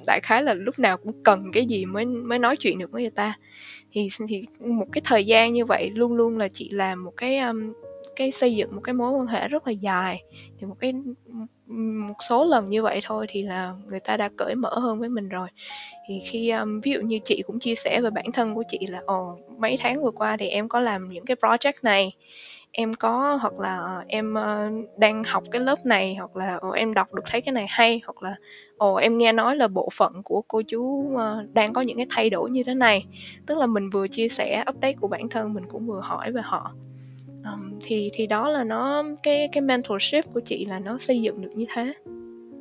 Đại 0.07 0.21
khái 0.23 0.43
là 0.43 0.55
lúc 0.55 0.79
nào 0.79 0.97
cũng 0.97 1.23
cần 1.25 1.51
cái 1.53 1.67
gì 1.67 1.87
mới 1.87 2.05
mới 2.05 2.39
nói 2.39 2.57
chuyện 2.57 2.79
được 2.79 2.91
với 2.91 3.03
người 3.03 3.11
ta. 3.11 3.39
Thì 3.93 4.09
thì 4.29 4.45
một 4.59 4.87
cái 4.93 5.03
thời 5.05 5.27
gian 5.27 5.53
như 5.53 5.65
vậy 5.65 5.91
luôn 5.91 6.13
luôn 6.13 6.39
là 6.39 6.49
chị 6.49 6.71
làm 6.71 7.05
một 7.05 7.13
cái 7.17 7.39
um, 7.39 7.73
cái 8.19 8.33
xây 8.33 8.57
dựng 8.57 8.75
một 8.75 8.81
cái 8.85 8.93
mối 8.93 9.11
quan 9.11 9.27
hệ 9.27 9.49
rất 9.49 9.67
là 9.67 9.73
dài. 9.73 10.23
Thì 10.59 10.67
một 10.67 10.75
cái 10.81 10.93
một 12.09 12.15
số 12.29 12.45
lần 12.45 12.71
như 12.71 12.83
vậy 12.83 13.01
thôi 13.05 13.27
thì 13.29 13.43
là 13.43 13.75
người 13.87 14.01
ta 14.01 14.17
đã 14.17 14.29
cởi 14.37 14.55
mở 14.55 14.79
hơn 14.79 14.99
với 14.99 15.09
mình 15.09 15.29
rồi. 15.29 15.49
Thì 16.09 16.21
khi 16.27 16.51
um, 16.51 16.81
ví 16.81 16.93
dụ 16.93 17.01
như 17.01 17.19
chị 17.25 17.43
cũng 17.47 17.59
chia 17.59 17.75
sẻ 17.75 18.01
về 18.01 18.11
bản 18.11 18.33
thân 18.33 18.55
của 18.55 18.63
chị 18.69 18.79
là 18.87 19.01
ồ 19.07 19.39
mấy 19.59 19.77
tháng 19.81 20.03
vừa 20.03 20.11
qua 20.11 20.37
thì 20.37 20.49
em 20.49 20.69
có 20.69 20.81
làm 20.81 21.09
những 21.09 21.25
cái 21.25 21.37
project 21.37 21.73
này 21.83 22.13
em 22.73 22.95
có 22.95 23.39
hoặc 23.43 23.61
là 23.61 23.77
ờ, 23.79 24.05
em 24.09 24.35
uh, 24.35 24.99
đang 24.99 25.25
học 25.25 25.45
cái 25.51 25.61
lớp 25.61 25.87
này 25.87 26.15
hoặc 26.15 26.37
là 26.37 26.57
ồ, 26.57 26.71
em 26.71 26.95
đọc 26.95 27.15
được 27.15 27.23
thấy 27.27 27.41
cái 27.41 27.53
này 27.53 27.67
hay 27.69 28.01
hoặc 28.05 28.23
là 28.23 28.37
ồ 28.77 28.95
em 28.95 29.19
nghe 29.19 29.33
nói 29.33 29.57
là 29.57 29.69
bộ 29.69 29.89
phận 29.93 30.23
của 30.23 30.43
cô 30.49 30.63
chú 30.63 30.81
uh, 30.83 31.21
đang 31.53 31.73
có 31.73 31.81
những 31.81 31.97
cái 31.97 32.07
thay 32.11 32.31
đổi 32.31 32.51
như 32.51 32.63
thế 32.63 32.75
này. 32.75 33.07
Tức 33.47 33.59
là 33.59 33.67
mình 33.67 33.91
vừa 33.91 34.09
chia 34.09 34.29
sẻ 34.29 34.65
update 34.69 34.93
của 34.93 35.09
bản 35.09 35.29
thân 35.29 35.55
mình 35.55 35.65
cũng 35.69 35.87
vừa 35.87 36.01
hỏi 36.01 36.33
về 36.33 36.43
họ 36.45 36.73
um, 37.53 37.79
thì 37.83 38.11
thì 38.13 38.27
đó 38.27 38.49
là 38.49 38.65
nó 38.65 39.05
cái 39.23 39.49
cái 39.53 39.61
mentorship 39.61 40.35
của 40.35 40.41
chị 40.41 40.65
là 40.65 40.79
nó 40.79 40.99
xây 40.99 41.23
dựng 41.23 41.41
được 41.41 41.51
như 41.55 41.67
thế. 41.75 41.95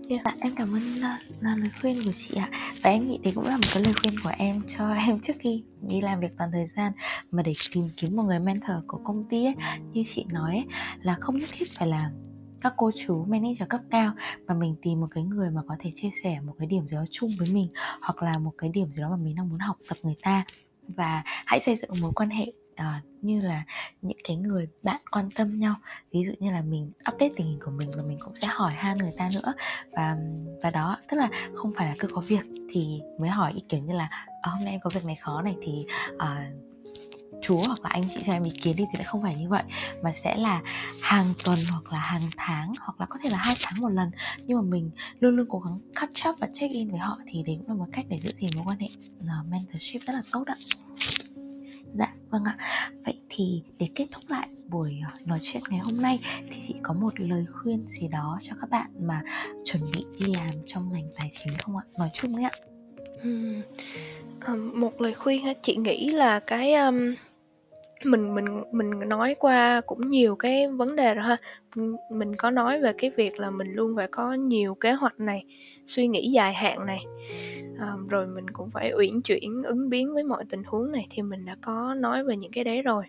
Yeah. 0.09 0.21
Dạ, 0.25 0.35
em 0.39 0.55
cảm 0.55 0.73
ơn 0.73 1.01
ờ, 1.01 1.09
là 1.41 1.55
lời 1.55 1.69
khuyên 1.81 1.99
của 2.05 2.11
chị 2.11 2.35
ạ. 2.35 2.49
Và 2.83 2.89
em 2.89 3.07
nghĩ 3.07 3.19
đấy 3.23 3.33
cũng 3.35 3.45
là 3.45 3.57
một 3.57 3.67
cái 3.73 3.83
lời 3.83 3.93
khuyên 4.01 4.13
của 4.23 4.31
em 4.37 4.61
cho 4.77 4.91
em 5.07 5.19
trước 5.19 5.33
khi 5.39 5.63
đi 5.81 6.01
làm 6.01 6.19
việc 6.19 6.31
toàn 6.37 6.51
thời 6.51 6.67
gian. 6.67 6.91
Mà 7.31 7.43
để 7.43 7.53
tìm 7.73 7.83
kiếm 7.97 8.15
một 8.15 8.23
người 8.23 8.39
mentor 8.39 8.75
của 8.87 8.99
công 9.03 9.23
ty 9.23 9.45
ấy 9.45 9.55
Như 9.93 10.03
chị 10.13 10.25
nói 10.29 10.51
ấy, 10.51 10.65
là 11.01 11.17
không 11.19 11.37
nhất 11.37 11.49
thiết 11.51 11.65
phải 11.79 11.87
là 11.87 11.99
các 12.61 12.73
cô 12.77 12.91
chú 13.05 13.25
manager 13.25 13.69
cấp 13.69 13.81
cao 13.89 14.13
mà 14.47 14.53
mình 14.53 14.75
tìm 14.81 15.01
một 15.01 15.07
cái 15.11 15.23
người 15.23 15.49
mà 15.49 15.61
có 15.67 15.75
thể 15.79 15.91
chia 15.95 16.09
sẻ 16.23 16.39
một 16.45 16.53
cái 16.59 16.67
điểm 16.67 16.87
gì 16.87 16.95
đó 16.97 17.05
chung 17.11 17.29
với 17.39 17.47
mình 17.53 17.69
hoặc 18.01 18.23
là 18.23 18.31
một 18.39 18.51
cái 18.57 18.69
điểm 18.73 18.91
gì 18.91 19.01
đó 19.01 19.09
mà 19.09 19.17
mình 19.23 19.35
đang 19.35 19.49
muốn 19.49 19.59
học 19.59 19.77
tập 19.89 19.97
người 20.03 20.15
ta. 20.23 20.43
Và 20.87 21.23
hãy 21.25 21.59
xây 21.59 21.75
dựng 21.75 21.91
mối 22.01 22.11
quan 22.15 22.29
hệ 22.29 22.45
uh, 22.81 23.23
như 23.23 23.41
là 23.41 23.63
những 24.01 24.17
cái 24.23 24.37
người 24.37 24.67
bạn 24.83 25.01
quan 25.11 25.29
tâm 25.35 25.59
nhau. 25.59 25.75
Ví 26.11 26.23
dụ 26.23 26.31
như 26.39 26.51
là 26.51 26.61
mình 26.61 26.91
update 27.13 27.31
tình 27.37 27.47
hình 27.47 27.59
của 27.65 27.71
mình 27.71 27.89
và 27.97 28.03
mình 28.03 28.17
cũng 28.21 28.35
sẽ 28.35 28.47
hỏi 28.51 28.73
han 28.73 28.97
người 28.97 29.13
ta 29.17 29.29
nữa. 29.35 29.53
Và 29.91 30.17
và 30.63 30.71
đó 30.71 30.97
tức 31.09 31.17
là 31.17 31.29
không 31.53 31.73
phải 31.75 31.87
là 31.87 31.95
cứ 31.99 32.07
có 32.07 32.21
việc 32.21 32.45
thì 32.71 33.01
mới 33.19 33.29
hỏi 33.29 33.53
ý 33.53 33.63
kiến 33.69 33.85
như 33.85 33.93
là 33.93 34.09
à, 34.41 34.51
hôm 34.51 34.65
nay 34.65 34.71
em 34.71 34.81
có 34.83 34.89
việc 34.93 35.05
này 35.05 35.15
khó 35.15 35.41
này 35.41 35.55
thì 35.61 35.85
uh, 36.15 36.67
chú 37.41 37.57
hoặc 37.67 37.79
là 37.83 37.89
anh 37.89 38.03
chị 38.13 38.23
cho 38.25 38.33
em 38.33 38.43
ý 38.43 38.51
kiến 38.63 38.75
đi. 38.75 38.85
Thì 38.91 38.97
lại 38.97 39.03
không 39.03 39.21
phải 39.21 39.35
như 39.35 39.49
vậy 39.49 39.63
mà 40.03 40.11
sẽ 40.23 40.35
là 40.37 40.61
hàng 41.01 41.33
tuần 41.45 41.57
hoặc 41.71 41.93
là 41.93 41.99
hàng 41.99 42.29
tháng 42.37 42.71
hoặc 42.79 42.99
là 42.99 43.05
có 43.09 43.19
thể 43.23 43.29
là 43.29 43.37
hai 43.37 43.53
tháng 43.61 43.81
một 43.81 43.89
lần. 43.89 44.11
Nhưng 44.45 44.57
mà 44.57 44.63
mình 44.63 44.91
luôn 45.19 45.35
luôn 45.35 45.45
cố 45.49 45.59
gắng 45.59 45.79
catch 45.95 46.29
up 46.29 46.39
và 46.39 46.47
check 46.53 46.73
in 46.73 46.89
với 46.89 46.99
họ 46.99 47.19
thì 47.27 47.43
đấy 47.43 47.57
cũng 47.59 47.67
là 47.67 47.73
một 47.73 47.87
cách 47.91 48.05
để 48.09 48.19
giữ 48.19 48.29
gìn 48.39 48.49
mối 48.55 48.65
quan 48.67 48.79
hệ. 48.79 48.87
Mentorship 49.49 50.01
rất 50.07 50.13
là 50.13 50.21
tốt 50.31 50.43
ạ. 50.47 50.55
Dạ 51.93 52.13
vâng 52.29 52.43
ạ 52.43 52.57
Vậy 53.05 53.19
thì 53.29 53.63
để 53.79 53.87
kết 53.95 54.07
thúc 54.11 54.23
lại 54.27 54.47
buổi 54.69 54.99
ờ, 55.13 55.19
nói 55.25 55.39
chuyện 55.41 55.63
ngày 55.69 55.79
hôm 55.79 56.01
nay 56.01 56.19
Thì 56.49 56.61
chị 56.67 56.75
có 56.81 56.93
một 56.93 57.19
lời 57.19 57.45
khuyên 57.53 57.87
gì 57.87 58.07
đó 58.07 58.39
cho 58.41 58.53
các 58.61 58.69
bạn 58.69 58.87
mà 58.99 59.21
chuẩn 59.65 59.83
bị 59.93 60.05
đi 60.19 60.33
làm 60.33 60.51
trong 60.65 60.91
ngành 60.93 61.09
tài 61.17 61.31
chính 61.43 61.53
không 61.63 61.77
ạ? 61.77 61.83
Nói 61.97 62.09
chung 62.13 62.35
ấy 62.35 62.43
ạ 62.43 62.51
uhm, 64.51 64.79
một 64.79 65.01
lời 65.01 65.13
khuyên 65.13 65.43
chị 65.61 65.75
nghĩ 65.75 66.09
là 66.09 66.39
cái, 66.39 66.73
um, 66.73 67.13
mình 68.03 68.35
mình 68.35 68.63
mình 68.71 69.09
nói 69.09 69.35
qua 69.39 69.81
cũng 69.85 70.09
nhiều 70.09 70.35
cái 70.35 70.67
vấn 70.67 70.95
đề 70.95 71.13
rồi 71.13 71.25
ha. 71.25 71.37
mình 72.11 72.35
có 72.35 72.51
nói 72.51 72.81
về 72.81 72.93
cái 72.97 73.09
việc 73.09 73.39
là 73.39 73.49
mình 73.49 73.67
luôn 73.73 73.95
phải 73.95 74.07
có 74.07 74.33
nhiều 74.33 74.75
kế 74.75 74.91
hoạch 74.91 75.19
này, 75.19 75.43
suy 75.85 76.07
nghĩ 76.07 76.31
dài 76.31 76.53
hạn 76.53 76.85
này 76.85 77.05
à, 77.79 77.93
rồi 78.09 78.27
mình 78.27 78.49
cũng 78.49 78.71
phải 78.71 78.93
uyển 78.97 79.21
chuyển 79.21 79.63
ứng 79.63 79.89
biến 79.89 80.13
với 80.13 80.23
mọi 80.23 80.45
tình 80.49 80.63
huống 80.63 80.91
này 80.91 81.07
thì 81.09 81.21
mình 81.21 81.45
đã 81.45 81.55
có 81.61 81.93
nói 81.93 82.23
về 82.23 82.37
những 82.37 82.51
cái 82.51 82.63
đấy 82.63 82.81
rồi. 82.81 83.03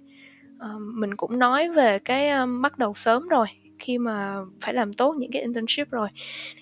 À, 0.58 0.68
mình 0.78 1.16
cũng 1.16 1.38
nói 1.38 1.68
về 1.68 1.98
cái 1.98 2.30
um, 2.30 2.62
bắt 2.62 2.78
đầu 2.78 2.94
sớm 2.94 3.28
rồi 3.28 3.46
khi 3.78 3.98
mà 3.98 4.36
phải 4.60 4.74
làm 4.74 4.92
tốt 4.92 5.14
những 5.18 5.30
cái 5.30 5.42
internship 5.42 5.90
rồi. 5.90 6.08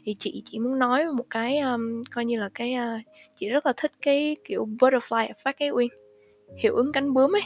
Thì 0.04 0.14
chị 0.18 0.42
chỉ 0.44 0.58
muốn 0.58 0.78
nói 0.78 1.04
một 1.04 1.26
cái 1.30 1.58
um, 1.58 2.02
coi 2.14 2.24
như 2.24 2.40
là 2.40 2.48
cái 2.54 2.74
uh, 2.74 3.02
chị 3.36 3.48
rất 3.48 3.66
là 3.66 3.72
thích 3.76 3.92
cái 4.02 4.36
kiểu 4.44 4.68
butterfly 4.78 5.28
effect 5.28 5.52
cái 5.58 5.70
uyên. 5.70 5.88
Hiệu 6.62 6.74
ứng 6.74 6.92
cánh 6.92 7.14
bướm 7.14 7.34
ấy. 7.34 7.42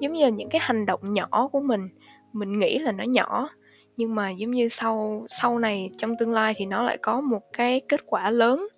Giống 0.00 0.12
như 0.12 0.24
là 0.24 0.28
những 0.28 0.48
cái 0.48 0.60
hành 0.64 0.86
động 0.86 1.14
nhỏ 1.14 1.48
của 1.52 1.60
mình 1.60 1.88
mình 2.32 2.58
nghĩ 2.58 2.78
là 2.78 2.92
nó 2.92 3.04
nhỏ 3.04 3.48
nhưng 3.96 4.14
mà 4.14 4.30
giống 4.30 4.50
như 4.50 4.68
sau 4.68 5.24
sau 5.28 5.58
này 5.58 5.90
trong 5.98 6.16
tương 6.18 6.32
lai 6.32 6.54
thì 6.56 6.66
nó 6.66 6.82
lại 6.82 6.98
có 6.98 7.20
một 7.20 7.42
cái 7.52 7.80
kết 7.88 8.00
quả 8.06 8.30
lớn 8.30 8.68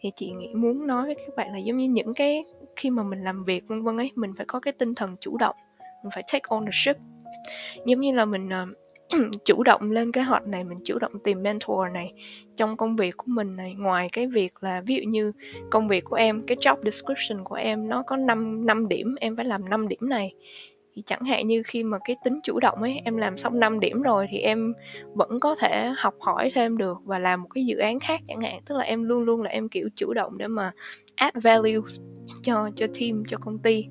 thì 0.00 0.10
chị 0.16 0.30
nghĩ 0.30 0.54
muốn 0.54 0.86
nói 0.86 1.06
với 1.06 1.14
các 1.14 1.36
bạn 1.36 1.52
là 1.52 1.58
giống 1.58 1.76
như 1.76 1.88
những 1.88 2.14
cái 2.14 2.44
khi 2.76 2.90
mà 2.90 3.02
mình 3.02 3.22
làm 3.22 3.44
việc 3.44 3.64
vân 3.68 3.82
vân 3.82 3.96
ấy 3.96 4.10
mình 4.14 4.32
phải 4.36 4.46
có 4.46 4.60
cái 4.60 4.72
tinh 4.72 4.94
thần 4.94 5.16
chủ 5.20 5.36
động 5.36 5.56
mình 6.04 6.10
phải 6.14 6.24
take 6.32 6.48
ownership. 6.48 6.94
Giống 7.86 8.00
như 8.00 8.12
là 8.12 8.24
mình 8.24 8.48
uh, 8.48 8.68
chủ 9.44 9.62
động 9.62 9.90
lên 9.90 10.12
kế 10.12 10.22
hoạch 10.22 10.46
này 10.46 10.64
mình 10.64 10.78
chủ 10.84 10.98
động 10.98 11.12
tìm 11.24 11.42
mentor 11.42 11.92
này 11.92 12.12
trong 12.56 12.76
công 12.76 12.96
việc 12.96 13.16
của 13.16 13.26
mình 13.26 13.56
này 13.56 13.74
ngoài 13.74 14.08
cái 14.12 14.26
việc 14.26 14.52
là 14.60 14.80
ví 14.80 14.94
dụ 14.96 15.10
như 15.10 15.32
công 15.70 15.88
việc 15.88 16.04
của 16.04 16.16
em 16.16 16.46
cái 16.46 16.56
job 16.56 16.76
description 16.84 17.44
của 17.44 17.54
em 17.54 17.88
nó 17.88 18.02
có 18.06 18.16
5 18.16 18.66
năm 18.66 18.88
điểm 18.88 19.14
em 19.20 19.36
phải 19.36 19.44
làm 19.44 19.68
5 19.68 19.88
điểm 19.88 20.08
này 20.08 20.34
thì 20.94 21.02
chẳng 21.06 21.24
hạn 21.24 21.46
như 21.46 21.62
khi 21.66 21.82
mà 21.82 21.98
cái 22.04 22.16
tính 22.24 22.40
chủ 22.42 22.60
động 22.60 22.82
ấy 22.82 23.00
em 23.04 23.16
làm 23.16 23.38
xong 23.38 23.60
5 23.60 23.80
điểm 23.80 24.02
rồi 24.02 24.26
thì 24.30 24.38
em 24.38 24.74
vẫn 25.14 25.40
có 25.40 25.56
thể 25.60 25.92
học 25.96 26.14
hỏi 26.20 26.50
thêm 26.54 26.78
được 26.78 26.98
và 27.04 27.18
làm 27.18 27.42
một 27.42 27.48
cái 27.54 27.66
dự 27.66 27.76
án 27.76 28.00
khác 28.00 28.20
chẳng 28.28 28.40
hạn. 28.40 28.60
Tức 28.66 28.74
là 28.74 28.84
em 28.84 29.04
luôn 29.04 29.22
luôn 29.22 29.42
là 29.42 29.50
em 29.50 29.68
kiểu 29.68 29.88
chủ 29.96 30.12
động 30.14 30.38
để 30.38 30.48
mà 30.48 30.72
add 31.14 31.36
value 31.42 31.80
cho 32.42 32.70
cho 32.76 32.86
team 33.00 33.22
cho 33.28 33.38
công 33.40 33.58
ty. 33.58 33.86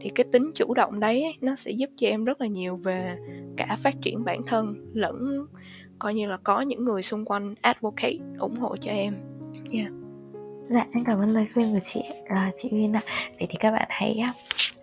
Thì 0.00 0.10
cái 0.14 0.26
tính 0.32 0.50
chủ 0.54 0.74
động 0.74 1.00
đấy 1.00 1.22
ấy, 1.22 1.34
nó 1.40 1.56
sẽ 1.56 1.70
giúp 1.70 1.90
cho 1.96 2.08
em 2.08 2.24
rất 2.24 2.40
là 2.40 2.46
nhiều 2.46 2.76
về 2.76 3.16
cả 3.56 3.76
phát 3.82 3.94
triển 4.02 4.24
bản 4.24 4.42
thân 4.46 4.90
lẫn 4.94 5.46
coi 5.98 6.14
như 6.14 6.26
là 6.26 6.36
có 6.36 6.60
những 6.60 6.84
người 6.84 7.02
xung 7.02 7.24
quanh 7.24 7.54
advocate 7.60 8.18
ủng 8.38 8.56
hộ 8.56 8.76
cho 8.76 8.90
em. 8.90 9.14
Yeah. 9.72 9.88
dạ 10.70 10.86
em 10.92 11.04
cảm 11.04 11.20
ơn 11.20 11.30
lời 11.30 11.46
khuyên 11.54 11.74
của 11.74 11.80
chị 11.92 12.00
uh, 12.22 12.54
chị 12.62 12.68
Uyên 12.72 12.92
ạ 12.92 13.02
vậy 13.38 13.46
thì 13.50 13.56
các 13.60 13.70
bạn 13.70 13.86
hãy 13.90 14.20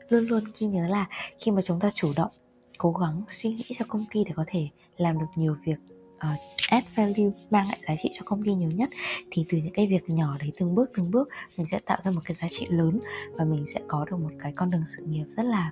luôn 0.10 0.28
luôn 0.28 0.44
ghi 0.60 0.68
nhớ 0.68 0.88
là 0.88 1.06
khi 1.40 1.52
mà 1.52 1.62
chúng 1.66 1.80
ta 1.80 1.92
chủ 1.96 2.12
động 2.16 2.32
cố 2.78 2.92
gắng 2.92 3.22
suy 3.30 3.50
nghĩ 3.50 3.66
cho 3.80 3.86
công 3.88 4.06
ty 4.14 4.24
để 4.24 4.32
có 4.36 4.46
thể 4.48 4.68
làm 4.98 5.20
được 5.20 5.26
nhiều 5.36 5.56
việc 5.66 5.78
uh, 6.16 6.40
add 6.70 6.88
value 6.96 7.32
mang 7.52 7.68
lại 7.68 7.80
giá 7.88 7.94
trị 8.04 8.10
cho 8.16 8.22
công 8.26 8.44
ty 8.44 8.54
nhiều 8.54 8.72
nhất 8.72 8.90
thì 9.32 9.46
từ 9.50 9.58
những 9.58 9.74
cái 9.74 9.88
việc 9.88 10.10
nhỏ 10.10 10.38
đấy 10.40 10.52
từng 10.60 10.76
bước 10.76 10.90
từng 10.98 11.12
bước 11.12 11.30
mình 11.58 11.68
sẽ 11.72 11.80
tạo 11.86 11.98
ra 12.04 12.12
một 12.12 12.22
cái 12.26 12.36
giá 12.36 12.48
trị 12.52 12.68
lớn 12.70 13.00
và 13.34 13.46
mình 13.46 13.66
sẽ 13.74 13.80
có 13.88 14.06
được 14.12 14.18
một 14.18 14.32
cái 14.40 14.52
con 14.56 14.72
đường 14.72 14.84
sự 14.98 15.06
nghiệp 15.06 15.26
rất 15.38 15.44
là 15.44 15.72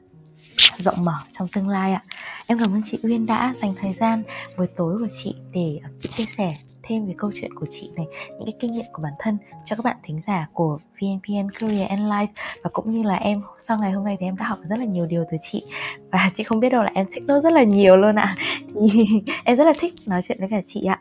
rộng 0.78 1.06
mở 1.06 1.18
trong 1.40 1.48
tương 1.48 1.70
lai 1.70 1.94
ạ. 1.94 2.04
Em 2.48 2.58
cảm 2.58 2.74
ơn 2.74 2.82
chị 2.86 3.00
Uyên 3.04 3.26
đã 3.26 3.54
dành 3.62 3.74
thời 3.78 3.94
gian 3.94 4.24
buổi 4.58 4.68
tối 4.68 4.98
của 5.00 5.08
chị 5.24 5.36
để 5.52 5.80
ờ, 5.84 5.90
chia 6.02 6.26
sẻ 6.26 6.58
thêm 6.84 7.08
về 7.08 7.14
câu 7.18 7.32
chuyện 7.36 7.54
của 7.54 7.66
chị 7.70 7.92
này 7.96 8.06
những 8.30 8.46
cái 8.46 8.54
kinh 8.60 8.74
nghiệm 8.74 8.86
của 8.94 9.02
bản 9.02 9.14
thân 9.20 9.38
cho 9.66 9.76
các 9.76 9.86
bạn 9.86 9.98
thính 10.04 10.20
giả 10.28 10.48
của 10.54 10.80
VNPN 11.02 11.50
Career 11.60 11.90
and 11.90 12.02
Life. 12.02 12.28
Và 12.64 12.70
cũng 12.74 12.92
như 12.92 13.04
là 13.04 13.16
em 13.16 13.42
sau 13.60 13.78
ngày 13.82 13.92
hôm 13.92 14.04
nay 14.04 14.18
thì 14.20 14.26
em 14.26 14.38
đã 14.38 14.46
học 14.48 14.60
rất 14.64 14.80
là 14.80 14.86
nhiều 14.86 15.06
điều 15.06 15.26
từ 15.32 15.38
chị. 15.42 15.64
Và 16.12 16.32
chị 16.38 16.44
không 16.44 16.60
biết 16.60 16.70
đâu 16.70 16.84
là 16.84 16.92
em 16.94 17.06
thích 17.12 17.24
nó 17.28 17.40
rất 17.40 17.54
là 17.54 17.64
nhiều 17.64 17.98
luôn 17.98 18.16
ạ. 18.16 18.36
À. 18.38 18.44
thì 18.76 19.06
em 19.44 19.58
rất 19.58 19.64
là 19.64 19.74
thích 19.80 19.94
nói 20.06 20.22
chuyện 20.28 20.40
với 20.40 20.50
cả 20.50 20.62
chị 20.68 20.86
ạ. 20.86 21.00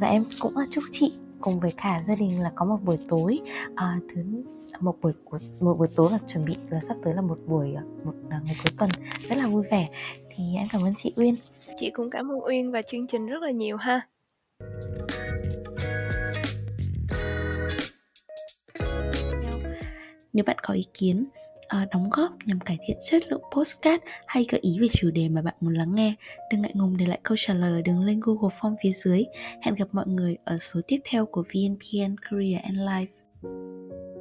Và 0.00 0.06
em 0.06 0.24
cũng 0.40 0.54
chúc 0.70 0.84
chị 0.92 1.12
cùng 1.40 1.60
với 1.60 1.72
cả 1.82 2.02
gia 2.06 2.14
đình 2.14 2.42
là 2.42 2.52
có 2.54 2.64
một 2.64 2.78
buổi 2.84 2.98
tối 3.08 3.40
uh, 3.72 4.02
thứ 4.14 4.22
một 4.80 4.96
buổi 5.02 5.12
một 5.60 5.78
buổi 5.78 5.88
tối 5.96 6.10
là 6.10 6.18
chuẩn 6.32 6.44
bị 6.44 6.54
là 6.70 6.80
sắp 6.88 6.96
tới 7.04 7.14
là 7.14 7.20
một 7.20 7.38
buổi 7.46 7.74
ờ, 7.74 7.82
một 8.04 8.12
ờ, 8.30 8.36
ngày 8.44 8.56
cuối 8.62 8.72
tuần 8.78 8.90
rất 9.28 9.38
là 9.38 9.46
vui 9.46 9.64
vẻ. 9.70 9.88
Thì 10.36 10.44
em 10.56 10.68
cảm 10.72 10.82
ơn 10.82 10.94
chị 10.94 11.12
Uyên. 11.16 11.36
Chị 11.76 11.90
cũng 11.90 12.10
cảm 12.10 12.32
ơn 12.32 12.44
Uyên 12.44 12.72
và 12.72 12.82
chương 12.82 13.06
trình 13.06 13.26
rất 13.26 13.42
là 13.42 13.50
nhiều 13.50 13.76
ha. 13.76 14.00
Nếu 20.34 20.44
bạn 20.44 20.56
có 20.62 20.74
ý 20.74 20.84
kiến, 20.94 21.26
uh, 21.82 21.90
đóng 21.90 22.10
góp 22.10 22.32
nhằm 22.44 22.60
cải 22.60 22.78
thiện 22.86 22.96
chất 23.10 23.22
lượng 23.28 23.42
postcard 23.56 24.04
hay 24.26 24.46
gợi 24.50 24.60
ý 24.60 24.78
về 24.80 24.88
chủ 24.92 25.10
đề 25.10 25.28
mà 25.28 25.42
bạn 25.42 25.54
muốn 25.60 25.74
lắng 25.74 25.94
nghe, 25.94 26.14
đừng 26.50 26.62
ngại 26.62 26.72
ngùng 26.74 26.96
để 26.96 27.06
lại 27.06 27.20
câu 27.22 27.36
trả 27.40 27.54
lời 27.54 27.82
đường 27.82 28.04
link 28.04 28.24
Google 28.24 28.56
Form 28.60 28.74
phía 28.82 28.92
dưới. 28.92 29.24
Hẹn 29.62 29.74
gặp 29.74 29.88
mọi 29.92 30.06
người 30.06 30.36
ở 30.44 30.58
số 30.60 30.80
tiếp 30.86 30.98
theo 31.04 31.26
của 31.26 31.42
VNPN 31.42 32.16
Career 32.30 32.62
and 32.62 32.78
Life. 32.78 34.13